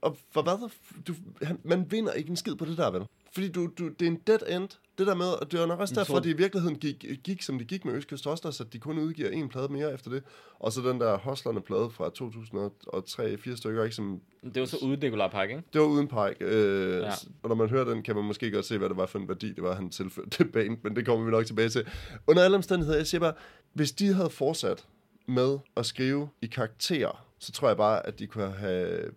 og 0.01 0.17
for 0.33 0.43
hvad? 0.43 0.71
Du, 1.07 1.15
han, 1.43 1.59
man 1.65 1.91
vinder 1.91 2.13
ikke 2.13 2.31
en 2.31 2.37
skid 2.37 2.55
på 2.55 2.65
det 2.65 2.77
der, 2.79 2.91
vel? 2.91 3.03
Fordi 3.35 3.49
du, 3.49 3.67
du, 3.79 3.89
det 3.89 4.03
er 4.03 4.07
en 4.11 4.21
dead 4.27 4.39
end. 4.49 4.69
Det 5.01 5.07
der 5.09 5.15
med, 5.15 5.27
og 5.27 5.53
det 5.53 5.61
var 5.61 5.67
nok 5.67 5.81
også 5.81 5.95
derfor, 5.95 6.17
at 6.17 6.25
det 6.25 6.31
i 6.31 6.37
virkeligheden 6.37 6.77
gik, 6.79 7.05
gik 7.25 7.43
som 7.43 7.59
det 7.59 7.67
gik 7.67 7.85
med 7.85 7.95
Østkyst 7.95 8.25
Hustlers, 8.29 8.61
at 8.61 8.73
de 8.73 8.79
kun 8.79 8.99
udgiver 8.99 9.31
en 9.31 9.49
plade 9.49 9.69
mere 9.73 9.95
efter 9.95 10.11
det. 10.11 10.23
Og 10.59 10.73
så 10.73 10.81
den 10.81 11.01
der 11.01 11.19
Hustlerne 11.19 11.61
plade 11.61 11.91
fra 11.91 12.11
2003, 12.11 13.39
fire 13.39 13.57
stykker, 13.57 13.85
ikke? 13.85 13.97
Som, 13.97 14.21
Det 14.55 14.61
var 14.61 14.67
så 14.67 14.77
ude 14.83 14.97
Nikolaj 14.97 15.29
Park, 15.31 15.51
ikke? 15.51 15.63
det 15.73 15.81
var 15.81 15.87
uden 15.87 16.09
Pike. 16.09 16.37
Øh, 16.41 17.01
Ja. 17.03 17.11
Og 17.43 17.49
når 17.49 17.55
man 17.55 17.69
hører 17.71 17.85
den, 17.85 18.03
kan 18.03 18.15
man 18.17 18.25
måske 18.25 18.51
godt 18.51 18.65
se, 18.65 18.79
hvad 18.79 18.89
det 18.89 18.97
var 18.97 19.07
for 19.07 19.19
en 19.19 19.29
værdi, 19.29 19.53
det 19.53 19.63
var, 19.63 19.75
han 19.75 19.91
tilførte 19.91 20.31
til 20.31 20.45
band, 20.45 20.79
men 20.83 20.97
det 20.97 21.07
kommer 21.07 21.25
vi 21.25 21.31
nok 21.31 21.47
tilbage 21.47 21.69
til. 21.69 21.87
Under 22.27 22.43
alle 22.45 22.57
omstændigheder, 22.57 22.99
jeg 22.99 23.07
siger 23.07 23.21
bare, 23.21 23.35
hvis 23.73 23.93
de 23.93 24.15
havde 24.15 24.31
fortsat 24.31 24.87
med 25.27 25.59
at 25.77 25.87
skrive 25.87 26.29
i 26.43 26.47
karakterer, 26.47 27.27
så 27.39 27.53
tror 27.53 27.69
jeg 27.69 27.77
bare, 27.77 28.07
at 28.07 28.19
de 28.19 28.27
kunne 28.27 28.51
have 28.51 28.89
øh, 29.05 29.13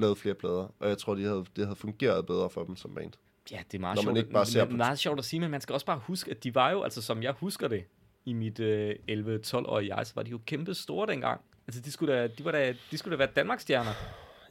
lavet 0.00 0.18
flere 0.18 0.34
plader, 0.34 0.74
og 0.80 0.88
jeg 0.88 0.98
tror, 0.98 1.14
de 1.14 1.22
havde, 1.22 1.44
det 1.56 1.64
havde 1.66 1.76
fungeret 1.76 2.26
bedre 2.26 2.50
for 2.50 2.64
dem 2.64 2.76
som 2.76 2.94
band. 2.94 3.12
Ja, 3.50 3.60
det 3.72 3.74
er 3.78 3.80
meget 3.80 3.96
Når 3.96 4.02
man 4.02 4.14
sjovt. 4.14 4.18
ikke 4.18 4.30
bare 4.32 4.46
ser 4.46 4.64
men- 4.64 4.70
på- 4.70 4.76
meget 4.76 4.98
sjovt 4.98 5.18
at 5.18 5.24
sige, 5.24 5.40
men 5.40 5.50
man 5.50 5.60
skal 5.60 5.72
også 5.72 5.86
bare 5.86 5.98
huske, 5.98 6.30
at 6.30 6.44
de 6.44 6.54
var 6.54 6.70
jo, 6.70 6.82
altså 6.82 7.02
som 7.02 7.22
jeg 7.22 7.32
husker 7.32 7.68
det, 7.68 7.84
i 8.24 8.32
mit 8.32 8.60
øh, 8.60 8.94
11-12-årige 9.10 9.96
jeg, 9.96 10.06
så 10.06 10.12
var 10.14 10.22
de 10.22 10.30
jo 10.30 10.40
kæmpe 10.46 10.74
store 10.74 11.06
dengang. 11.12 11.40
Altså, 11.66 11.80
de 11.80 11.92
skulle 11.92 12.14
da, 12.14 12.26
de 12.26 12.44
var 12.44 12.52
da, 12.52 12.74
de 12.90 12.98
skulle 12.98 13.12
da 13.12 13.18
være 13.18 13.32
Danmarks 13.36 13.62
stjerner. 13.62 13.90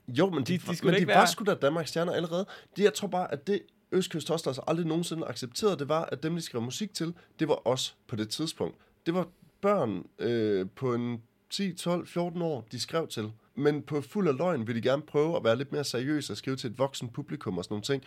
Jo, 0.08 0.30
men 0.30 0.44
de, 0.44 0.54
De- 0.54 0.58
de, 0.58 0.76
skulle 0.76 0.92
men 0.92 1.02
de 1.02 1.08
var 1.08 1.14
være- 1.14 1.28
sgu 1.28 1.44
da 1.44 1.54
Danmarks 1.54 1.90
stjerner 1.90 2.14
allerede. 2.14 2.46
Det, 2.78 2.84
jeg 2.84 2.94
tror 2.94 3.08
bare, 3.08 3.32
at 3.32 3.48
det 3.48 3.62
Østkyst 3.92 4.30
Hustlers 4.30 4.60
aldrig 4.68 4.86
nogensinde 4.86 5.28
accepterede, 5.28 5.78
det 5.80 5.90
var, 5.90 6.06
at 6.06 6.24
dem, 6.24 6.36
de 6.36 6.42
skrev 6.42 6.62
musik 6.62 6.94
til, 6.94 7.14
det 7.40 7.48
var 7.48 7.68
os 7.68 7.96
på 8.08 8.16
det 8.16 8.30
tidspunkt. 8.30 8.76
Det 9.06 9.14
var 9.14 9.28
børn 9.62 10.04
øh, 10.20 10.66
på 10.76 10.94
en 10.94 11.22
10, 11.50 11.74
12, 11.74 12.08
14 12.08 12.42
år, 12.42 12.68
de 12.72 12.80
skrev 12.80 13.08
til. 13.08 13.32
Men 13.56 13.82
på 13.82 14.02
fuld 14.02 14.28
af 14.28 14.38
løgn 14.38 14.68
vil 14.68 14.76
de 14.76 14.82
gerne 14.82 15.02
prøve 15.02 15.38
at 15.38 15.44
være 15.44 15.56
lidt 15.56 15.72
mere 15.72 15.84
seriøse 15.84 16.34
og 16.34 16.38
skrive 16.38 16.56
til 16.56 16.70
et 16.72 16.78
voksen 16.80 17.10
publikum 17.10 17.58
og 17.58 17.64
sådan 17.64 17.74
nogle 17.74 17.84
ting. 17.84 18.04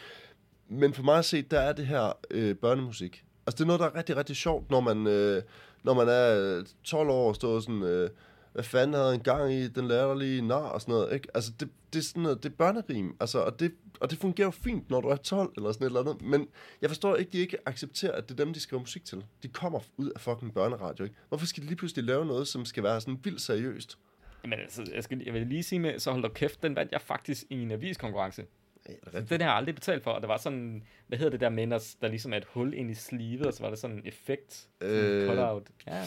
Men 0.68 0.94
for 0.94 1.02
mig 1.02 1.18
at 1.18 1.25
se, 1.25 1.42
der 1.42 1.61
er 1.61 1.73
det 1.73 1.87
her 1.87 2.12
øh, 2.30 2.56
børnemusik. 2.56 3.25
Altså 3.47 3.56
det 3.56 3.61
er 3.61 3.66
noget, 3.66 3.80
der 3.80 3.87
er 3.87 3.94
rigtig, 3.94 4.16
rigtig 4.16 4.37
sjovt, 4.37 4.71
når 4.71 4.80
man, 4.80 5.06
øh, 5.06 5.42
når 5.83 5.94
man 5.94 6.09
er 6.09 6.56
øh, 6.59 6.64
12 6.85 7.09
år 7.09 7.28
og 7.28 7.35
står 7.35 7.61
sådan... 7.61 7.83
Øh, 7.83 8.11
hvad 8.54 8.64
fanden 8.64 8.94
havde 8.94 9.14
en 9.14 9.21
gang 9.21 9.52
i 9.52 9.68
den 9.68 9.88
latterlige 9.88 10.42
nar 10.42 10.56
og 10.56 10.80
sådan 10.80 10.92
noget, 10.92 11.14
ikke? 11.14 11.28
Altså, 11.35 11.52
det, 11.61 11.68
det 11.92 11.99
er 11.99 12.02
sådan 12.02 12.23
noget, 12.23 12.42
det 12.42 12.52
er 12.52 12.56
børnerim, 12.56 13.16
altså, 13.21 13.38
og 13.38 13.61
det, 13.61 13.75
og 14.00 14.11
det 14.11 14.18
fungerer 14.18 14.47
jo 14.47 14.50
fint, 14.50 14.90
når 14.90 15.00
du 15.00 15.09
er 15.09 15.16
12 15.16 15.52
eller 15.56 15.73
sådan 15.73 15.87
et 15.87 15.90
eller 15.90 16.00
andet, 16.00 16.23
men 16.23 16.49
jeg 16.83 16.90
forstår 16.90 17.16
ikke, 17.16 17.33
de 17.33 17.38
ikke 17.38 17.56
accepterer, 17.66 18.12
at 18.12 18.28
det 18.28 18.40
er 18.40 18.44
dem, 18.44 18.54
de 18.54 18.61
skriver 18.61 18.80
musik 18.80 19.04
til. 19.04 19.25
De 19.43 19.49
kommer 19.49 19.80
ud 19.97 20.10
af 20.10 20.21
fucking 20.21 20.54
børneradio, 20.54 21.04
ikke? 21.04 21.17
Hvorfor 21.28 21.47
skal 21.47 21.62
de 21.62 21.67
lige 21.67 21.76
pludselig 21.76 22.04
lave 22.04 22.26
noget, 22.26 22.49
som 22.49 22.65
skal 22.65 22.82
være 22.82 23.00
sådan 23.00 23.21
vildt 23.25 23.41
seriøst? 23.41 23.99
Men 24.43 24.52
altså, 24.52 24.86
jeg, 24.95 25.04
skal, 25.04 25.23
jeg 25.26 25.34
vil 25.34 25.47
lige 25.47 25.62
sige 25.62 25.78
med, 25.78 25.99
så 25.99 26.10
hold 26.10 26.23
da 26.23 26.28
kæft, 26.28 26.62
den 26.62 26.76
vandt 26.76 26.93
jeg 26.93 27.00
faktisk 27.00 27.45
i 27.50 27.62
en 27.62 27.71
aviskonkurrence. 27.71 28.45
Rigtigt? 28.88 29.30
Den 29.30 29.40
har 29.40 29.49
jeg 29.49 29.56
aldrig 29.56 29.75
betalt 29.75 30.02
for, 30.02 30.10
og 30.10 30.20
der 30.20 30.26
var 30.26 30.36
sådan, 30.36 30.82
hvad 31.06 31.18
hedder 31.18 31.30
det 31.30 31.40
der 31.40 31.49
med, 31.49 31.66
der, 31.66 31.94
der 32.00 32.08
ligesom 32.08 32.32
er 32.32 32.36
et 32.36 32.44
hul 32.44 32.75
ind 32.75 32.90
i 32.90 32.94
slivet, 32.94 33.47
og 33.47 33.54
så 33.54 33.62
var 33.62 33.68
der 33.68 33.76
sådan 33.76 33.97
en 33.97 34.06
effekt, 34.06 34.52
sådan 34.80 34.94
Øh. 34.97 35.28
cutout. 35.28 35.70
Ja. 35.86 36.04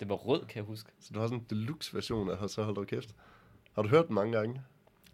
Det 0.00 0.08
var 0.08 0.14
rød, 0.14 0.40
kan 0.46 0.56
jeg 0.56 0.64
huske. 0.64 0.90
Så 1.00 1.10
du 1.14 1.20
har 1.20 1.26
sådan 1.26 1.38
en 1.38 1.46
deluxe 1.50 1.94
version 1.94 2.30
af 2.30 2.50
Så 2.50 2.62
hold 2.62 2.76
da 2.76 2.84
kæft. 2.84 3.14
Har 3.74 3.82
du 3.82 3.88
hørt 3.88 4.06
den 4.06 4.14
mange 4.14 4.32
gange? 4.32 4.52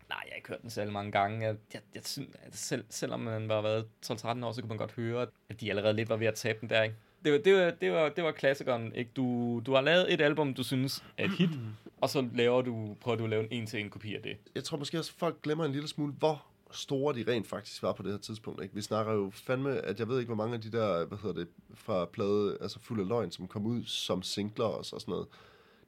Nej, 0.08 0.18
jeg 0.24 0.30
har 0.30 0.36
ikke 0.36 0.48
hørt 0.48 0.62
den 0.62 0.70
selv 0.70 0.92
mange 0.92 1.12
gange. 1.12 1.46
Jeg, 1.46 1.56
jeg, 1.74 1.82
jeg 1.94 2.02
synes, 2.04 2.28
selv, 2.52 2.84
selvom 2.90 3.20
man 3.20 3.48
var 3.48 3.62
været 3.62 3.86
12-13 4.06 4.44
år, 4.44 4.52
så 4.52 4.60
kunne 4.60 4.68
man 4.68 4.78
godt 4.78 4.92
høre, 4.92 5.26
at 5.48 5.60
de 5.60 5.70
allerede 5.70 5.94
lidt 5.94 6.08
var 6.08 6.16
ved 6.16 6.26
at 6.26 6.34
tabe 6.34 6.58
den 6.60 6.68
der, 6.70 6.82
ikke? 6.82 6.96
Det 7.26 7.32
var, 7.32 7.38
det 7.38 7.54
var, 7.54 7.70
det 7.70 7.92
var, 7.92 8.08
det 8.08 8.24
var 8.24 8.32
klassikeren, 8.32 8.92
ikke? 8.94 9.10
Du, 9.16 9.60
du 9.66 9.74
har 9.74 9.80
lavet 9.80 10.12
et 10.12 10.20
album, 10.20 10.54
du 10.54 10.62
synes 10.62 11.04
er 11.18 11.24
et 11.24 11.30
hit, 11.30 11.50
og 12.02 12.10
så 12.10 12.28
laver 12.34 12.62
du, 12.62 12.96
prøver 13.00 13.18
du 13.18 13.24
at 13.24 13.30
lave 13.30 13.42
en 13.42 13.48
en-til-en 13.50 13.90
kopi 13.90 14.14
af 14.14 14.22
det. 14.22 14.36
jeg 14.54 14.64
tror 14.64 14.78
måske 14.78 14.98
også, 14.98 15.12
folk 15.16 15.42
glemmer 15.42 15.64
en 15.64 15.72
lille 15.72 15.88
smule, 15.88 16.12
hvor 16.12 16.46
store 16.70 17.14
de 17.14 17.32
rent 17.32 17.46
faktisk 17.46 17.82
var 17.82 17.92
på 17.92 18.02
det 18.02 18.10
her 18.10 18.18
tidspunkt. 18.18 18.62
Ikke? 18.62 18.74
Vi 18.74 18.82
snakker 18.82 19.12
jo 19.12 19.30
fandme, 19.34 19.78
at 19.78 19.98
jeg 20.00 20.08
ved 20.08 20.18
ikke, 20.18 20.28
hvor 20.28 20.44
mange 20.44 20.54
af 20.54 20.60
de 20.60 20.72
der, 20.72 21.04
hvad 21.04 21.18
hedder 21.18 21.34
det, 21.34 21.48
fra 21.74 22.04
plade, 22.04 22.58
altså 22.60 22.78
fuld 22.80 23.00
af 23.00 23.08
løgn, 23.08 23.30
som 23.30 23.48
kom 23.48 23.66
ud 23.66 23.84
som 23.84 24.22
singler 24.22 24.64
og 24.64 24.84
så 24.84 24.98
sådan 24.98 25.12
noget. 25.12 25.26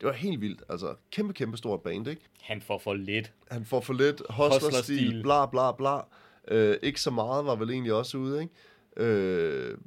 Det 0.01 0.07
var 0.07 0.13
helt 0.13 0.41
vildt. 0.41 0.63
Altså, 0.69 0.95
kæmpe, 1.11 1.33
kæmpe 1.33 1.57
stort 1.57 1.83
band, 1.83 2.09
ikke? 2.09 2.23
Han 2.41 2.61
får 2.61 2.79
for 2.79 2.95
lidt. 2.95 3.33
Han 3.51 3.65
får 3.65 3.81
for 3.81 3.93
lidt 3.93 4.23
hostler-stil, 4.31 5.23
bla 5.23 5.47
bla 5.47 5.73
bla. 5.73 6.01
Øh, 6.49 6.77
ikke 6.83 7.01
så 7.01 7.11
meget 7.11 7.47
var 7.47 7.57
vel 7.57 7.71
egentlig 7.71 7.93
også 7.93 8.19
ude, 8.19 8.43
ikke? 8.43 8.55
Øh, 8.97 9.79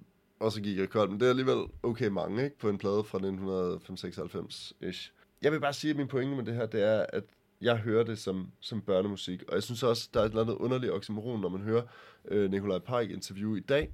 og 0.41 0.51
så 0.51 0.62
gik 0.62 0.77
jeg 0.77 0.89
koldt, 0.89 1.12
men 1.12 1.19
det 1.19 1.25
er 1.25 1.30
alligevel 1.30 1.65
okay 1.84 2.08
mange, 2.08 2.43
ikke? 2.43 2.58
På 2.58 2.69
en 2.69 2.77
plade 2.77 3.04
fra 3.04 3.17
1995-ish. 3.17 5.12
Jeg 5.41 5.51
vil 5.51 5.60
bare 5.60 5.73
sige, 5.73 5.91
at 5.91 5.97
min 5.97 6.08
pointe 6.08 6.36
med 6.36 6.45
det 6.45 6.54
her, 6.54 6.65
det 6.65 6.84
er, 6.84 7.06
at 7.10 7.23
jeg 7.62 7.77
hører 7.77 8.04
det 8.04 8.19
som, 8.19 8.51
som 8.60 8.82
børnemusik. 8.82 9.43
Og 9.47 9.54
jeg 9.54 9.63
synes 9.63 9.84
også, 9.84 10.10
der 10.13 10.19
er 10.19 10.23
et 10.23 10.30
eller 10.30 10.41
andet 10.41 10.56
underligt 10.56 10.93
oxymoron, 10.93 11.41
når 11.41 11.49
man 11.49 11.62
hører 11.62 11.84
øh, 12.27 12.51
Nikolaj 12.51 12.80
Pajk 12.80 13.10
interview 13.10 13.56
i 13.56 13.60
dag, 13.60 13.93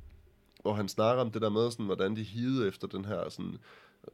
hvor 0.62 0.74
han 0.74 0.88
snakker 0.88 1.24
om 1.24 1.32
det 1.32 1.42
der 1.42 1.50
med, 1.50 1.72
sådan, 1.72 1.86
hvordan 1.86 2.16
de 2.16 2.24
hide 2.24 2.68
efter 2.68 2.88
den 2.88 3.06
her 3.06 3.30
sådan, 3.30 3.58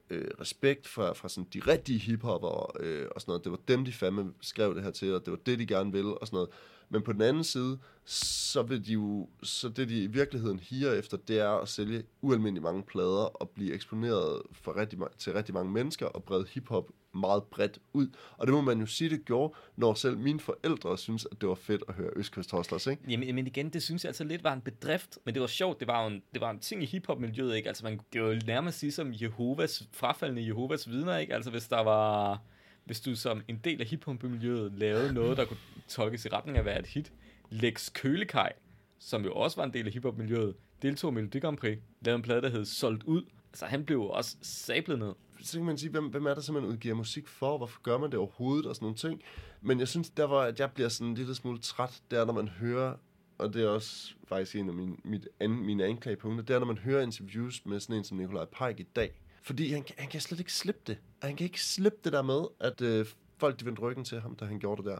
øh, 0.09 0.27
respekt 0.39 0.87
fra, 0.87 1.13
fra 1.13 1.29
sådan, 1.29 1.47
de 1.53 1.59
rigtige 1.67 1.99
hiphopper 1.99 2.71
øh, 2.79 3.07
og 3.15 3.21
sådan 3.21 3.29
noget. 3.31 3.43
Det 3.43 3.51
var 3.51 3.59
dem, 3.67 3.85
de 3.85 3.93
fandme 3.93 4.33
skrev 4.41 4.75
det 4.75 4.83
her 4.83 4.91
til, 4.91 5.15
og 5.15 5.25
det 5.25 5.31
var 5.31 5.39
det, 5.45 5.59
de 5.59 5.65
gerne 5.65 5.91
ville 5.91 6.17
og 6.17 6.27
sådan 6.27 6.37
noget. 6.37 6.49
Men 6.89 7.01
på 7.01 7.13
den 7.13 7.21
anden 7.21 7.43
side, 7.43 7.79
så 8.05 8.63
vil 8.63 8.85
de 8.85 8.93
jo, 8.93 9.29
så 9.43 9.69
det 9.69 9.89
de 9.89 10.03
i 10.03 10.07
virkeligheden 10.07 10.59
higer 10.59 10.93
efter, 10.93 11.17
det 11.17 11.39
er 11.39 11.49
at 11.49 11.69
sælge 11.69 12.03
ualmindelig 12.21 12.63
mange 12.63 12.83
plader 12.83 13.25
og 13.25 13.49
blive 13.49 13.73
eksponeret 13.73 14.41
for 14.51 14.77
rigtig, 14.77 14.99
til 15.17 15.33
rigtig 15.33 15.53
mange 15.53 15.71
mennesker 15.71 16.05
og 16.05 16.23
brede 16.23 16.45
hiphop 16.49 16.91
meget 17.13 17.43
bredt 17.43 17.79
ud. 17.93 18.07
Og 18.37 18.47
det 18.47 18.53
må 18.53 18.61
man 18.61 18.79
jo 18.79 18.85
sige, 18.85 19.09
det 19.09 19.25
gjorde, 19.25 19.53
når 19.75 19.93
selv 19.93 20.17
mine 20.17 20.39
forældre 20.39 20.97
synes, 20.97 21.27
at 21.31 21.41
det 21.41 21.49
var 21.49 21.55
fedt 21.55 21.83
at 21.87 21.93
høre 21.93 22.09
Østkyst 22.15 22.51
Hustlers, 22.51 22.87
ikke? 22.87 23.03
Jamen, 23.09 23.35
men 23.35 23.47
igen, 23.47 23.69
det 23.69 23.83
synes 23.83 24.03
jeg 24.03 24.09
altså 24.09 24.23
lidt 24.23 24.43
var 24.43 24.53
en 24.53 24.61
bedrift, 24.61 25.17
men 25.25 25.33
det 25.33 25.41
var 25.41 25.47
sjovt, 25.47 25.79
det 25.79 25.87
var 25.87 26.01
jo 26.01 26.07
en, 26.07 26.23
det 26.33 26.41
var 26.41 26.51
en 26.51 26.59
ting 26.59 26.83
i 26.83 26.85
hiphop-miljøet, 26.85 27.55
ikke? 27.55 27.67
Altså, 27.67 27.83
man, 27.83 27.99
det 28.13 28.21
var 28.21 28.27
jo 28.27 28.39
nærmest 28.47 28.79
sige 28.79 28.91
som 28.91 29.13
Jehovas, 29.21 29.87
frafaldende 29.91 30.47
Jehovas 30.47 30.89
vidner, 30.89 31.17
ikke? 31.17 31.35
Altså, 31.35 31.51
hvis 31.51 31.67
der 31.67 31.79
var, 31.83 32.41
hvis 32.85 33.01
du 33.01 33.15
som 33.15 33.41
en 33.47 33.59
del 33.63 33.81
af 33.81 33.87
hiphop-miljøet 33.87 34.73
lavede 34.77 35.13
noget, 35.13 35.37
der 35.37 35.45
kunne 35.45 35.57
tolkes 35.87 36.25
i 36.25 36.29
retning 36.29 36.57
af 36.57 36.61
at 36.61 36.65
være 36.65 36.79
et 36.79 36.87
hit, 36.87 37.11
Lex 37.49 37.93
Kølekaj, 37.93 38.53
som 38.99 39.23
jo 39.23 39.33
også 39.33 39.57
var 39.57 39.63
en 39.63 39.73
del 39.73 39.87
af 39.87 39.93
hiphop-miljøet, 39.93 40.55
deltog 40.81 41.11
i 41.11 41.13
Melodi 41.13 41.39
Grand 41.39 41.57
Prix, 41.57 41.77
lavede 42.01 42.15
en 42.15 42.21
plade, 42.21 42.41
der 42.41 42.49
hed 42.49 42.65
Solgt 42.65 43.03
Ud. 43.03 43.23
Altså, 43.51 43.65
han 43.65 43.85
blev 43.85 43.97
jo 43.97 44.09
også 44.09 44.35
sablet 44.41 44.99
ned 44.99 45.13
så 45.43 45.57
kan 45.57 45.65
man 45.65 45.77
sige, 45.77 45.89
hvem, 45.89 46.05
hvem 46.05 46.25
er 46.25 46.33
det, 46.33 46.43
som 46.43 46.55
man 46.55 46.65
udgiver 46.65 46.95
musik 46.95 47.27
for? 47.27 47.57
Hvorfor 47.57 47.81
gør 47.81 47.97
man 47.97 48.11
det 48.11 48.19
overhovedet? 48.19 48.65
Og 48.65 48.75
sådan 48.75 48.85
nogle 48.85 48.97
ting. 48.97 49.21
Men 49.61 49.79
jeg 49.79 49.87
synes, 49.87 50.09
der 50.09 50.27
hvor 50.27 50.41
at 50.41 50.59
jeg 50.59 50.71
bliver 50.71 50.89
sådan 50.89 51.07
en 51.07 51.15
lille 51.15 51.35
smule 51.35 51.59
træt, 51.59 52.01
det 52.11 52.19
er, 52.19 52.25
når 52.25 52.33
man 52.33 52.47
hører, 52.47 52.95
og 53.37 53.53
det 53.53 53.63
er 53.63 53.67
også 53.67 54.13
faktisk 54.27 54.55
en 54.55 54.69
af 54.69 54.75
mine, 54.75 54.95
mit 55.03 55.27
an, 55.39 55.51
mine 55.51 55.85
anklagepunkter, 55.85 56.43
det 56.43 56.55
er, 56.55 56.59
når 56.59 56.65
man 56.65 56.77
hører 56.77 57.01
interviews 57.01 57.65
med 57.65 57.79
sådan 57.79 57.95
en 57.95 58.03
som 58.03 58.17
Nikolaj 58.17 58.45
Pajk 58.45 58.79
i 58.79 58.83
dag. 58.95 59.19
Fordi 59.41 59.71
han, 59.71 59.83
han 59.97 60.09
kan 60.09 60.21
slet 60.21 60.39
ikke 60.39 60.53
slippe 60.53 60.81
det. 60.87 60.97
Han 61.21 61.35
kan 61.35 61.45
ikke 61.45 61.63
slippe 61.63 61.97
det 62.03 62.13
der 62.13 62.21
med, 62.21 62.41
at 62.59 62.81
øh, 62.81 63.05
folk 63.37 63.59
de 63.59 63.65
vendte 63.65 63.81
ryggen 63.81 64.05
til 64.05 64.21
ham, 64.21 64.35
da 64.35 64.45
han 64.45 64.59
gjorde 64.59 64.83
det 64.83 64.91
der. 64.91 64.99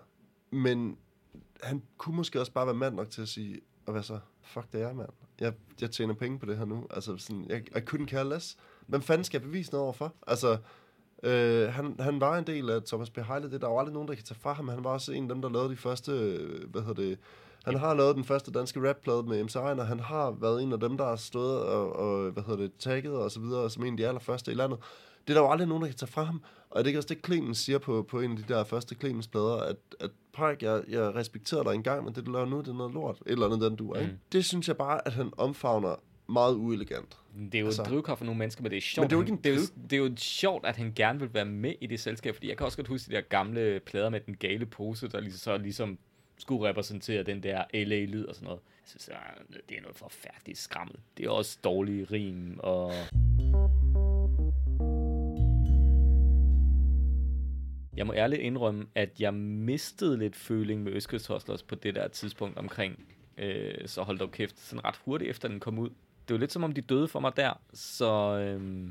Men 0.56 0.98
han 1.64 1.84
kunne 1.98 2.16
måske 2.16 2.40
også 2.40 2.52
bare 2.52 2.66
være 2.66 2.76
mand 2.76 2.96
nok 2.96 3.10
til 3.10 3.22
at 3.22 3.28
sige, 3.28 3.62
og 3.86 3.94
hvad 3.94 4.04
så? 4.04 4.20
Fuck 4.42 4.72
det 4.74 4.82
er 4.82 4.94
mand. 4.94 5.10
Jeg, 5.40 5.54
jeg 5.82 5.92
tjener 5.92 6.14
penge 6.14 6.40
på 6.40 6.46
det 6.46 6.58
her 6.58 6.66
nu. 6.66 6.88
Altså 6.90 7.18
sådan, 7.18 7.46
jeg, 7.50 7.78
I 7.78 7.80
couldn't 7.80 8.06
care 8.06 8.30
less. 8.30 8.58
Hvem 8.88 9.02
fanden 9.02 9.24
skal 9.24 9.42
jeg 9.42 9.48
bevise 9.48 9.72
noget 9.72 9.84
overfor? 9.84 10.14
Altså, 10.28 10.58
øh, 11.24 11.74
han, 11.74 11.96
han 12.00 12.22
var 12.22 12.38
en 12.38 12.48
del 12.48 12.70
af 12.70 12.84
Thomas 12.84 13.10
B. 13.10 13.18
Heile. 13.18 13.48
Det 13.48 13.54
er 13.54 13.58
der 13.58 13.70
jo 13.70 13.80
aldrig 13.80 13.94
nogen, 13.94 14.08
der 14.08 14.16
kan 14.16 14.24
tage 14.24 14.40
fra 14.40 14.54
ham. 14.54 14.68
Han 14.68 14.84
var 14.84 14.90
også 14.90 15.12
en 15.12 15.24
af 15.24 15.30
dem, 15.30 15.42
der 15.42 15.50
lavede 15.50 15.70
de 15.70 15.78
første, 15.78 16.12
øh, 16.12 16.70
hvad 16.72 16.82
hedder 16.82 17.02
det, 17.02 17.20
han 17.64 17.80
har 17.80 17.94
lavet 17.94 18.16
den 18.16 18.24
første 18.24 18.52
danske 18.52 18.90
rapplade 18.90 19.24
med 19.24 19.44
MC 19.44 19.56
Ejner. 19.56 19.84
Han 19.84 20.00
har 20.00 20.32
været 20.32 20.64
en 20.64 20.74
af 20.74 20.80
dem, 20.80 20.98
der 20.98 21.06
har 21.06 21.16
stået 21.16 21.62
og, 21.62 21.96
og 21.96 22.32
hvad 22.32 22.44
hedder 22.44 22.64
det, 22.64 22.72
tagget 22.80 23.14
og 23.14 23.32
så 23.32 23.40
videre, 23.40 23.70
som 23.70 23.84
en 23.84 23.94
af 23.94 23.98
de 23.98 24.08
allerførste 24.08 24.52
i 24.52 24.56
landet. 24.56 24.80
Det 25.28 25.34
er 25.34 25.34
der 25.34 25.42
jo 25.42 25.52
aldrig 25.52 25.68
nogen, 25.68 25.82
der 25.82 25.88
kan 25.90 25.98
tage 25.98 26.12
fra 26.12 26.24
ham. 26.24 26.42
Og 26.70 26.80
er 26.80 26.84
det 26.84 26.88
ikke 26.88 27.00
også 27.00 27.14
det, 27.14 27.26
Clemens 27.26 27.58
siger 27.58 27.78
på, 27.78 28.06
på 28.10 28.20
en 28.20 28.32
af 28.32 28.38
de 28.38 28.54
der 28.54 28.64
første 28.64 28.96
Clemens 28.96 29.28
plader, 29.28 29.58
at, 29.58 29.76
at 30.00 30.12
Pike, 30.34 30.72
jeg, 30.72 30.82
jeg 30.90 31.16
respekterer 31.16 31.64
dig 31.64 31.74
engang, 31.74 32.04
men 32.04 32.16
det 32.16 32.26
du 32.26 32.32
laver 32.32 32.46
nu, 32.46 32.60
det 32.60 32.68
er 32.68 32.74
noget 32.74 32.94
lort. 32.94 33.18
Et 33.26 33.32
eller 33.32 33.46
andet, 33.46 33.62
den 33.62 33.76
du 33.76 33.92
er? 33.92 34.04
Mm. 34.04 34.18
Det 34.32 34.46
synes 34.46 34.68
jeg 34.68 34.78
bare, 34.78 35.08
at 35.08 35.14
han 35.14 35.32
omfavner 35.38 35.96
meget 36.28 36.56
uelegant. 36.56 37.18
Det 37.36 37.56
er 37.56 37.60
jo 37.60 37.66
altså, 37.66 37.82
en 37.82 37.90
drivkraft 37.90 38.18
for 38.18 38.26
nogle 38.26 38.40
mennesker, 38.40 38.64
men 38.64 38.72
det 38.72 38.78
er 38.78 38.82
sjovt. 38.82 39.04
Men 39.04 39.10
det 39.10 39.16
er 39.16 39.18
jo 39.18 39.22
ikke 39.22 39.32
en 39.32 39.38
det, 39.38 39.52
er 39.52 39.56
jo, 39.56 39.62
det 39.90 39.94
er 39.94 39.98
jo 39.98 40.14
sjovt, 40.18 40.66
at 40.66 40.78
han 40.78 40.94
gerne 40.96 41.20
vil 41.20 41.34
være 41.34 41.46
med 41.46 41.74
i 41.82 41.88
det 41.88 42.00
selskab, 42.00 42.36
fordi 42.36 42.50
jeg 42.50 42.58
kan 42.58 42.66
også 42.66 42.78
godt 42.78 42.88
huske 42.88 43.10
de 43.10 43.16
der 43.16 43.22
gamle 43.22 43.80
plader 43.80 44.10
med 44.10 44.20
den 44.20 44.36
gale 44.36 44.66
pose, 44.66 45.08
der 45.08 45.20
ligesom, 45.20 45.38
så 45.38 45.58
ligesom 45.58 45.98
skulle 46.38 46.70
repræsentere 46.70 47.24
den 47.24 47.44
der 47.44 47.64
LA-lyd 47.74 48.26
og 48.26 48.36
sådan 48.36 48.46
noget. 48.46 48.60
Jeg 48.82 48.90
synes, 48.90 49.10
øh, 49.10 49.56
det 49.70 49.78
er 49.78 49.82
noget 49.82 49.96
forfærdeligt 49.96 50.58
skrammel. 50.60 50.96
Det 51.18 51.26
er 51.26 51.30
også 51.30 51.60
dårlige 51.64 52.08
rim, 52.12 52.60
og... 52.60 52.94
Jeg 57.98 58.08
må 58.08 58.14
ærligt 58.14 58.42
indrømme, 58.42 58.86
at 58.96 59.22
jeg 59.22 59.34
mistede 59.34 60.18
lidt 60.18 60.36
føling 60.36 60.84
med 60.84 60.92
Østkyst 60.92 61.28
Hustlers 61.28 61.64
på 61.64 61.76
det 61.76 61.96
der 61.96 62.08
tidspunkt 62.08 62.58
omkring, 62.58 63.06
øh, 63.38 63.88
så 63.88 64.02
hold 64.02 64.20
dog 64.20 64.32
kæft, 64.32 64.60
sådan 64.60 64.86
ret 64.86 64.96
hurtigt 65.06 65.30
efter 65.30 65.48
den 65.48 65.60
kom 65.60 65.80
ud. 65.80 65.90
Det 66.28 66.34
var 66.34 66.38
lidt 66.40 66.52
som 66.52 66.64
om, 66.64 66.72
de 66.72 66.82
døde 66.82 67.08
for 67.08 67.20
mig 67.20 67.32
der, 67.38 67.62
så... 67.74 68.12
Øh, 68.40 68.88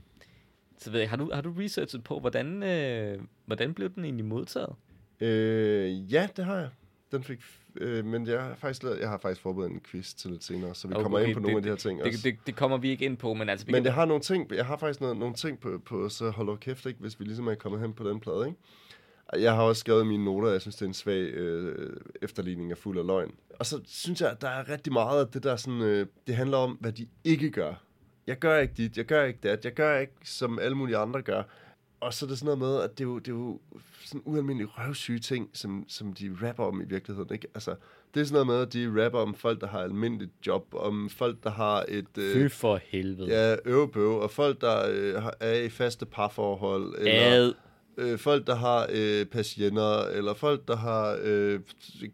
så 0.79 0.91
ved 0.91 1.01
jeg, 1.01 1.11
har 1.11 1.17
du, 1.17 1.31
har 1.35 1.41
du 1.41 1.53
researchet 1.59 2.05
på, 2.05 2.21
hvordan, 2.21 2.63
øh, 2.63 3.21
hvordan 3.47 3.75
blev 3.75 3.91
den 3.95 4.05
egentlig 4.05 4.25
modtaget? 4.25 4.75
Øh, 5.21 6.13
ja, 6.13 6.29
det 6.37 6.45
har 6.45 6.57
jeg. 6.57 6.69
Den 7.13 7.25
fik, 7.25 7.39
øh, 7.77 8.05
men 8.05 8.27
jeg 8.27 8.43
har, 8.43 8.55
faktisk 8.55 8.83
lavet, 8.83 9.01
jeg 9.01 9.09
har 9.09 9.19
faktisk 9.19 9.41
forberedt 9.43 9.73
en 9.73 9.81
quiz 9.81 10.15
til 10.15 10.31
lidt 10.31 10.45
senere, 10.45 10.75
så 10.75 10.89
vi 10.89 10.95
Okay, 10.95 11.03
kommer 11.03 11.19
ind 11.19 11.35
på 11.35 11.39
det- 11.41 11.43
nogle 11.43 11.57
af 11.57 11.63
de 11.63 11.69
her 11.69 11.77
ting 11.77 12.03
også. 12.03 12.17
Det, 12.17 12.25
det, 12.25 12.47
det 12.47 12.57
kommer 12.57 12.77
vi 12.79 12.91
ikke 12.91 13.05
ind 13.05 13.17
på, 13.17 13.35
men 13.35 13.49
altså... 13.49 13.67
Vi 13.67 13.73
Men 13.73 13.79
kan, 13.83 13.85
jeg 13.87 13.95
har 13.95 14.05
nogle 14.05 14.23
ting, 14.23 14.53
jeg 14.55 14.67
har 14.67 14.77
faktisk 14.77 15.01
noget, 15.01 15.17
nogle 15.17 15.35
ting 15.35 15.61
på, 15.61 15.83
på 15.85 16.09
så 16.09 16.31
hold 16.31 16.47
dog 16.47 16.61
kæft, 16.61 16.87
ikke, 16.87 17.01
hvis 17.01 17.21
vi 17.21 17.25
ligesom 17.25 17.47
er 17.49 17.55
kommet 17.55 17.81
hen 17.81 17.93
på 17.93 18.09
den 18.09 18.21
plade, 18.21 18.47
ikke? 18.47 18.59
Jeg 19.39 19.55
har 19.55 19.63
også 19.63 19.81
skrevet 19.81 20.07
mine 20.07 20.25
noter, 20.25 20.51
jeg 20.51 20.61
synes, 20.61 20.77
det 20.77 20.83
er 20.83 20.89
en 20.89 20.95
svag 20.95 21.23
øh, 21.23 21.97
efterligning 22.23 22.71
af 22.71 22.79
fuld 22.79 22.99
af 22.99 23.07
løgn. 23.07 23.35
Og 23.59 23.67
så 23.67 23.81
synes 23.87 24.21
jeg, 24.21 24.37
der 24.41 24.49
er 24.49 24.69
rigtig 24.69 24.93
meget 24.93 25.21
af 25.21 25.29
det 25.29 25.43
der 25.43 25.57
sådan, 25.57 25.83
øh, 25.83 26.07
det 26.27 26.35
handler 26.35 26.57
om, 26.57 26.77
hvad 26.81 26.93
de 26.93 27.07
ikke 27.25 27.51
gør. 27.51 27.75
Jeg 28.27 28.39
gør 28.39 28.59
ikke 28.59 28.75
dit, 28.77 28.97
jeg 28.97 29.05
gør 29.05 29.25
ikke 29.25 29.39
dat, 29.43 29.65
jeg 29.65 29.75
gør 29.75 29.99
ikke, 29.99 30.13
som 30.25 30.59
alle 30.59 30.77
mulige 30.77 30.97
andre 30.97 31.23
gør. 31.23 31.43
Og 32.01 32.15
så 32.15 32.27
er 32.27 32.29
det 32.29 32.39
sådan 32.39 32.59
noget 32.59 32.59
med, 32.59 32.85
at 32.85 32.99
det 32.99 33.05
er 33.05 33.09
jo, 33.09 33.19
det 33.19 33.29
er 33.29 33.33
jo 33.33 33.61
sådan 34.05 34.23
ualmindelige 34.25 34.69
røvsyge 34.79 35.19
ting, 35.19 35.51
som, 35.53 35.85
som 35.89 36.13
de 36.13 36.37
rapper 36.43 36.65
om 36.65 36.81
i 36.81 36.85
virkeligheden. 36.85 37.35
Ikke? 37.35 37.47
Altså, 37.55 37.75
det 38.15 38.21
er 38.21 38.25
sådan 38.25 38.47
noget 38.47 38.47
med, 38.47 38.67
at 38.67 38.73
de 38.73 39.05
rapper 39.05 39.19
om 39.19 39.35
folk, 39.35 39.61
der 39.61 39.67
har 39.67 39.79
almindeligt 39.81 40.31
job, 40.47 40.75
om 40.75 41.11
folk, 41.11 41.45
der 41.45 41.51
har 41.51 41.85
et... 41.89 42.07
Fy 42.17 42.49
for 42.49 42.81
helvede. 42.85 43.29
Ja, 43.29 43.57
øvebøv, 43.65 44.19
og 44.19 44.31
folk, 44.31 44.61
der 44.61 44.89
øh, 44.91 45.23
er 45.41 45.53
i 45.53 45.69
faste 45.69 46.07
parforhold, 46.07 46.95
eller 46.99 47.13
Ad. 47.13 47.53
Øh, 47.97 48.19
folk, 48.19 48.47
der 48.47 48.55
har 48.55 48.87
øh, 48.91 49.27
patienter, 49.27 50.05
eller 50.05 50.35
folk, 50.35 50.69
der 50.69 50.77
har 50.77 51.19
øh, 51.23 51.61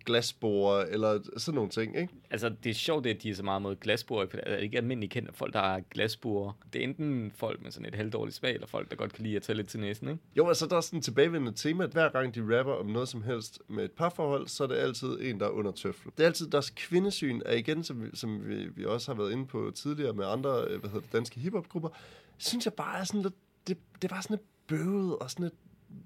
glasborer, 0.05 0.85
eller 0.85 1.21
sådan 1.37 1.55
nogle 1.55 1.71
ting, 1.71 1.97
ikke? 1.97 2.13
Altså, 2.31 2.49
det 2.65 2.71
er 2.71 2.75
sjovt, 2.75 3.07
at 3.07 3.23
de 3.23 3.31
er 3.31 3.35
så 3.35 3.43
meget 3.43 3.63
mod 3.63 3.77
glasbord, 3.77 4.31
for 4.31 4.37
det 4.37 4.53
er 4.53 4.57
ikke 4.57 4.77
almindeligt 4.77 5.13
kendt, 5.13 5.29
at 5.29 5.35
folk, 5.35 5.53
der 5.53 5.61
har 5.61 5.81
glasbord. 5.91 6.57
Det 6.73 6.79
er 6.79 6.85
enten 6.85 7.33
folk 7.37 7.63
med 7.63 7.71
sådan 7.71 7.87
et 7.87 7.95
halvdårligt 7.95 8.37
smag, 8.37 8.55
eller 8.55 8.67
folk, 8.67 8.91
der 8.91 8.97
godt 8.97 9.13
kan 9.13 9.25
lide 9.25 9.37
at 9.37 9.43
tage 9.43 9.57
lidt 9.57 9.69
til 9.69 9.81
næsen, 9.81 10.09
ikke? 10.09 10.21
Jo, 10.37 10.49
altså 10.49 10.67
der 10.67 10.77
er 10.77 10.81
sådan 10.81 10.99
et 10.99 11.05
tilbagevendende 11.05 11.59
tema, 11.59 11.85
at 11.85 11.91
hver 11.91 12.09
gang 12.09 12.35
de 12.35 12.59
rapper 12.59 12.73
om 12.73 12.87
noget 12.87 13.09
som 13.09 13.23
helst 13.23 13.61
med 13.69 13.85
et 13.85 13.93
parforhold, 13.93 14.49
så 14.49 14.65
er 14.65 14.69
det 14.69 14.77
altid 14.77 15.09
en, 15.21 15.41
der 15.41 15.47
er 15.47 15.51
under 15.51 15.73
tøflen. 15.73 16.13
Det 16.17 16.23
er 16.23 16.27
altid 16.27 16.47
deres 16.47 16.71
kvindesyn, 16.71 17.41
er 17.47 17.55
igen, 17.55 17.85
som, 17.85 18.03
vi, 18.03 18.09
som 18.15 18.49
vi, 18.49 18.67
vi 18.67 18.85
også 18.85 19.13
har 19.15 19.23
været 19.23 19.33
inde 19.33 19.47
på 19.47 19.73
tidligere 19.75 20.13
med 20.13 20.27
andre, 20.27 20.65
øh, 20.65 20.81
hvad 20.81 20.91
hedder 20.91 21.01
det, 21.01 21.13
danske 21.13 21.41
hiphopgrupper, 21.41 21.89
synes 22.39 22.65
jeg 22.65 22.73
bare 22.73 23.01
er 23.01 23.05
sådan 23.05 23.23
lidt, 23.23 23.35
det, 23.69 23.79
det 23.95 24.05
er 24.05 24.15
bare 24.15 24.23
sådan 24.23 24.37
lidt 24.37 24.49
bøvet 24.67 25.17
og 25.19 25.31
sådan 25.31 25.43
lidt 25.43 25.55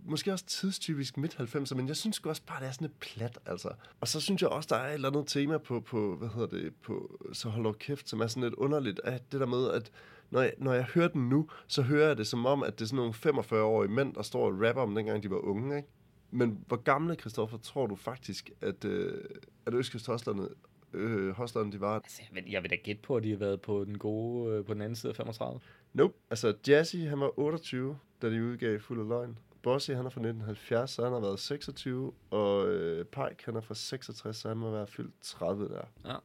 måske 0.04 0.32
også 0.32 0.46
tidstypisk 0.46 1.16
midt-90'er, 1.16 1.74
men 1.74 1.88
jeg 1.88 1.96
synes 1.96 2.18
også 2.18 2.42
bare, 2.46 2.60
det 2.60 2.68
er 2.68 2.72
sådan 2.72 2.86
lidt 2.86 3.00
plat, 3.00 3.38
altså. 3.46 3.68
Og 4.00 4.08
så 4.08 4.20
synes 4.20 4.42
jeg 4.42 4.50
også, 4.50 4.66
der 4.70 4.76
er 4.76 4.88
et 4.88 4.94
eller 4.94 5.10
andet 5.10 5.26
tema 5.26 5.58
på, 5.58 5.80
på 5.80 6.16
hvad 6.16 6.28
hedder 6.28 6.46
det, 6.46 6.74
på 6.82 7.20
Så 7.32 7.48
hold 7.48 7.64
dog 7.64 7.78
kæft, 7.78 8.08
som 8.08 8.20
er 8.20 8.26
sådan 8.26 8.42
lidt 8.42 8.54
underligt, 8.54 9.00
at 9.04 9.32
det 9.32 9.40
der 9.40 9.46
med, 9.46 9.70
at 9.70 9.90
når 10.30 10.40
jeg, 10.40 10.52
når 10.58 10.72
jeg 10.72 10.84
hører 10.84 11.08
den 11.08 11.28
nu, 11.28 11.48
så 11.66 11.82
hører 11.82 12.06
jeg 12.06 12.16
det 12.16 12.26
som 12.26 12.46
om, 12.46 12.62
at 12.62 12.78
det 12.78 12.84
er 12.84 12.88
sådan 12.88 12.96
nogle 12.96 13.42
45-årige 13.42 13.92
mænd, 13.92 14.14
der 14.14 14.22
står 14.22 14.46
og 14.46 14.52
rapper 14.68 14.82
om 14.82 14.94
dengang 14.94 15.22
de 15.22 15.30
var 15.30 15.36
unge, 15.36 15.76
ikke? 15.76 15.88
Men 16.30 16.64
hvor 16.66 16.76
gamle, 16.76 17.14
Christoffer, 17.14 17.58
tror 17.58 17.86
du 17.86 17.96
faktisk, 17.96 18.50
at, 18.60 18.84
øh, 18.84 19.24
at 19.66 19.74
Østkyst 19.74 20.06
Hoslerne, 20.06 20.48
øh, 20.92 21.30
Hoslerne, 21.30 21.72
de 21.72 21.80
var? 21.80 21.94
Altså, 21.94 22.22
jeg 22.22 22.44
vil, 22.44 22.50
jeg 22.52 22.62
vil 22.62 22.70
da 22.70 22.76
gætte 22.76 23.02
på, 23.02 23.16
at 23.16 23.22
de 23.22 23.30
har 23.30 23.36
været 23.36 23.60
på 23.60 23.84
den 23.84 23.98
gode, 23.98 24.52
øh, 24.52 24.64
på 24.64 24.74
den 24.74 24.82
anden 24.82 24.96
side 24.96 25.10
af 25.10 25.16
35. 25.16 25.60
Nope. 25.92 26.14
Altså, 26.30 26.54
Jazzy, 26.68 26.96
han 26.96 27.20
var 27.20 27.38
28, 27.38 27.98
da 28.22 28.30
de 28.30 28.44
udgav 28.44 28.80
Fuld 28.80 29.00
af 29.00 29.08
Løgn. 29.08 29.38
Bossy, 29.62 29.90
han 29.90 30.06
er 30.06 30.10
fra 30.10 30.20
1970, 30.20 30.90
så 30.90 31.04
han 31.04 31.12
har 31.12 31.20
været 31.20 31.38
26. 31.40 32.12
Og 32.30 32.68
øh, 32.68 33.04
Pike, 33.04 33.44
han 33.44 33.56
er 33.56 33.60
fra 33.60 33.74
66, 33.74 34.36
så 34.36 34.48
han 34.48 34.56
må 34.56 34.70
være 34.70 34.86
fyldt 34.86 35.14
30 35.22 35.68
der. 35.68 35.84
Ja. 36.10 36.16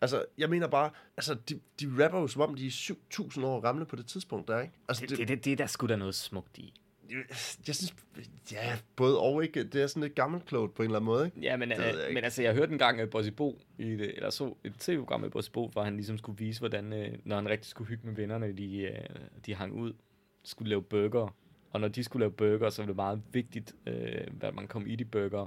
Altså, 0.00 0.24
jeg 0.38 0.50
mener 0.50 0.66
bare, 0.68 0.90
altså, 1.16 1.34
de, 1.34 1.60
de 1.80 2.04
rapper 2.04 2.20
jo 2.20 2.26
som 2.26 2.42
om, 2.42 2.54
de 2.54 2.66
er 2.66 2.70
7.000 2.70 3.44
år 3.44 3.60
gamle 3.60 3.84
på 3.86 3.96
det 3.96 4.06
tidspunkt 4.06 4.48
der, 4.48 4.60
ikke? 4.60 4.74
Altså, 4.88 5.06
Det, 5.06 5.18
det, 5.18 5.28
det, 5.28 5.44
det 5.44 5.52
er 5.52 5.56
der 5.56 5.66
sgu 5.66 5.86
da 5.86 5.96
noget 5.96 6.14
smukt 6.14 6.58
i. 6.58 6.74
jeg 7.66 7.74
synes, 7.74 7.94
ja, 8.52 8.78
både 8.96 9.18
og 9.20 9.42
ikke. 9.44 9.64
Det 9.64 9.82
er 9.82 9.86
sådan 9.86 10.02
lidt 10.02 10.14
gammelklogt 10.14 10.74
på 10.74 10.82
en 10.82 10.86
eller 10.86 10.96
anden 10.98 11.06
måde, 11.06 11.26
ikke? 11.26 11.40
Ja, 11.40 11.56
men, 11.56 11.70
Det 11.70 11.78
jeg 11.78 11.94
øh, 12.08 12.14
men 12.14 12.24
altså, 12.24 12.42
jeg 12.42 12.54
hørte 12.54 12.72
en 12.72 12.78
gang, 12.78 13.00
at 13.00 13.10
Bossy 13.10 13.30
Bo, 13.30 13.60
i 13.78 13.90
det, 13.90 14.16
eller 14.16 14.30
så 14.30 14.54
et 14.64 14.74
tv-program 14.78 15.20
med 15.20 15.30
Bossy 15.30 15.50
Bo, 15.50 15.68
hvor 15.68 15.82
han 15.82 15.96
ligesom 15.96 16.18
skulle 16.18 16.38
vise, 16.38 16.60
hvordan, 16.60 16.92
øh, 16.92 17.18
når 17.24 17.36
han 17.36 17.48
rigtig 17.48 17.70
skulle 17.70 17.88
hygge 17.88 18.06
med 18.06 18.14
vennerne, 18.14 18.52
de, 18.52 18.76
øh, 18.82 18.98
de 19.46 19.54
hang 19.54 19.72
ud, 19.72 19.92
skulle 20.44 20.68
lave 20.68 20.82
burger. 20.82 21.34
Og 21.72 21.80
når 21.80 21.88
de 21.88 22.04
skulle 22.04 22.20
lave 22.20 22.32
burger, 22.32 22.70
så 22.70 22.82
var 22.82 22.86
det 22.86 22.96
meget 22.96 23.22
vigtigt, 23.32 23.74
øh, 23.86 24.26
hvad 24.32 24.52
man 24.52 24.66
kom 24.66 24.86
i 24.86 24.96
de 24.96 25.04
burger. 25.04 25.46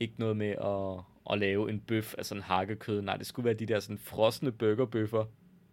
Ikke 0.00 0.14
noget 0.16 0.36
med 0.36 0.48
at, 0.64 1.04
at 1.32 1.38
lave 1.38 1.70
en 1.70 1.80
bøf 1.80 2.14
af 2.18 2.26
sådan 2.26 2.42
hakkekød. 2.42 3.00
Nej, 3.02 3.16
det 3.16 3.26
skulle 3.26 3.44
være 3.44 3.54
de 3.54 3.66
der 3.66 3.80
sådan 3.80 3.98
frosne 3.98 4.52
burgerbøffer. 4.52 5.24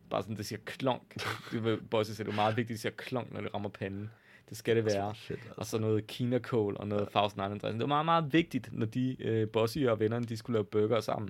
Bare 0.10 0.22
sådan, 0.24 0.38
det 0.38 0.46
siger 0.46 0.60
klonk. 0.66 1.16
Det 1.52 1.64
vil 1.64 1.78
Bossy 1.90 2.12
sige, 2.12 2.26
det 2.26 2.32
er 2.32 2.36
meget 2.36 2.58
vigtigt, 2.58 2.74
det 2.76 2.80
siger 2.82 2.94
klonk, 2.98 3.34
når 3.34 3.42
det 3.42 3.54
rammer 3.54 3.70
panden. 3.70 4.10
Det 4.50 4.58
skal 4.58 4.76
det 4.76 4.86
være. 4.86 5.16
Shit, 5.16 5.32
altså. 5.38 5.54
Og 5.58 5.66
så 5.66 5.78
noget 5.78 6.08
kinakål 6.08 6.76
og 6.80 6.88
noget 6.88 7.08
Faust 7.12 7.36
Island 7.36 7.60
dressing. 7.60 7.74
Det 7.74 7.90
var 7.90 8.04
meget, 8.04 8.06
meget 8.06 8.34
vigtigt, 8.34 8.70
når 8.72 8.86
de 8.86 9.16
øh, 9.24 9.50
Bossy 9.50 9.78
og 9.78 10.00
vennerne, 10.00 10.26
de 10.26 10.38
skulle 10.38 10.56
lave 10.56 10.64
burger 10.66 11.00
sammen. 11.00 11.30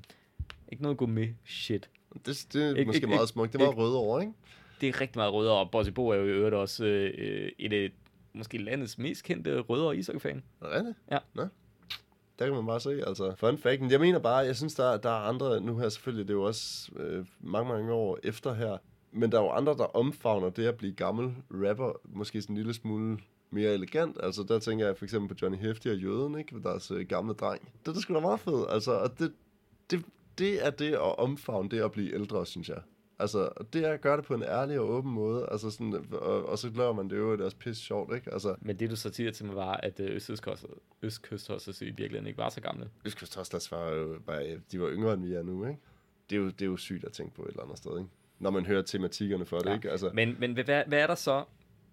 Ikke 0.71 0.83
noget 0.83 0.97
gourmet 0.97 1.35
shit. 1.45 1.89
Det, 2.25 2.45
det 2.53 2.63
er 2.63 2.69
Ikke- 2.69 2.85
måske 2.85 2.97
ikke- 2.97 3.07
meget 3.07 3.29
smukt. 3.29 3.53
Det 3.53 3.61
var 3.61 3.67
røde 3.67 3.97
over, 3.97 4.19
ikke? 4.21 4.33
Det 4.81 4.89
er 4.89 5.01
rigtig 5.01 5.17
meget 5.19 5.33
rødder, 5.33 5.51
og 5.51 5.71
Bossy 5.71 5.89
Bo 5.89 6.07
er 6.09 6.15
jo 6.15 6.23
i 6.25 6.29
øvrigt 6.29 6.55
også 6.55 6.85
øh, 6.85 7.51
et 7.59 7.73
af 7.73 7.91
måske 8.35 8.57
landets 8.57 8.97
mest 8.97 9.23
kendte 9.23 9.59
rødder 9.59 9.91
ishockey-fan. 9.91 10.43
Er 10.61 10.81
det? 10.81 10.95
Ja. 11.11 11.17
Nå. 11.33 11.47
Der 12.39 12.45
kan 12.45 12.55
man 12.55 12.65
bare 12.65 12.79
se, 12.79 13.03
altså. 13.07 13.33
Fun 13.37 13.57
fact. 13.57 13.81
Men 13.81 13.91
Jeg 13.91 13.99
mener 13.99 14.19
bare, 14.19 14.37
jeg 14.37 14.55
synes, 14.55 14.73
der, 14.75 14.97
der 14.97 15.09
er 15.09 15.29
andre, 15.29 15.61
nu 15.61 15.77
her 15.77 15.89
selvfølgelig, 15.89 16.27
det 16.27 16.33
er 16.33 16.37
jo 16.37 16.43
også 16.43 16.91
øh, 16.95 17.25
mange, 17.39 17.73
mange 17.73 17.93
år 17.93 18.19
efter 18.23 18.53
her, 18.53 18.77
men 19.11 19.31
der 19.31 19.37
er 19.39 19.43
jo 19.43 19.49
andre, 19.49 19.71
der 19.73 19.95
omfavner 19.95 20.49
det 20.49 20.65
at 20.65 20.75
blive 20.75 20.93
gammel 20.93 21.33
rapper, 21.51 21.91
måske 22.05 22.41
sådan 22.41 22.53
en 22.53 22.57
lille 22.57 22.73
smule 22.73 23.17
mere 23.49 23.73
elegant. 23.73 24.17
Altså, 24.23 24.43
der 24.43 24.59
tænker 24.59 24.85
jeg 24.85 24.97
for 24.97 25.05
eksempel 25.05 25.35
på 25.35 25.39
Johnny 25.41 25.57
Hefti 25.57 25.87
og 25.87 25.97
Jøden, 25.97 26.37
ikke? 26.37 26.59
Deres 26.63 26.91
øh, 26.91 27.07
gamle 27.07 27.33
dreng. 27.33 27.61
Det 27.81 27.87
er 27.87 27.93
da 27.93 27.99
sgu 27.99 28.13
da 28.13 28.19
meget 28.19 28.39
fedt, 28.39 28.65
altså. 28.69 28.91
Og 28.91 29.19
det, 29.19 29.33
det, 29.91 30.05
det 30.37 30.65
er 30.65 30.69
det 30.69 30.91
at 30.91 31.17
omfavne 31.17 31.69
det 31.69 31.81
at 31.81 31.91
blive 31.91 32.13
ældre, 32.13 32.45
synes 32.45 32.69
jeg. 32.69 32.81
Altså, 33.19 33.49
det 33.73 33.85
er 33.85 33.93
at 33.93 34.01
gøre 34.01 34.17
det 34.17 34.25
på 34.25 34.33
en 34.33 34.43
ærlig 34.43 34.79
og 34.79 34.89
åben 34.89 35.11
måde, 35.11 35.47
altså 35.51 35.69
sådan, 35.69 36.05
og, 36.11 36.45
og 36.49 36.57
så 36.59 36.69
laver 36.75 36.93
man 36.93 37.09
det 37.09 37.17
jo, 37.17 37.31
det 37.31 37.41
er 37.41 37.45
også 37.45 37.57
pisse 37.57 37.83
sjovt, 37.83 38.15
ikke? 38.15 38.33
Altså, 38.33 38.55
Men 38.61 38.79
det 38.79 38.89
du 38.89 38.95
så 38.95 39.13
siger 39.13 39.31
til 39.31 39.45
mig 39.45 39.55
var, 39.55 39.73
at 39.73 39.99
øh, 39.99 40.15
Østkyst- 40.15 41.81
i 41.81 41.85
virkeligheden 41.85 42.27
ikke 42.27 42.37
var 42.37 42.49
så 42.49 42.61
gamle. 42.61 42.89
Østkyst 43.05 43.71
var 43.71 43.89
jo, 43.89 44.17
var, 44.25 44.43
de 44.71 44.81
var 44.81 44.89
yngre, 44.89 45.13
end 45.13 45.25
vi 45.25 45.33
er 45.33 45.43
nu, 45.43 45.65
ikke? 45.65 45.79
Det 46.29 46.35
er, 46.35 46.39
jo, 46.39 46.45
det 46.49 46.61
er 46.61 46.65
jo 46.65 46.77
sygt 46.77 47.05
at 47.05 47.11
tænke 47.11 47.35
på 47.35 47.41
et 47.43 47.47
eller 47.49 47.63
andet 47.63 47.77
sted, 47.77 47.97
ikke? 47.97 48.09
Når 48.39 48.49
man 48.49 48.65
hører 48.65 48.81
tematikkerne 48.81 49.45
for 49.45 49.59
det, 49.59 49.69
Ja. 49.69 49.75
ikke? 49.75 49.91
Altså, 49.91 50.09
Men, 50.13 50.35
men 50.39 50.53
hvad, 50.53 50.83
hvad 50.87 50.99
er 50.99 51.07
der 51.07 51.15
så, 51.15 51.43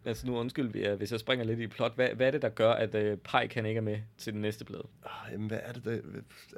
altså 0.04 0.26
nu 0.26 0.36
undskyld, 0.38 0.68
vi 0.72 0.86
hvis 0.96 1.12
jeg 1.12 1.20
springer 1.20 1.44
lidt 1.44 1.60
i 1.60 1.66
plot, 1.66 1.94
hvad, 1.94 2.08
hvad 2.08 2.26
er 2.26 2.30
det, 2.30 2.42
der 2.42 2.48
gør, 2.48 2.72
at 2.72 2.94
øh, 2.94 3.16
Pike 3.16 3.54
han 3.54 3.66
ikke 3.66 3.78
er 3.78 3.82
med 3.82 3.98
til 4.18 4.32
den 4.32 4.40
næste 4.42 4.64
plade? 4.64 4.86
ah, 5.04 5.32
jamen, 5.32 5.48
hvad 5.48 5.58
er 5.62 5.72
det 5.72 5.84
der? 5.84 5.98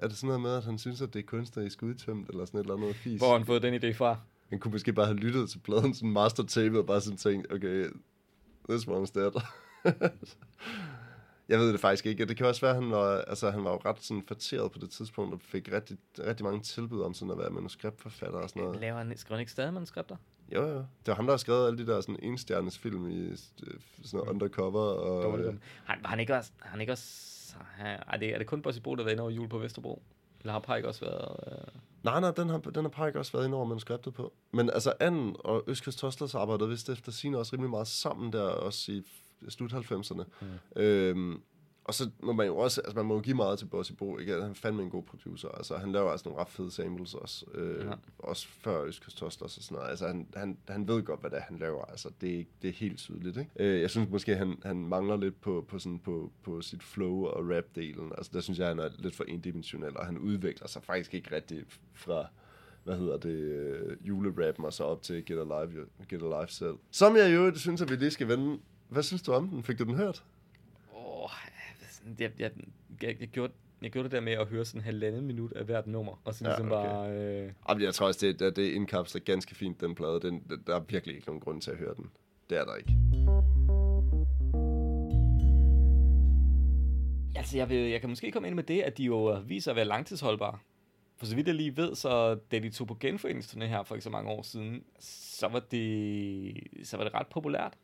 Er 0.03 0.09
det 0.09 0.17
sådan 0.17 0.27
noget 0.27 0.41
med, 0.41 0.57
at 0.57 0.65
han 0.65 0.79
synes, 0.79 1.03
at 1.03 1.15
det 1.15 1.19
er 1.19 1.27
kunstnerisk 1.27 1.83
udtømt, 1.83 2.29
eller 2.31 2.45
sådan 2.45 2.61
et 2.61 2.65
eller 2.65 2.77
andet 2.77 2.97
fis? 2.97 3.21
Hvor 3.21 3.29
har 3.31 3.37
han 3.39 3.47
fået 3.47 3.63
den 3.63 3.75
idé 3.85 3.93
fra? 3.93 4.19
Han 4.55 4.61
kunne 4.61 4.73
måske 4.73 4.93
bare 4.93 5.07
have 5.07 5.17
lyttet 5.17 5.51
til 5.51 5.59
pladen, 5.59 5.95
sådan 5.95 6.11
master 6.11 6.43
tape, 6.43 6.79
og 6.79 6.87
bare 6.87 7.01
sådan 7.01 7.17
tænkt, 7.17 7.53
okay, 7.53 7.87
this 8.69 8.85
one's 8.85 9.13
dead. 9.15 9.43
jeg 11.49 11.59
ved 11.59 11.73
det 11.73 11.81
faktisk 11.81 12.07
ikke. 12.07 12.25
Det 12.25 12.37
kan 12.37 12.47
også 12.47 12.61
være, 12.61 12.77
at 12.77 12.83
han 12.83 12.91
var, 12.91 13.19
altså, 13.19 13.51
han 13.51 13.65
var 13.65 13.71
jo 13.71 13.81
ret 13.85 14.03
sådan 14.03 14.23
fateret 14.29 14.73
på 14.73 14.79
det 14.79 14.91
tidspunkt, 14.91 15.35
og 15.35 15.41
fik 15.41 15.73
rigtig, 15.73 15.99
rigtig 16.19 16.45
mange 16.45 16.61
tilbud 16.61 17.03
om 17.03 17.15
sådan 17.15 17.33
at 17.33 17.39
være 17.39 17.51
manuskriptforfatter 17.51 18.39
og 18.39 18.49
sådan 18.49 18.63
noget. 18.63 18.81
Laver 18.81 18.99
han, 18.99 19.17
skriver 19.17 19.37
han 19.37 19.41
ikke 19.41 19.53
stadig 19.53 19.75
manuskripter? 19.75 20.17
Jo, 20.55 20.63
jo. 20.63 20.77
Det 20.77 21.07
var 21.07 21.15
ham, 21.15 21.27
der 21.27 21.33
har 21.33 21.39
skrevet 21.39 21.67
alle 21.67 21.79
de 21.79 21.87
der 21.87 22.01
sådan 22.01 22.19
enstjernes 22.23 22.79
film 22.79 23.11
i 23.11 23.19
øh, 23.19 23.37
sådan 23.37 23.79
noget 24.13 24.29
undercover. 24.29 24.81
Og, 24.81 25.23
Dårligt. 25.23 25.49
Øh. 25.49 25.55
Han, 25.85 25.99
var 26.03 26.09
han 26.09 26.21
ikke 26.21 26.37
også, 26.37 26.53
han 26.59 26.81
ikke 26.81 26.93
også, 26.93 27.55
han, 27.59 28.01
er, 28.07 28.17
det, 28.17 28.35
er 28.35 28.39
det 28.39 28.47
kun 28.47 28.63
Bossy 28.63 28.81
Bo, 28.81 28.95
der 28.95 28.97
har 28.97 29.05
været 29.05 29.13
inde 29.13 29.23
over 29.23 29.31
jul 29.31 29.49
på 29.49 29.59
Vesterbro? 29.59 30.03
Eller 30.41 30.53
har 30.53 30.61
Pike 30.61 30.89
også 30.89 31.05
været... 31.05 31.37
Øh... 31.47 31.81
Nej, 32.05 32.21
nej, 32.21 32.31
den 32.31 32.49
har, 32.49 32.59
den 32.59 32.85
har 32.85 33.07
Pike 33.07 33.19
også 33.19 33.33
været 33.33 33.47
inde 33.47 33.57
over 33.57 33.67
manuskriptet 33.67 34.15
på. 34.15 34.33
Men 34.53 34.71
altså, 34.71 34.93
Anden 35.01 35.37
og 35.39 35.65
Østkyst 35.67 35.99
Tostlers 35.99 36.35
arbejdede 36.35 36.69
vist 36.69 36.89
efter 36.89 37.13
sine 37.13 37.39
også 37.39 37.53
rimelig 37.53 37.71
meget 37.71 37.87
sammen 37.87 38.33
der, 38.33 38.43
også 38.43 38.93
i 38.93 39.03
slut 39.49 39.73
90'erne. 39.73 40.25
Mm. 40.41 40.83
Øhm, 40.83 41.43
og 41.85 41.95
så 41.95 42.11
må 42.23 42.33
man 42.33 42.47
jo 42.47 42.57
også, 42.57 42.81
altså 42.81 42.97
man 42.97 43.07
må 43.07 43.15
jo 43.15 43.21
give 43.21 43.37
meget 43.37 43.59
til 43.59 43.67
Bossy 43.67 43.93
Bo, 43.93 44.19
ikke? 44.19 44.33
Han 44.33 44.51
er 44.51 44.55
fandme 44.55 44.83
en 44.83 44.91
god 44.91 45.03
producer, 45.03 45.49
altså 45.49 45.77
han 45.77 45.93
laver 45.93 46.11
altså 46.11 46.29
nogle 46.29 46.41
ret 46.41 46.49
fede 46.49 46.71
samples 46.71 47.15
også, 47.15 47.47
øh, 47.55 47.87
ja. 47.87 47.93
også 48.19 48.49
før 48.49 48.83
Østkyst 48.83 49.23
og 49.23 49.33
sådan 49.33 49.51
noget, 49.71 49.91
altså 49.91 50.07
han, 50.07 50.29
han, 50.37 50.59
han 50.69 50.89
ved 50.89 51.03
godt, 51.03 51.21
hvad 51.21 51.31
det 51.31 51.39
er, 51.39 51.43
han 51.43 51.59
laver, 51.59 51.85
altså 51.85 52.11
det, 52.21 52.47
det 52.63 52.69
er 52.69 52.73
helt 52.73 52.99
tydeligt, 52.99 53.37
ikke? 53.37 53.51
Øh, 53.57 53.81
jeg 53.81 53.91
synes 53.91 54.11
måske, 54.11 54.37
han, 54.37 54.59
han 54.63 54.77
mangler 54.77 55.17
lidt 55.17 55.41
på, 55.41 55.65
på, 55.69 55.79
sådan, 55.79 55.99
på, 55.99 56.33
på 56.43 56.61
sit 56.61 56.83
flow 56.83 57.25
og 57.25 57.59
rap-delen, 57.59 58.15
altså 58.19 58.31
der 58.35 58.41
synes 58.41 58.59
jeg, 58.59 58.69
han 58.69 58.79
er 58.79 58.89
lidt 58.99 59.17
for 59.17 59.25
endimensionel, 59.25 59.97
og 59.97 60.07
han 60.07 60.19
udvikler 60.19 60.69
sig 60.69 60.83
faktisk 60.83 61.15
ikke 61.15 61.37
rigtig 61.37 61.65
fra, 61.95 62.27
hvad 62.85 62.97
hedder 62.97 63.17
det, 63.17 63.31
øh, 63.31 63.97
julerappen 64.09 64.65
og 64.65 64.73
så 64.73 64.85
op 64.85 65.03
til 65.03 65.25
Get 65.25 65.39
Alive, 65.39 65.87
Get 66.09 66.23
Alive 66.23 66.49
selv. 66.49 66.75
Som 66.91 67.17
jeg 67.17 67.35
jo 67.35 67.55
synes, 67.55 67.83
at 67.83 67.91
vi 67.91 67.97
lige 67.97 68.11
skal 68.11 68.29
vende. 68.29 68.59
Hvad 68.89 69.03
synes 69.03 69.23
du 69.23 69.33
om 69.33 69.49
den? 69.49 69.63
Fik 69.63 69.79
du 69.79 69.85
den 69.85 69.95
hørt? 69.95 70.25
Jeg, 72.19 72.31
jeg, 72.39 72.51
jeg, 73.03 73.17
jeg, 73.21 73.29
gjorde, 73.29 73.53
jeg 73.83 73.91
gjorde 73.91 74.05
det 74.05 74.13
der 74.13 74.21
med 74.21 74.33
at 74.33 74.47
høre 74.47 74.65
sådan 74.65 74.81
en 74.81 74.85
halvandet 74.85 75.25
minut 75.25 75.53
af 75.53 75.65
hvert 75.65 75.87
nummer, 75.87 76.21
og 76.25 76.35
så 76.35 76.45
ligesom 76.45 76.69
ja, 76.69 76.79
okay. 76.79 76.89
bare... 76.89 77.11
Øh... 77.11 77.53
Jamen, 77.69 77.83
jeg 77.83 77.95
tror 77.95 78.07
også, 78.07 78.27
det, 78.27 78.41
det, 78.41 78.57
det 78.57 78.71
indkapsler 78.71 79.21
ganske 79.21 79.55
fint, 79.55 79.81
den 79.81 79.95
plade. 79.95 80.21
Den, 80.21 80.43
der 80.67 80.77
er 80.77 80.81
virkelig 80.81 81.17
ikke 81.17 81.27
nogen 81.27 81.41
grund 81.41 81.61
til 81.61 81.71
at 81.71 81.77
høre 81.77 81.95
den. 81.95 82.11
Det 82.51 82.59
er 82.59 82.65
der 82.65 82.77
ikke. 82.77 82.93
Altså, 87.37 87.57
jeg, 87.57 87.69
vil, 87.69 87.91
jeg 87.91 88.01
kan 88.01 88.11
måske 88.11 88.33
komme 88.33 88.49
ind 88.49 88.55
med 88.55 88.65
det, 88.65 88.83
at 88.83 88.99
de 88.99 89.05
jo 89.05 89.43
viser 89.47 89.71
at 89.71 89.77
være 89.77 89.85
langtidsholdbare. 89.85 90.59
For 91.17 91.27
så 91.27 91.35
vidt 91.37 91.47
jeg 91.47 91.55
lige 91.55 91.77
ved, 91.77 91.95
så 91.95 92.35
da 92.35 92.59
de 92.59 92.71
tog 92.71 92.87
på 92.87 92.99
genforeningsturné 93.05 93.65
her 93.65 93.83
for 93.83 93.95
ikke 93.95 94.05
så 94.05 94.11
mange 94.11 94.31
år 94.31 94.43
siden, 94.43 94.85
så 94.99 95.49
var 95.49 95.61
det, 95.71 96.55
så 96.83 96.97
var 96.97 97.05
det 97.05 97.15
ret 97.15 97.27
populært. 97.27 97.75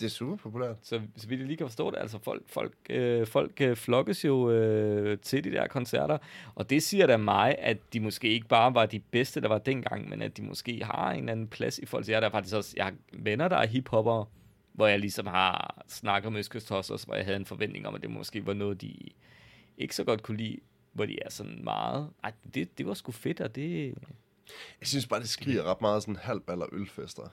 Det 0.00 0.06
er 0.06 0.10
super 0.10 0.36
populært. 0.36 0.76
Så, 0.82 1.00
så 1.16 1.28
vidt 1.28 1.40
jeg 1.40 1.46
lige 1.46 1.56
kan 1.56 1.66
forstå 1.66 1.90
det, 1.90 1.98
altså 1.98 2.18
folk, 2.18 2.42
folk, 2.46 2.72
øh, 2.90 3.26
folk 3.26 3.60
øh, 3.60 3.76
flokkes 3.76 4.24
jo 4.24 4.50
øh, 4.50 5.18
til 5.18 5.44
de 5.44 5.50
der 5.50 5.66
koncerter, 5.66 6.18
og 6.54 6.70
det 6.70 6.82
siger 6.82 7.06
da 7.06 7.16
mig, 7.16 7.56
at 7.58 7.78
de 7.92 8.00
måske 8.00 8.28
ikke 8.28 8.46
bare 8.46 8.74
var 8.74 8.86
de 8.86 9.00
bedste, 9.00 9.40
der 9.40 9.48
var 9.48 9.58
dengang, 9.58 10.08
men 10.08 10.22
at 10.22 10.36
de 10.36 10.42
måske 10.42 10.84
har 10.84 11.12
en 11.12 11.28
anden 11.28 11.48
plads 11.48 11.78
i 11.78 11.86
forhold 11.86 12.04
til, 12.04 12.12
jeg 12.12 12.22
der 12.22 12.30
faktisk 12.30 12.56
også, 12.56 12.74
jeg 12.76 12.84
har 12.84 12.94
venner, 13.12 13.48
der 13.48 13.56
er 13.56 13.66
hiphopper, 13.66 14.24
hvor 14.72 14.86
jeg 14.86 14.98
ligesom 14.98 15.26
har 15.26 15.84
snakket 15.88 16.32
med 16.32 16.40
Østkyst 16.40 16.72
også, 16.72 17.06
hvor 17.06 17.14
jeg 17.14 17.24
havde 17.24 17.36
en 17.36 17.46
forventning 17.46 17.86
om, 17.86 17.94
at 17.94 18.02
det 18.02 18.10
måske 18.10 18.46
var 18.46 18.54
noget, 18.54 18.80
de 18.80 18.96
ikke 19.78 19.94
så 19.94 20.04
godt 20.04 20.22
kunne 20.22 20.36
lide, 20.36 20.58
hvor 20.92 21.06
de 21.06 21.18
er 21.22 21.30
sådan 21.30 21.64
meget, 21.64 22.10
ej, 22.24 22.32
det, 22.54 22.78
det 22.78 22.86
var 22.86 22.94
sgu 22.94 23.12
fedt, 23.12 23.40
og 23.40 23.54
det... 23.54 23.94
Jeg 24.80 24.88
synes 24.88 25.06
bare, 25.06 25.20
det 25.20 25.28
skriger 25.28 25.62
ret 25.62 25.80
meget 25.80 26.02
sådan 26.02 26.16
halvballer 26.16 26.66
ølfester. 26.72 27.28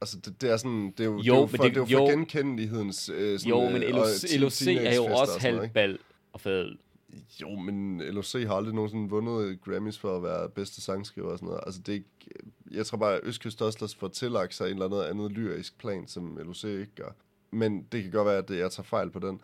Altså, 0.00 0.18
det, 0.24 0.40
det 0.40 0.50
er 0.50 0.56
sådan, 0.56 0.94
det 0.98 1.00
er 1.00 1.04
jo, 1.04 1.16
jo, 1.16 1.18
det 1.18 1.28
er 1.28 1.40
jo 1.40 1.46
for, 1.46 1.56
det, 1.56 1.74
det 1.74 1.76
er 1.76 1.80
jo 1.80 1.86
for 1.86 1.92
jo, 1.92 2.06
genkendelighedens... 2.06 3.08
Øh, 3.08 3.38
sådan, 3.38 3.50
jo, 3.50 3.70
men 3.70 3.82
LOC, 3.82 4.38
LOC 4.38 4.66
er 4.66 4.94
jo 4.94 5.04
også 5.04 5.38
halvbal 5.40 5.98
og 6.32 6.40
fadøl. 6.40 6.78
Jo, 7.42 7.50
men 7.54 7.98
LOC 7.98 8.32
har 8.32 8.54
aldrig 8.54 8.74
nogensinde 8.74 9.10
vundet 9.10 9.60
Grammys 9.60 9.98
for 9.98 10.16
at 10.16 10.22
være 10.22 10.48
bedste 10.48 10.80
sangskriver 10.80 11.30
og 11.30 11.38
sådan 11.38 11.46
noget. 11.46 11.60
Altså, 11.66 11.80
det 11.80 11.88
er 11.88 11.96
ikke, 11.96 12.08
jeg 12.70 12.86
tror 12.86 12.98
bare, 12.98 13.14
at 13.14 13.20
Østkyst 13.22 13.62
Ostlers 13.62 13.94
får 13.94 14.08
tillagt 14.08 14.54
sig 14.54 14.64
en 14.64 14.72
eller 14.72 14.84
anden 14.84 15.10
andet 15.10 15.32
lyrisk 15.32 15.78
plan, 15.78 16.08
som 16.08 16.36
LOC 16.36 16.64
ikke 16.64 16.94
gør. 16.94 17.10
Men 17.50 17.86
det 17.92 18.02
kan 18.02 18.12
godt 18.12 18.26
være, 18.26 18.38
at 18.38 18.50
jeg 18.50 18.70
tager 18.70 18.84
fejl 18.84 19.10
på 19.10 19.18
den 19.18 19.40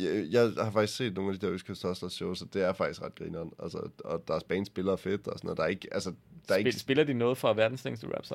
jeg, 0.00 0.26
jeg 0.30 0.64
har 0.64 0.70
faktisk 0.70 0.96
set 0.96 1.14
nogle 1.14 1.32
af 1.32 1.38
de 1.38 1.46
der 1.46 1.52
Østkyst 1.52 1.82
Hustlers 1.82 2.12
shows, 2.12 2.42
og 2.42 2.48
det 2.54 2.62
er 2.62 2.72
faktisk 2.72 3.02
ret 3.02 3.14
grineren. 3.14 3.52
Altså, 3.62 3.90
og 4.04 4.24
deres 4.28 4.44
band 4.44 4.66
spiller 4.66 4.96
fedt 4.96 5.28
og 5.28 5.38
sådan 5.38 5.46
noget. 5.46 5.58
Der 5.58 5.64
er 5.64 5.68
ikke, 5.68 5.88
altså, 5.94 6.10
der 6.48 6.54
er 6.54 6.58
Spil, 6.58 6.66
ikke... 6.66 6.78
Spiller 6.78 7.04
de 7.04 7.14
noget 7.14 7.38
fra 7.38 7.54
verdens 7.54 7.84
længste 7.84 8.06
rap, 8.16 8.24
så? 8.24 8.34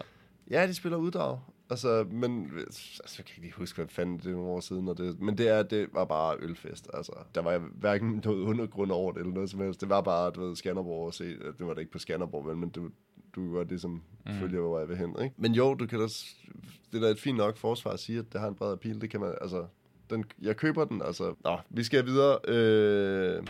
Ja, 0.51 0.67
de 0.67 0.73
spiller 0.73 0.97
uddrag. 0.97 1.39
Altså, 1.69 2.05
men 2.11 2.51
altså, 2.57 3.15
jeg 3.17 3.25
kan 3.25 3.43
ikke 3.43 3.57
huske, 3.57 3.75
hvad 3.75 3.87
fanden 3.87 4.17
det 4.17 4.25
er 4.25 4.31
nogle 4.31 4.47
år 4.47 4.59
siden. 4.59 4.87
Og 4.87 4.97
det, 4.97 5.19
men 5.19 5.37
det, 5.37 5.47
er, 5.47 5.63
det 5.63 5.87
var 5.93 6.05
bare 6.05 6.37
ølfest. 6.39 6.89
Altså, 6.93 7.13
der 7.35 7.41
var 7.41 7.57
hverken 7.57 8.21
noget 8.25 8.41
undergrund 8.41 8.91
over 8.91 9.11
det, 9.11 9.19
eller 9.19 9.33
noget 9.33 9.49
som 9.49 9.59
helst. 9.59 9.81
Det 9.81 9.89
var 9.89 10.01
bare, 10.01 10.31
du 10.31 10.47
ved, 10.47 10.55
Skanderborg 10.55 11.07
at 11.07 11.13
se. 11.13 11.25
Det 11.29 11.67
var 11.67 11.73
det 11.73 11.81
ikke 11.81 11.91
på 11.91 11.99
Skanderborg, 11.99 12.45
men, 12.45 12.59
men 12.59 12.69
du, 12.69 12.89
du 13.35 13.41
kan 13.41 13.51
godt 13.51 13.67
ligesom 13.67 14.03
mm. 14.25 14.31
følge, 14.39 14.59
hvor 14.59 14.79
jeg 14.79 14.89
vil 14.89 14.97
hen. 14.97 15.15
Ikke? 15.23 15.35
Men 15.37 15.53
jo, 15.53 15.73
du 15.73 15.87
kan 15.87 15.99
da, 15.99 16.05
det 16.05 16.97
er 16.97 16.99
da 16.99 17.07
et 17.07 17.19
fint 17.19 17.37
nok 17.37 17.57
forsvar 17.57 17.91
at 17.91 17.99
sige, 17.99 18.19
at 18.19 18.33
det 18.33 18.41
har 18.41 18.47
en 18.47 18.55
bred 18.55 18.71
appeal. 18.71 19.01
Det 19.01 19.09
kan 19.09 19.19
man, 19.19 19.35
altså, 19.41 19.65
den, 20.09 20.25
jeg 20.41 20.57
køber 20.57 20.85
den, 20.85 21.01
altså. 21.01 21.35
Nå, 21.43 21.57
vi 21.69 21.83
skal 21.83 22.05
videre. 22.05 22.39
Øh, 22.47 23.43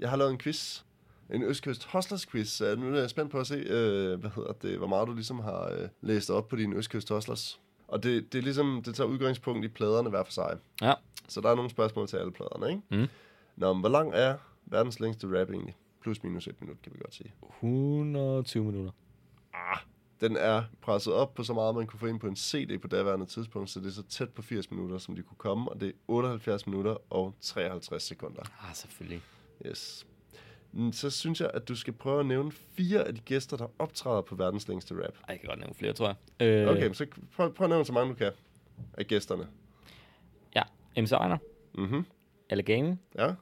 jeg 0.00 0.10
har 0.10 0.16
lavet 0.16 0.32
en 0.32 0.38
quiz. 0.38 0.82
En 1.34 1.42
Østkyst 1.42 1.84
Hustlers 1.84 2.26
quiz. 2.26 2.60
Uh, 2.60 2.78
nu 2.78 2.94
er 2.94 3.00
jeg 3.00 3.10
spændt 3.10 3.30
på 3.30 3.38
at 3.38 3.46
se, 3.46 3.54
øh, 3.54 4.20
hvad 4.20 4.30
hedder 4.30 4.52
det, 4.52 4.78
hvor 4.78 4.86
meget 4.86 5.08
du 5.08 5.14
ligesom 5.14 5.40
har 5.40 5.70
øh, 5.72 5.88
læst 6.00 6.30
op 6.30 6.48
på 6.48 6.56
din 6.56 6.72
Østkyst 6.72 7.08
Hustlers. 7.08 7.60
Og 7.88 8.02
det, 8.02 8.32
det 8.32 8.38
er 8.38 8.42
ligesom, 8.42 8.82
det 8.84 8.94
tager 8.94 9.08
udgangspunkt 9.08 9.64
i 9.64 9.68
pladerne 9.68 10.10
hver 10.10 10.24
for 10.24 10.32
sig. 10.32 10.58
Ja. 10.82 10.94
Så 11.28 11.40
der 11.40 11.50
er 11.50 11.54
nogle 11.54 11.70
spørgsmål 11.70 12.08
til 12.08 12.16
alle 12.16 12.32
pladerne, 12.32 12.68
ikke? 12.68 12.82
Mm. 12.90 13.08
Nå, 13.56 13.72
men 13.72 13.80
hvor 13.80 13.88
lang 13.88 14.12
er 14.14 14.36
verdens 14.66 15.00
længste 15.00 15.40
rap 15.40 15.50
egentlig? 15.50 15.76
Plus 16.02 16.22
minus 16.22 16.46
et 16.46 16.60
minut, 16.60 16.82
kan 16.82 16.92
vi 16.92 16.98
godt 16.98 17.14
sige. 17.14 17.32
120 17.56 18.64
minutter. 18.64 18.92
Ah, 19.54 19.78
den 20.20 20.36
er 20.36 20.62
presset 20.80 21.12
op 21.12 21.34
på 21.34 21.42
så 21.42 21.54
meget, 21.54 21.74
man 21.74 21.86
kunne 21.86 22.00
få 22.00 22.06
ind 22.06 22.20
på 22.20 22.26
en 22.26 22.36
CD 22.36 22.80
på 22.80 22.88
daværende 22.88 23.26
tidspunkt, 23.26 23.70
så 23.70 23.80
det 23.80 23.86
er 23.86 23.90
så 23.90 24.02
tæt 24.02 24.30
på 24.30 24.42
80 24.42 24.70
minutter, 24.70 24.98
som 24.98 25.16
de 25.16 25.22
kunne 25.22 25.36
komme, 25.38 25.70
og 25.70 25.80
det 25.80 25.88
er 25.88 25.92
78 26.08 26.66
minutter 26.66 26.96
og 27.10 27.34
53 27.40 28.02
sekunder. 28.02 28.42
Ah, 28.42 28.74
selvfølgelig. 28.74 29.22
Yes. 29.66 30.06
Så 30.92 31.10
synes 31.10 31.40
jeg, 31.40 31.50
at 31.54 31.68
du 31.68 31.76
skal 31.76 31.92
prøve 31.92 32.20
at 32.20 32.26
nævne 32.26 32.52
fire 32.52 33.04
af 33.04 33.14
de 33.14 33.20
gæster, 33.20 33.56
der 33.56 33.66
optræder 33.78 34.20
på 34.20 34.34
verdens 34.34 34.68
længste 34.68 34.94
rap. 34.94 35.00
Ej, 35.02 35.10
jeg 35.28 35.40
kan 35.40 35.48
godt 35.48 35.58
nævne 35.58 35.74
flere, 35.74 35.92
tror 35.92 36.16
jeg. 36.40 36.46
Øh... 36.46 36.68
Okay, 36.68 36.92
så 36.92 37.06
prøv, 37.36 37.54
prøv 37.54 37.64
at 37.64 37.70
nævne 37.70 37.84
så 37.84 37.92
mange, 37.92 38.10
du 38.12 38.14
kan 38.14 38.32
af 38.94 39.06
gæsterne. 39.06 39.46
Ja, 40.54 40.62
MC 41.02 41.12
Ejner. 41.12 41.38
Mhm. 41.74 42.04
Allegany. 42.50 42.94
Ja. 43.18 43.34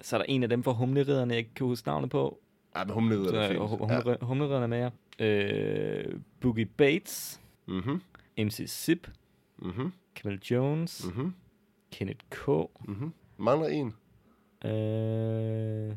Så 0.00 0.16
er 0.16 0.18
der 0.18 0.24
en 0.28 0.42
af 0.42 0.48
dem 0.48 0.62
fra 0.62 0.72
Humleriderne, 0.72 1.32
jeg 1.32 1.38
ikke 1.38 1.54
kan 1.54 1.66
huske 1.66 1.88
navnet 1.88 2.10
på. 2.10 2.40
Ja, 2.76 2.84
men 2.84 2.94
Humleriderne 2.94 3.38
er 3.38 3.48
fint. 3.48 3.68
Humle, 3.68 4.10
ja. 4.10 4.16
Humleriderne 4.20 4.62
er 4.62 4.66
med 4.66 4.78
jer. 4.78 4.90
Øh, 5.18 6.20
Boogie 6.40 6.66
Bates, 6.66 7.40
mm-hmm. 7.66 8.02
MC 8.38 8.64
Zip, 8.66 9.10
mm-hmm. 9.58 9.92
Camille 10.16 10.40
Jones, 10.50 11.06
mm-hmm. 11.06 11.34
Kenneth 11.92 12.24
K. 12.30 12.48
Mm-hmm. 12.48 13.12
Mangler 13.36 13.68
en? 13.68 13.94
Øh... 14.70 15.96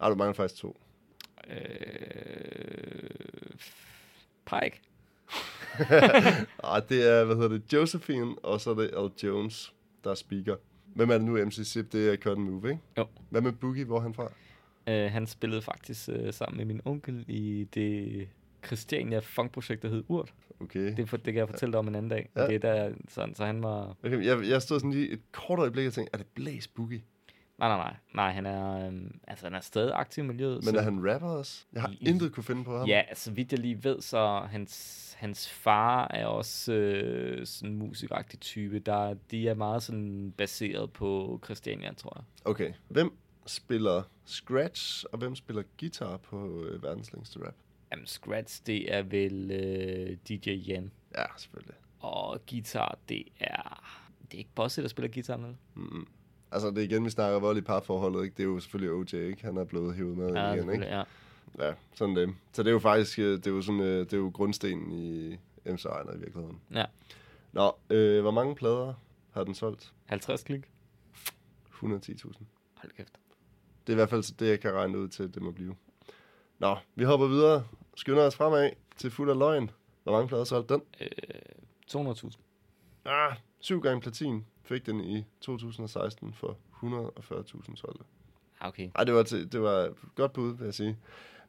Ah, 0.00 0.10
du 0.10 0.16
mangler 0.16 0.34
faktisk 0.34 0.60
to. 0.60 0.80
Øh... 1.50 1.54
Pike. 4.46 4.80
ah, 6.64 6.82
det 6.88 7.10
er, 7.10 7.24
hvad 7.24 7.36
hedder 7.36 7.48
det, 7.48 7.72
Josephine, 7.72 8.34
og 8.42 8.60
så 8.60 8.70
er 8.70 8.74
det 8.74 8.90
Al 8.96 9.10
Jones, 9.22 9.74
der 10.04 10.10
er 10.10 10.14
speaker. 10.14 10.56
Hvem 10.94 11.10
er 11.10 11.14
det 11.14 11.24
nu, 11.24 11.44
MC 11.44 11.64
Zip? 11.64 11.92
Det 11.92 12.12
er 12.12 12.16
Cotton 12.16 12.44
Move, 12.44 12.70
ikke? 12.70 12.80
Jo. 12.98 13.06
Hvad 13.30 13.40
med 13.40 13.52
Boogie? 13.52 13.84
Hvor 13.84 13.96
er 13.96 14.00
han 14.00 14.14
fra? 14.14 14.24
Uh, 14.86 15.12
han 15.12 15.26
spillede 15.26 15.62
faktisk 15.62 16.08
uh, 16.08 16.30
sammen 16.30 16.56
med 16.56 16.64
min 16.64 16.80
onkel 16.84 17.24
i 17.28 17.68
det 17.74 18.28
Christiania 18.66 19.18
funkprojekt, 19.18 19.82
der 19.82 19.88
hed 19.88 20.04
Urt. 20.08 20.34
Okay. 20.60 20.96
Det, 20.96 21.08
for, 21.08 21.16
det 21.16 21.32
kan 21.32 21.40
jeg 21.40 21.48
fortælle 21.48 21.72
dig 21.72 21.78
om 21.78 21.88
en 21.88 21.94
anden 21.94 22.10
dag. 22.10 22.30
Ja. 22.36 22.46
Det 22.46 22.54
er 22.54 22.58
der, 22.58 22.94
sådan, 23.08 23.34
så 23.34 23.44
han 23.44 23.62
var... 23.62 23.96
Okay, 24.04 24.24
jeg, 24.24 24.48
jeg 24.48 24.62
stod 24.62 24.80
sådan 24.80 24.90
lige 24.90 25.10
et 25.10 25.20
kort 25.32 25.58
øjeblik 25.58 25.86
og 25.86 25.92
tænkte, 25.92 26.10
er 26.12 26.18
det 26.18 26.26
Blaze 26.34 26.68
Boogie? 26.74 27.02
Nej, 27.58 27.68
nej, 27.68 27.76
nej. 27.76 27.96
Nej, 28.14 28.32
han 28.32 28.46
er, 28.46 28.86
øhm, 28.86 29.20
altså, 29.26 29.46
han 29.46 29.54
er 29.54 29.60
stadig 29.60 29.92
aktiv 29.94 30.24
i 30.24 30.26
miljøet. 30.26 30.54
Men 30.54 30.74
så, 30.74 30.76
er 30.76 30.82
han 30.82 31.12
rapper 31.12 31.28
også? 31.28 31.64
Jeg 31.72 31.82
har 31.82 31.88
I, 31.88 32.08
intet 32.08 32.32
kunne 32.32 32.44
finde 32.44 32.64
på 32.64 32.78
ham. 32.78 32.88
Ja, 32.88 33.02
altså 33.08 33.32
vidt 33.32 33.52
jeg 33.52 33.60
lige 33.60 33.84
ved, 33.84 34.00
så 34.00 34.46
hans, 34.50 35.16
hans 35.18 35.50
far 35.50 36.08
er 36.08 36.26
også 36.26 36.72
øh, 36.72 37.46
sådan 37.46 37.70
en 37.70 37.78
musikagtig 37.78 38.40
type. 38.40 38.78
Der, 38.78 39.14
de 39.30 39.48
er 39.48 39.54
meget 39.54 39.82
sådan 39.82 40.34
baseret 40.36 40.92
på 40.92 41.40
Christiania, 41.44 41.92
tror 41.92 42.12
jeg. 42.16 42.24
Okay. 42.44 42.72
Hvem 42.88 43.16
spiller 43.46 44.02
scratch, 44.24 45.04
og 45.12 45.18
hvem 45.18 45.34
spiller 45.34 45.62
guitar 45.80 46.16
på 46.16 46.64
øh, 46.64 46.82
verdens 46.82 47.12
længste 47.12 47.40
rap? 47.46 47.54
Jamen, 47.92 48.06
scratch, 48.06 48.62
det 48.66 48.94
er 48.94 49.02
vel 49.02 49.50
øh, 49.50 50.16
DJ 50.28 50.50
Jan. 50.50 50.90
Ja, 51.16 51.24
selvfølgelig. 51.36 51.74
Og 51.98 52.40
guitar, 52.50 52.98
det 53.08 53.24
er... 53.40 54.00
Det 54.22 54.34
er 54.34 54.38
ikke 54.38 54.54
Bosse, 54.54 54.82
der 54.82 54.88
spiller 54.88 55.12
guitar, 55.12 55.36
vel? 55.36 55.56
Mm-hmm. 55.74 56.06
Altså, 56.54 56.70
det 56.70 56.78
er 56.78 56.82
igen, 56.82 57.04
vi 57.04 57.10
snakker 57.10 57.38
vold 57.38 57.58
i 57.58 57.60
parforholdet, 57.60 58.24
ikke? 58.24 58.34
Det 58.36 58.42
er 58.42 58.46
jo 58.46 58.60
selvfølgelig 58.60 58.92
OJ, 58.92 59.14
ikke? 59.14 59.44
Han 59.44 59.56
er 59.56 59.64
blevet 59.64 59.94
hævet 59.94 60.16
med 60.16 60.32
Ja, 60.32 60.52
igen, 60.52 60.70
ikke? 60.72 60.84
ja. 60.84 61.02
Ja, 61.58 61.72
sådan 61.94 62.16
det. 62.16 62.34
Så 62.52 62.62
det 62.62 62.68
er 62.68 62.72
jo 62.72 62.78
faktisk, 62.78 63.18
øh, 63.18 63.24
det 63.36 63.46
er 63.46 63.50
jo 63.50 63.62
sådan, 63.62 63.80
øh, 63.80 63.98
det 64.00 64.12
er 64.12 64.16
jo 64.16 64.30
grundstenen 64.34 64.90
i 64.92 65.36
MC 65.70 65.84
Ejner 65.84 66.12
i 66.14 66.18
virkeligheden. 66.18 66.60
Ja. 66.74 66.84
Nå, 67.52 67.72
øh, 67.90 68.22
hvor 68.22 68.30
mange 68.30 68.54
plader 68.54 68.94
har 69.30 69.44
den 69.44 69.54
solgt? 69.54 69.92
50 70.06 70.42
klik. 70.42 70.60
110.000. 71.72 72.32
Hold 72.74 72.92
kæft. 72.96 73.12
Det 73.86 73.92
er 73.92 73.92
i 73.92 73.94
hvert 73.94 74.10
fald 74.10 74.36
det, 74.38 74.48
jeg 74.48 74.60
kan 74.60 74.72
regne 74.72 74.98
ud 74.98 75.08
til, 75.08 75.34
det 75.34 75.42
må 75.42 75.50
blive. 75.50 75.74
Nå, 76.58 76.76
vi 76.94 77.04
hopper 77.04 77.26
videre. 77.26 77.64
Skynder 77.96 78.22
os 78.26 78.36
fremad 78.36 78.70
til 78.96 79.10
fuld 79.10 79.30
af 79.30 79.38
løgn. 79.38 79.70
Hvor 80.02 80.12
mange 80.12 80.28
plader 80.28 80.44
solgte 80.44 80.74
den? 80.74 80.82
Øh, 81.00 81.08
200.000. 81.86 82.30
Ah, 83.04 83.36
syv 83.64 83.80
gange 83.80 84.00
platin 84.00 84.46
fik 84.62 84.86
den 84.86 85.00
i 85.00 85.24
2016 85.40 86.34
for 86.34 86.58
140.000 86.82 87.76
solgte. 87.76 88.04
Ah, 88.60 88.68
okay. 88.68 88.90
Ej, 88.94 89.04
det 89.04 89.14
var, 89.14 89.22
til, 89.22 89.52
det 89.52 89.62
var 89.62 89.94
godt 90.14 90.32
bud, 90.32 90.56
vil 90.56 90.64
jeg 90.64 90.74
sige. 90.74 90.98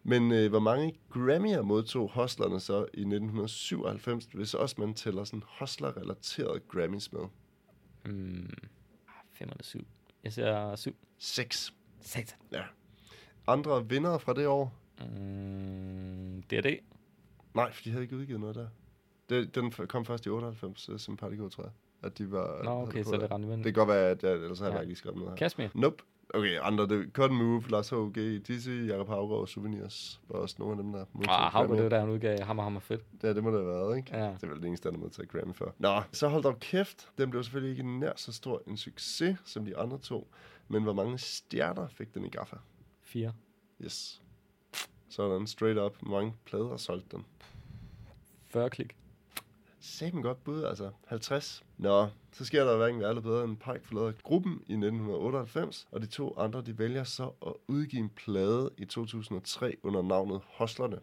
Men 0.04 0.32
øh, 0.32 0.50
hvor 0.50 0.60
mange 0.60 0.94
Grammy'er 1.16 1.62
modtog 1.62 2.12
Hustlerne 2.14 2.60
så 2.60 2.78
i 2.78 2.82
1997, 2.82 4.26
hvis 4.34 4.54
også 4.54 4.76
man 4.80 4.94
tæller 4.94 5.24
sådan 5.24 5.44
Hustler-relaterede 5.60 6.60
Grammys 6.68 7.14
med? 7.14 7.22
Mm, 8.06 8.54
5 9.34 9.50
eller 9.50 9.64
7. 9.64 9.88
Jeg 10.24 10.34
siger 10.34 10.76
7. 10.76 10.96
6. 11.18 11.74
Satan. 12.02 12.40
Ja. 12.52 12.64
Andre 13.48 13.90
vinder 13.90 14.18
fra 14.18 14.34
det 14.34 14.48
år? 14.48 14.74
Mm, 15.00 16.44
det 16.50 16.58
er 16.58 16.62
det. 16.62 16.80
Nej, 17.54 17.72
for 17.72 17.84
de 17.84 17.92
havde 17.92 18.04
ikke 18.04 18.16
udgivet 18.16 18.40
noget 18.40 18.56
der. 18.56 18.68
Det, 19.30 19.56
den 19.56 19.72
kom 19.72 20.06
først 20.06 20.26
i 20.26 20.30
98, 20.30 20.90
uh, 20.90 21.00
Simpatico, 21.00 21.50
tror 21.50 21.64
jeg. 21.64 21.72
At 22.06 22.18
de 22.18 22.32
var... 22.32 22.64
Nå, 22.64 22.72
okay, 22.82 23.04
så 23.04 23.12
det 23.18 23.32
rent 23.32 23.48
Det 23.48 23.64
kan 23.64 23.74
godt 23.74 23.90
være, 23.90 24.10
at 24.10 24.24
jeg, 24.24 24.32
ellers 24.34 24.60
har 24.60 24.66
jeg 24.66 24.76
Ja. 24.76 24.80
ikke 24.80 24.90
lige 24.90 24.98
skrevet 24.98 25.18
noget 25.18 25.32
her. 25.32 25.38
Kashmir. 25.38 25.68
Nope. 25.74 26.04
Okay, 26.34 26.60
andre, 26.62 26.88
det 26.88 27.10
Cut 27.14 27.32
Move, 27.32 27.64
Lars 27.70 27.90
H.G., 27.90 28.48
Dizzy, 28.48 28.70
Jakob 28.88 29.08
Havgaard 29.08 29.40
og 29.42 29.50
Souvenirs 29.50 30.22
var 30.30 30.40
også 30.40 30.56
nogle 30.60 30.78
af 30.78 30.84
dem, 30.84 30.92
der 30.92 31.06
modtog 31.14 31.46
Ah, 31.46 31.52
Grammy. 31.52 31.76
det 31.76 31.84
var 31.84 31.90
der, 31.90 32.00
han 32.00 32.10
udgav 32.10 32.40
Hammer 32.44 32.64
Hammer 32.64 32.80
Fedt. 32.80 33.02
Ja, 33.24 33.34
det 33.34 33.44
må 33.44 33.52
det 33.52 33.60
have 33.60 33.68
været, 33.74 33.98
ikke? 33.98 34.18
Ja. 34.18 34.24
Det 34.26 34.44
er 34.44 34.48
vel 34.48 34.58
det 34.62 34.68
eneste, 34.68 34.90
der 34.90 34.96
er 34.96 35.00
modtaget 35.00 35.30
Grammy 35.30 35.54
for. 35.56 35.74
Nå, 35.78 36.02
så 36.12 36.28
hold 36.28 36.44
dog 36.44 36.60
kæft. 36.60 37.10
Den 37.18 37.30
blev 37.30 37.44
selvfølgelig 37.44 37.72
ikke 37.78 38.00
nær 38.00 38.12
så 38.16 38.34
stor 38.34 38.62
en 38.68 38.78
succes 38.78 39.38
som 39.46 39.66
de 39.66 39.78
andre 39.78 39.98
to. 39.98 40.28
Men 40.68 40.84
hvor 40.84 40.94
mange 40.94 41.18
stjerner 41.18 41.88
fik 41.88 42.14
den 42.14 42.26
i 42.26 42.30
Gaffa? 42.30 42.56
4. 43.02 43.34
Yes. 43.84 44.22
Sådan, 45.10 45.48
straight 45.48 45.80
up. 45.80 45.98
Hvor 46.02 46.12
mange 46.20 46.34
plader 46.46 46.78
solgte 46.78 47.18
den? 47.18 47.26
40 48.46 48.70
klik. 48.70 48.96
Sæben 49.86 50.22
godt 50.22 50.44
bud, 50.44 50.64
altså 50.64 50.92
50. 51.08 51.64
Nå, 51.78 52.08
så 52.32 52.46
sker 52.46 52.64
der 52.64 52.78
hverken 52.78 53.00
værre 53.00 53.22
bedre 53.22 53.44
end 53.44 53.58
Pike 53.58 53.88
forlader 53.88 54.12
gruppen 54.24 54.52
i 54.52 54.74
1998, 54.74 55.88
og 55.92 56.02
de 56.02 56.06
to 56.06 56.38
andre, 56.38 56.62
de 56.62 56.78
vælger 56.78 57.04
så 57.04 57.32
at 57.46 57.54
udgive 57.68 58.00
en 58.00 58.10
plade 58.10 58.70
i 58.78 58.86
2003 58.86 59.78
under 59.84 60.02
navnet 60.02 60.42
Hoslerne. 60.46 61.00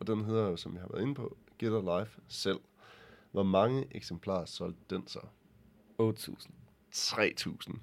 Og 0.00 0.06
den 0.06 0.24
hedder 0.24 0.48
jo, 0.48 0.56
som 0.56 0.74
jeg 0.74 0.80
har 0.80 0.88
været 0.88 1.02
inde 1.02 1.14
på, 1.14 1.36
Get 1.58 1.84
Life 1.84 2.20
selv. 2.28 2.60
Hvor 3.32 3.42
mange 3.42 3.86
eksemplarer 3.90 4.44
solgte 4.44 4.96
den 4.96 5.06
så? 5.06 5.20
8.000. 6.02 6.48
3000. 6.92 7.76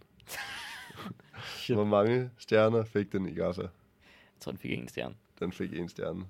Shit. 1.58 1.76
Hvor 1.76 1.86
mange 1.86 2.32
stjerner 2.38 2.84
fik 2.84 3.12
den 3.12 3.30
i 3.30 3.34
Gaffa? 3.34 3.62
Jeg 3.62 3.70
tror, 4.40 4.52
den 4.52 4.60
fik 4.60 4.72
en 4.72 4.88
stjerne. 4.88 5.16
Den 5.40 5.52
fik 5.52 5.74
en 5.74 5.90
stjerne. 5.90 6.26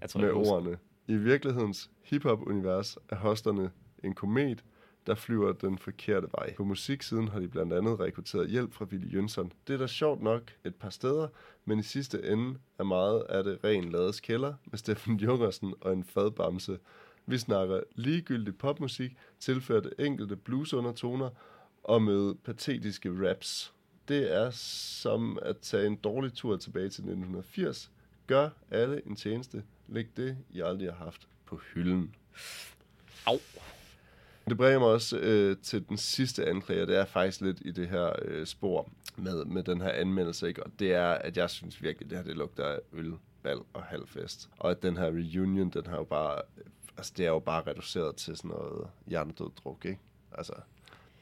Jeg 0.00 0.10
tror, 0.10 0.20
med 0.20 0.28
jeg 0.28 0.36
ordene. 0.36 0.78
I 1.08 1.14
virkelighedens 1.14 1.90
hiphop-univers 2.02 2.98
er 3.08 3.16
hosterne 3.16 3.70
en 4.04 4.14
komet, 4.14 4.64
der 5.06 5.14
flyver 5.14 5.52
den 5.52 5.78
forkerte 5.78 6.28
vej. 6.32 6.54
På 6.54 6.64
musiksiden 6.64 7.28
har 7.28 7.40
de 7.40 7.48
blandt 7.48 7.72
andet 7.72 8.00
rekrutteret 8.00 8.50
hjælp 8.50 8.72
fra 8.72 8.84
Ville 8.84 9.08
Jønsson. 9.08 9.52
Det 9.66 9.74
er 9.74 9.78
da 9.78 9.86
sjovt 9.86 10.22
nok 10.22 10.42
et 10.64 10.74
par 10.74 10.90
steder, 10.90 11.28
men 11.64 11.78
i 11.78 11.82
sidste 11.82 12.32
ende 12.32 12.58
er 12.78 12.84
meget 12.84 13.20
af 13.20 13.44
det 13.44 13.58
ren 13.64 13.90
lades 13.90 14.20
kælder 14.20 14.54
med 14.64 14.78
Steffen 14.78 15.16
Jungersen 15.16 15.74
og 15.80 15.92
en 15.92 16.04
fadbamse. 16.04 16.78
Vi 17.26 17.38
snakker 17.38 17.80
ligegyldig 17.94 18.58
popmusik, 18.58 19.16
tilførte 19.40 19.90
enkelte 19.98 20.36
bluesundertoner 20.36 21.30
og 21.82 22.02
med 22.02 22.34
patetiske 22.34 23.28
raps. 23.28 23.74
Det 24.08 24.34
er 24.34 24.50
som 24.50 25.38
at 25.42 25.58
tage 25.58 25.86
en 25.86 25.96
dårlig 25.96 26.32
tur 26.32 26.56
tilbage 26.56 26.88
til 26.88 27.02
1980. 27.02 27.90
Gør 28.26 28.48
alle 28.70 29.06
en 29.06 29.16
tjeneste. 29.16 29.62
Læg 29.88 30.16
det, 30.16 30.36
I 30.50 30.60
aldrig 30.60 30.92
har 30.92 31.04
haft 31.04 31.28
på 31.46 31.60
hylden. 31.74 32.14
Au. 33.26 33.38
Det 34.48 34.56
bringer 34.56 34.78
mig 34.78 34.88
også 34.88 35.18
øh, 35.18 35.56
til 35.62 35.88
den 35.88 35.96
sidste 35.96 36.46
anklager. 36.46 36.86
Det 36.86 36.96
er 36.96 37.04
faktisk 37.04 37.40
lidt 37.40 37.58
i 37.60 37.70
det 37.70 37.88
her 37.88 38.12
øh, 38.22 38.46
spor 38.46 38.90
med, 39.16 39.44
med 39.44 39.62
den 39.62 39.80
her 39.80 39.90
anmeldelse. 39.90 40.48
Ikke? 40.48 40.62
Og 40.62 40.70
det 40.78 40.94
er, 40.94 41.08
at 41.08 41.36
jeg 41.36 41.50
synes 41.50 41.82
virkelig, 41.82 42.10
det 42.10 42.18
her 42.18 42.24
det 42.24 42.36
lugter 42.36 42.64
af 42.66 42.78
øl, 42.92 43.12
bal 43.42 43.58
og 43.72 43.82
halvfest. 43.82 44.50
Og 44.56 44.70
at 44.70 44.82
den 44.82 44.96
her 44.96 45.06
reunion, 45.06 45.70
den 45.70 45.86
har 45.86 45.96
jo 45.96 46.04
bare... 46.04 46.42
Altså, 46.96 47.12
det 47.16 47.26
er 47.26 47.30
jo 47.30 47.38
bare 47.38 47.62
reduceret 47.66 48.16
til 48.16 48.36
sådan 48.36 48.48
noget 48.48 48.88
hjernedød 49.06 49.50
druk, 49.64 49.84
ikke? 49.84 50.00
Altså, 50.32 50.52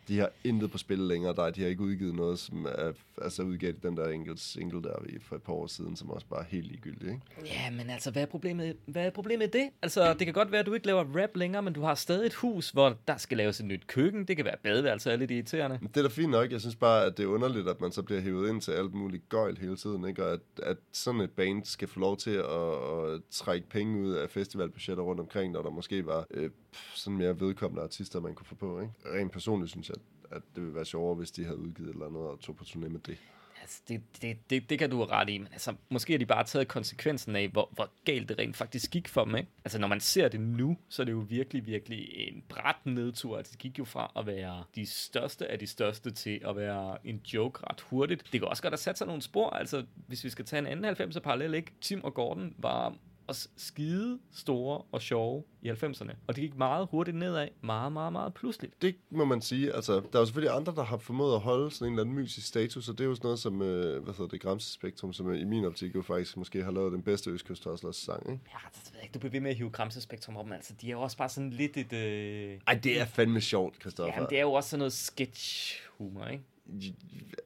de 0.08 0.18
har 0.18 0.30
intet 0.44 0.70
på 0.70 0.78
spil 0.78 0.98
længere. 0.98 1.34
Der, 1.34 1.50
de 1.50 1.62
har 1.62 1.68
ikke 1.68 1.82
udgivet 1.82 2.14
noget, 2.14 2.38
som 2.38 2.64
er... 2.64 2.92
Altså, 3.22 3.42
udgav 3.42 3.72
de 3.72 3.76
den 3.82 3.96
der 3.96 4.08
enkelt 4.08 4.40
single 4.40 4.82
der 4.82 4.94
for 5.20 5.36
et 5.36 5.42
par 5.42 5.52
år 5.52 5.66
siden, 5.66 5.96
som 5.96 6.10
også 6.10 6.26
bare 6.26 6.40
er 6.40 6.44
helt 6.48 6.66
ligegyldig, 6.66 7.08
ikke? 7.08 7.20
Ja, 7.44 7.70
men 7.70 7.90
altså, 7.90 8.10
hvad 8.10 8.22
er, 8.22 8.26
problemet, 8.26 8.76
hvad 8.86 9.06
er 9.06 9.10
problemet 9.10 9.46
i 9.46 9.50
det? 9.58 9.70
Altså, 9.82 10.14
det 10.14 10.26
kan 10.26 10.34
godt 10.34 10.52
være, 10.52 10.60
at 10.60 10.66
du 10.66 10.74
ikke 10.74 10.86
laver 10.86 11.22
rap 11.22 11.36
længere, 11.36 11.62
men 11.62 11.72
du 11.72 11.82
har 11.82 11.94
stadig 11.94 12.26
et 12.26 12.34
hus, 12.34 12.70
hvor 12.70 12.96
der 13.08 13.16
skal 13.16 13.36
laves 13.36 13.60
et 13.60 13.66
nyt 13.66 13.86
køkken. 13.86 14.24
Det 14.24 14.36
kan 14.36 14.44
være 14.44 14.56
badeværelse 14.62 15.12
og 15.12 15.18
de 15.18 15.34
irriterende. 15.34 15.78
Det 15.82 15.96
er 15.96 16.02
da 16.02 16.08
fint 16.08 16.30
nok. 16.30 16.52
Jeg 16.52 16.60
synes 16.60 16.76
bare, 16.76 17.04
at 17.04 17.16
det 17.16 17.22
er 17.22 17.28
underligt, 17.28 17.68
at 17.68 17.80
man 17.80 17.92
så 17.92 18.02
bliver 18.02 18.20
hævet 18.20 18.48
ind 18.48 18.60
til 18.60 18.72
alt 18.72 18.94
muligt 18.94 19.28
gøjl 19.28 19.58
hele 19.58 19.76
tiden, 19.76 20.08
ikke? 20.08 20.24
Og 20.24 20.32
at, 20.32 20.40
at 20.62 20.76
sådan 20.92 21.20
et 21.20 21.30
band 21.30 21.64
skal 21.64 21.88
få 21.88 22.00
lov 22.00 22.16
til 22.16 22.30
at, 22.30 22.44
at 22.44 23.20
trække 23.30 23.68
penge 23.68 24.00
ud 24.00 24.12
af 24.12 24.30
festivalbudgetter 24.30 25.02
rundt 25.02 25.20
omkring, 25.20 25.52
når 25.52 25.62
der 25.62 25.70
måske 25.70 26.06
var 26.06 26.26
øh, 26.30 26.50
sådan 26.94 27.18
mere 27.18 27.40
vedkommende 27.40 27.82
artister, 27.82 28.20
man 28.20 28.34
kunne 28.34 28.46
få 28.46 28.54
på, 28.54 28.80
ikke? 28.80 28.92
Rent 29.04 29.32
personligt 29.32 29.70
synes 29.70 29.88
jeg, 29.88 29.96
at 30.30 30.42
det 30.54 30.62
ville 30.62 30.74
være 30.74 30.84
sjovere, 30.84 31.14
hvis 31.14 31.30
de 31.30 31.44
havde 31.44 31.58
udgivet 31.58 31.88
et 31.88 31.92
eller 31.92 32.06
andet 32.06 32.22
og 32.22 32.40
tog 32.40 32.56
på 32.56 32.64
turné 32.64 32.88
med 32.88 33.00
det. 33.00 33.18
Altså, 33.62 33.82
det, 33.88 34.02
det, 34.22 34.50
det, 34.50 34.70
det 34.70 34.78
kan 34.78 34.90
du 34.90 34.96
have 34.96 35.10
ret 35.10 35.28
i, 35.28 35.38
men 35.38 35.48
altså, 35.52 35.74
måske 35.88 36.12
har 36.12 36.18
de 36.18 36.26
bare 36.26 36.44
taget 36.44 36.68
konsekvensen 36.68 37.36
af, 37.36 37.48
hvor, 37.48 37.68
hvor 37.72 37.90
galt 38.04 38.28
det 38.28 38.38
rent 38.38 38.56
faktisk 38.56 38.90
gik 38.90 39.08
for 39.08 39.24
dem, 39.24 39.36
ikke? 39.36 39.48
Altså, 39.64 39.78
når 39.78 39.88
man 39.88 40.00
ser 40.00 40.28
det 40.28 40.40
nu, 40.40 40.76
så 40.88 41.02
er 41.02 41.04
det 41.04 41.12
jo 41.12 41.24
virkelig, 41.28 41.66
virkelig 41.66 42.08
en 42.14 42.42
bræt 42.48 42.76
nedtur. 42.84 43.38
Altså, 43.38 43.52
det 43.52 43.60
gik 43.60 43.78
jo 43.78 43.84
fra 43.84 44.12
at 44.16 44.26
være 44.26 44.64
de 44.74 44.86
største 44.86 45.46
af 45.46 45.58
de 45.58 45.66
største 45.66 46.10
til 46.10 46.40
at 46.44 46.56
være 46.56 46.96
en 47.04 47.20
joke 47.34 47.60
ret 47.70 47.80
hurtigt. 47.80 48.22
Det 48.32 48.40
kan 48.40 48.48
også 48.48 48.62
godt 48.62 48.72
have 48.72 48.78
sat 48.78 48.98
sig 48.98 49.06
nogle 49.06 49.22
spor, 49.22 49.50
altså, 49.50 49.84
hvis 50.06 50.24
vi 50.24 50.30
skal 50.30 50.44
tage 50.44 50.58
en 50.58 50.84
anden 50.84 51.10
90'er 51.10 51.20
parallel, 51.20 51.54
ikke? 51.54 51.72
Tim 51.80 52.04
og 52.04 52.14
Gordon 52.14 52.54
var 52.58 52.94
også 53.26 53.48
skide 53.56 54.18
store 54.32 54.82
og 54.92 55.02
sjove 55.02 55.44
i 55.62 55.70
90'erne. 55.70 56.14
Og 56.26 56.36
det 56.36 56.42
gik 56.42 56.56
meget 56.56 56.88
hurtigt 56.90 57.16
nedad, 57.16 57.48
meget, 57.60 57.92
meget, 57.92 58.12
meget 58.12 58.34
pludseligt. 58.34 58.82
Det 58.82 58.96
må 59.10 59.24
man 59.24 59.40
sige. 59.40 59.72
Altså, 59.72 59.92
der 59.92 59.98
er 60.14 60.18
jo 60.18 60.24
selvfølgelig 60.24 60.56
andre, 60.56 60.74
der 60.74 60.82
har 60.82 60.96
formået 60.96 61.34
at 61.34 61.40
holde 61.40 61.70
sådan 61.70 61.86
en 61.86 61.92
eller 61.92 62.02
anden 62.02 62.16
mysisk 62.16 62.46
status, 62.46 62.88
og 62.88 62.98
det 62.98 63.04
er 63.04 63.08
jo 63.08 63.14
sådan 63.14 63.26
noget 63.26 63.38
som, 63.38 63.62
øh, 63.62 64.02
hvad 64.02 64.14
hedder 64.14 64.28
det, 64.28 64.40
Gramse 64.40 64.72
Spektrum, 64.72 65.12
som 65.12 65.34
i 65.34 65.44
min 65.44 65.64
optik 65.64 65.94
jo 65.94 66.02
faktisk 66.02 66.36
måske 66.36 66.64
har 66.64 66.70
lavet 66.70 66.92
den 66.92 67.02
bedste 67.02 67.30
Østkyst 67.30 67.62
sang, 67.62 68.30
ikke? 68.30 68.42
Ja, 68.52 68.58
det 68.74 68.80
ved 68.84 68.92
jeg 68.94 69.02
ikke. 69.02 69.12
Du 69.14 69.18
bliver 69.18 69.32
ved 69.32 69.40
med 69.40 69.50
at 69.50 69.56
hive 69.56 69.70
Gramse 69.70 70.00
Spektrum 70.00 70.36
op, 70.36 70.46
men 70.46 70.54
altså, 70.54 70.74
de 70.80 70.86
er 70.86 70.90
jo 70.90 71.00
også 71.00 71.16
bare 71.16 71.28
sådan 71.28 71.50
lidt 71.50 71.76
et... 71.76 71.92
Øh... 71.92 72.58
Ej, 72.66 72.74
det 72.74 73.00
er 73.00 73.04
fandme 73.04 73.40
sjovt, 73.40 73.80
Christoffer. 73.80 74.14
Jamen, 74.14 74.30
det 74.30 74.38
er 74.38 74.42
jo 74.42 74.52
også 74.52 74.70
sådan 74.70 74.78
noget 74.78 74.92
sketch-humor, 74.92 76.26
ikke? 76.26 76.44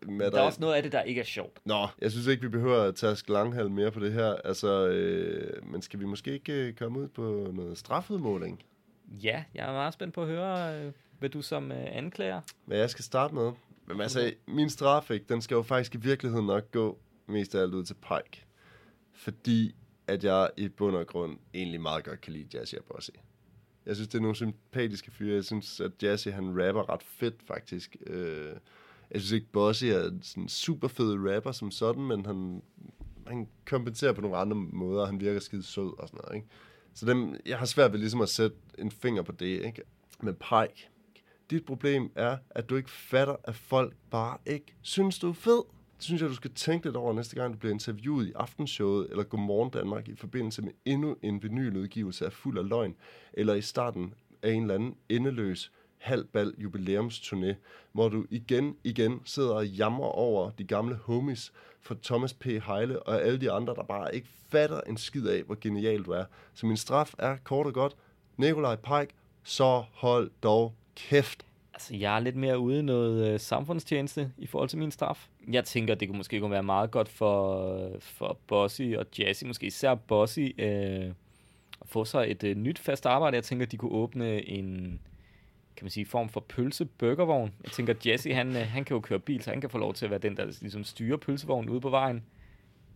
Med 0.02 0.30
Der 0.30 0.38
er 0.38 0.42
også 0.42 0.60
noget 0.60 0.74
af 0.74 0.82
det, 0.82 0.92
der 0.92 1.02
ikke 1.02 1.20
er 1.20 1.24
sjovt. 1.24 1.58
Nå, 1.64 1.86
jeg 2.00 2.10
synes 2.10 2.26
ikke, 2.26 2.42
vi 2.42 2.48
behøver 2.48 2.82
at 2.82 2.94
tage 2.94 3.16
langhal 3.28 3.70
mere 3.70 3.90
på 3.90 4.00
det 4.00 4.12
her. 4.12 4.34
Altså, 4.44 4.88
øh, 4.88 5.66
men 5.66 5.82
skal 5.82 6.00
vi 6.00 6.04
måske 6.04 6.32
ikke 6.32 6.52
øh, 6.52 6.74
komme 6.74 6.98
ud 7.00 7.08
på 7.08 7.50
noget 7.54 7.78
strafudmåling? 7.78 8.62
Ja, 9.08 9.44
jeg 9.54 9.68
er 9.68 9.72
meget 9.72 9.94
spændt 9.94 10.14
på 10.14 10.22
at 10.22 10.28
høre, 10.28 10.80
øh, 10.80 10.92
hvad 11.18 11.28
du 11.28 11.42
som 11.42 11.72
øh, 11.72 11.84
anklager. 11.90 12.40
Hvad 12.64 12.78
jeg 12.78 12.90
skal 12.90 13.04
starte 13.04 13.34
med. 13.34 13.52
Men 13.86 14.00
altså, 14.00 14.32
min 14.46 14.70
straf, 14.70 15.10
ikke, 15.10 15.26
den 15.28 15.42
skal 15.42 15.54
jo 15.54 15.62
faktisk 15.62 15.94
i 15.94 15.98
virkeligheden 15.98 16.46
nok 16.46 16.70
gå 16.70 16.98
mest 17.26 17.54
af 17.54 17.62
alt 17.62 17.74
ud 17.74 17.84
til 17.84 17.94
Pike. 17.94 18.44
Fordi 19.12 19.74
at 20.06 20.24
jeg 20.24 20.50
i 20.56 20.68
bund 20.68 20.96
og 20.96 21.06
grund 21.06 21.38
egentlig 21.54 21.80
meget 21.80 22.04
godt 22.04 22.20
kan 22.20 22.32
lide 22.32 22.58
Jazzy 22.58 22.74
og 22.74 22.84
Bossy. 22.84 23.10
Jeg 23.86 23.94
synes, 23.94 24.08
det 24.08 24.18
er 24.18 24.22
nogle 24.22 24.36
sympatiske 24.36 25.10
fyre. 25.10 25.34
Jeg 25.34 25.44
synes, 25.44 25.80
at 25.80 26.02
Jazzy, 26.02 26.28
han 26.28 26.66
rapper 26.66 26.90
ret 26.92 27.02
fedt, 27.02 27.42
faktisk. 27.46 27.96
Øh, 28.06 28.52
jeg 29.10 29.20
synes 29.20 29.32
ikke, 29.32 29.46
Bossy 29.52 29.84
er 29.84 30.10
sådan 30.22 30.42
en 30.42 30.48
super 30.48 30.88
fed 30.88 31.34
rapper 31.34 31.52
som 31.52 31.70
sådan, 31.70 32.02
men 32.02 32.26
han, 32.26 32.62
han 33.26 33.48
kompenserer 33.66 34.12
på 34.12 34.20
nogle 34.20 34.36
andre 34.36 34.56
måder. 34.56 35.06
Han 35.06 35.20
virker 35.20 35.40
skide 35.40 35.62
sød 35.62 35.98
og 35.98 36.08
sådan 36.08 36.20
noget, 36.24 36.36
ikke? 36.36 36.48
Så 36.94 37.06
dem, 37.06 37.36
jeg 37.46 37.58
har 37.58 37.66
svært 37.66 37.92
ved 37.92 37.98
ligesom 37.98 38.20
at 38.20 38.28
sætte 38.28 38.56
en 38.78 38.90
finger 38.90 39.22
på 39.22 39.32
det, 39.32 39.46
ikke? 39.64 39.82
Men 40.22 40.34
Pike, 40.34 40.88
dit 41.50 41.64
problem 41.64 42.10
er, 42.14 42.38
at 42.50 42.70
du 42.70 42.76
ikke 42.76 42.90
fatter, 42.90 43.36
at 43.44 43.54
folk 43.54 43.94
bare 44.10 44.38
ikke 44.46 44.74
synes, 44.82 45.18
du 45.18 45.28
er 45.28 45.32
fed. 45.32 45.62
Det 45.96 46.04
synes 46.04 46.22
jeg, 46.22 46.30
du 46.30 46.34
skal 46.34 46.54
tænke 46.54 46.86
lidt 46.86 46.96
over 46.96 47.12
næste 47.12 47.36
gang, 47.36 47.54
du 47.54 47.58
bliver 47.58 47.72
interviewet 47.72 48.26
i 48.26 48.32
Aftenshowet 48.34 49.10
eller 49.10 49.24
Godmorgen 49.24 49.70
Danmark 49.70 50.08
i 50.08 50.14
forbindelse 50.14 50.62
med 50.62 50.72
endnu 50.84 51.16
en 51.22 51.42
vinyludgivelse 51.42 52.26
af 52.26 52.32
Fuld 52.32 52.58
af 52.58 52.68
Løgn, 52.68 52.96
eller 53.32 53.54
i 53.54 53.62
starten 53.62 54.14
af 54.42 54.52
en 54.52 54.62
eller 54.62 54.74
anden 54.74 54.96
endeløs 55.08 55.72
halvbal 56.06 56.54
jubilæumsturné, 56.58 57.54
hvor 57.92 58.08
du 58.08 58.26
igen, 58.30 58.76
igen 58.84 59.20
sidder 59.24 59.54
og 59.54 59.66
jammer 59.66 60.04
over 60.04 60.50
de 60.50 60.64
gamle 60.64 60.94
homies 60.94 61.52
for 61.80 61.96
Thomas 62.02 62.34
P. 62.34 62.44
Heile 62.44 63.02
og 63.02 63.22
alle 63.22 63.40
de 63.40 63.50
andre, 63.50 63.74
der 63.74 63.82
bare 63.82 64.14
ikke 64.14 64.28
fatter 64.48 64.80
en 64.80 64.96
skid 64.96 65.26
af, 65.26 65.42
hvor 65.42 65.58
genial 65.60 66.02
du 66.02 66.10
er. 66.10 66.24
Så 66.54 66.66
min 66.66 66.76
straf 66.76 67.14
er 67.18 67.36
kort 67.44 67.66
og 67.66 67.72
godt, 67.72 67.96
Nikolaj 68.36 68.76
Pike, 68.76 69.14
så 69.44 69.84
hold 69.92 70.30
dog 70.42 70.74
kæft. 70.96 71.46
Altså, 71.74 71.96
jeg 71.96 72.16
er 72.16 72.20
lidt 72.20 72.36
mere 72.36 72.58
ude 72.58 72.78
i 72.78 72.82
noget 72.82 73.32
øh, 73.32 73.40
samfundstjeneste 73.40 74.32
i 74.38 74.46
forhold 74.46 74.68
til 74.68 74.78
min 74.78 74.90
straf. 74.90 75.28
Jeg 75.48 75.64
tænker, 75.64 75.94
det 75.94 76.08
kunne 76.08 76.16
måske 76.16 76.40
kunne 76.40 76.50
være 76.50 76.62
meget 76.62 76.90
godt 76.90 77.08
for, 77.08 77.90
for 78.00 78.38
Bossy 78.46 78.94
og 78.98 79.06
Jazzy, 79.18 79.44
måske 79.44 79.66
især 79.66 79.94
Bossy, 79.94 80.48
øh, 80.58 81.12
at 81.80 81.88
få 81.88 82.04
sig 82.04 82.30
et 82.30 82.44
øh, 82.44 82.56
nyt 82.56 82.78
fast 82.78 83.06
arbejde. 83.06 83.34
Jeg 83.34 83.44
tænker, 83.44 83.66
de 83.66 83.76
kunne 83.76 83.92
åbne 83.92 84.48
en 84.48 85.00
kan 85.76 85.84
man 85.84 85.90
sige, 85.90 86.06
form 86.06 86.28
for 86.28 86.40
pølse-burgervogn. 86.40 87.52
Jeg 87.64 87.72
tænker, 87.72 87.94
Jesse, 88.06 88.34
han, 88.34 88.56
øh, 88.56 88.62
han 88.62 88.84
kan 88.84 88.94
jo 88.94 89.00
køre 89.00 89.18
bil, 89.18 89.42
så 89.42 89.50
han 89.50 89.60
kan 89.60 89.70
få 89.70 89.78
lov 89.78 89.94
til 89.94 90.04
at 90.04 90.10
være 90.10 90.20
den, 90.20 90.36
der 90.36 90.44
ligesom 90.44 90.84
styrer 90.84 91.16
pølsevognen 91.16 91.70
ude 91.70 91.80
på 91.80 91.90
vejen. 91.90 92.22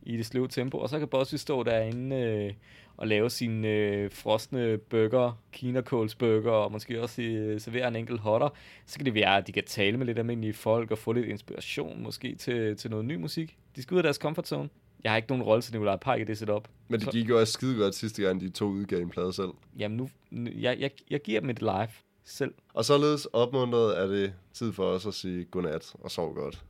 i 0.02 0.16
det 0.16 0.26
sløve 0.26 0.48
tempo, 0.48 0.78
og 0.78 0.88
så 0.88 0.98
kan 0.98 1.08
Bossy 1.08 1.34
stå 1.34 1.62
derinde 1.62 2.16
øh, 2.16 2.52
og 2.96 3.08
lave 3.08 3.30
sine 3.30 3.68
øh, 3.68 4.10
frosne 4.10 4.78
burger, 4.78 5.42
kinakålsburger, 5.52 6.50
og 6.50 6.72
måske 6.72 7.02
også 7.02 7.22
øh, 7.22 7.60
servere 7.60 7.88
en 7.88 7.96
enkelt 7.96 8.20
hotter. 8.20 8.48
Så 8.86 8.98
kan 8.98 9.06
det 9.06 9.14
være, 9.14 9.36
at 9.36 9.46
de 9.46 9.52
kan 9.52 9.64
tale 9.64 9.96
med 9.96 10.06
lidt 10.06 10.18
almindelige 10.18 10.52
folk 10.52 10.90
og 10.90 10.98
få 10.98 11.12
lidt 11.12 11.26
inspiration 11.26 12.02
måske 12.02 12.34
til, 12.34 12.76
til 12.76 12.90
noget 12.90 13.04
ny 13.04 13.14
musik. 13.14 13.56
De 13.76 13.82
skal 13.82 13.94
ud 13.94 13.98
af 13.98 14.02
deres 14.02 14.16
comfort 14.16 14.48
zone. 14.48 14.68
Jeg 15.04 15.12
har 15.12 15.16
ikke 15.16 15.28
nogen 15.28 15.42
rolle 15.42 15.62
til 15.62 15.72
Nikolaj 15.72 15.96
Park 15.96 16.20
i 16.20 16.24
det 16.24 16.38
setup. 16.38 16.68
Men 16.88 17.00
det 17.00 17.10
gik 17.10 17.28
jo 17.28 17.40
også 17.40 17.52
skide 17.52 17.78
godt 17.78 17.94
sidste 17.94 18.22
gang, 18.22 18.40
de 18.40 18.50
to 18.50 18.64
udgav 18.64 19.00
en 19.00 19.10
plade 19.10 19.32
selv. 19.32 19.50
Jamen 19.78 19.96
nu, 19.96 20.10
nu 20.30 20.50
jeg, 20.56 20.76
jeg, 20.80 20.90
jeg 21.10 21.20
giver 21.20 21.40
dem 21.40 21.50
et 21.50 21.60
live 21.60 21.88
selv. 22.30 22.54
Og 22.74 22.84
således 22.84 23.26
opmuntret 23.32 23.98
er 23.98 24.06
det 24.06 24.32
tid 24.54 24.72
for 24.72 24.84
os 24.84 25.06
at 25.06 25.14
sige 25.14 25.44
godnat 25.44 25.94
og 26.00 26.10
sov 26.10 26.34
godt. 26.34 26.64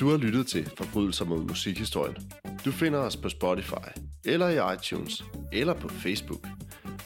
Du 0.00 0.08
har 0.08 0.16
lyttet 0.16 0.46
til 0.46 0.70
Forbrydelser 0.76 1.24
mod 1.24 1.44
musikhistorien. 1.44 2.16
Du 2.64 2.70
finder 2.72 2.98
os 2.98 3.16
på 3.16 3.28
Spotify, 3.28 3.88
eller 4.24 4.48
i 4.48 4.74
iTunes, 4.74 5.24
eller 5.52 5.74
på 5.74 5.88
Facebook, 5.88 6.46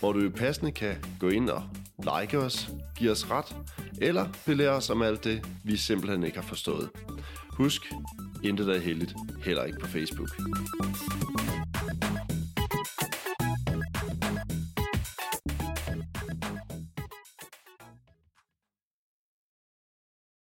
hvor 0.00 0.12
du 0.12 0.30
passende 0.30 0.72
kan 0.72 0.96
gå 1.20 1.28
ind 1.28 1.50
og 1.50 1.62
like 1.98 2.38
os, 2.38 2.68
give 2.98 3.10
os 3.10 3.30
ret, 3.30 3.56
eller 4.00 4.28
belære 4.46 4.70
os 4.70 4.90
om 4.90 5.02
alt 5.02 5.24
det, 5.24 5.48
vi 5.64 5.76
simpelthen 5.76 6.24
ikke 6.24 6.38
har 6.38 6.46
forstået. 6.46 6.90
Husk, 7.50 7.92
intet 8.44 8.68
er 8.68 8.78
heldigt, 8.78 9.14
heller 9.44 9.64
ikke 9.64 9.78
på 9.78 9.86
Facebook. 9.86 10.28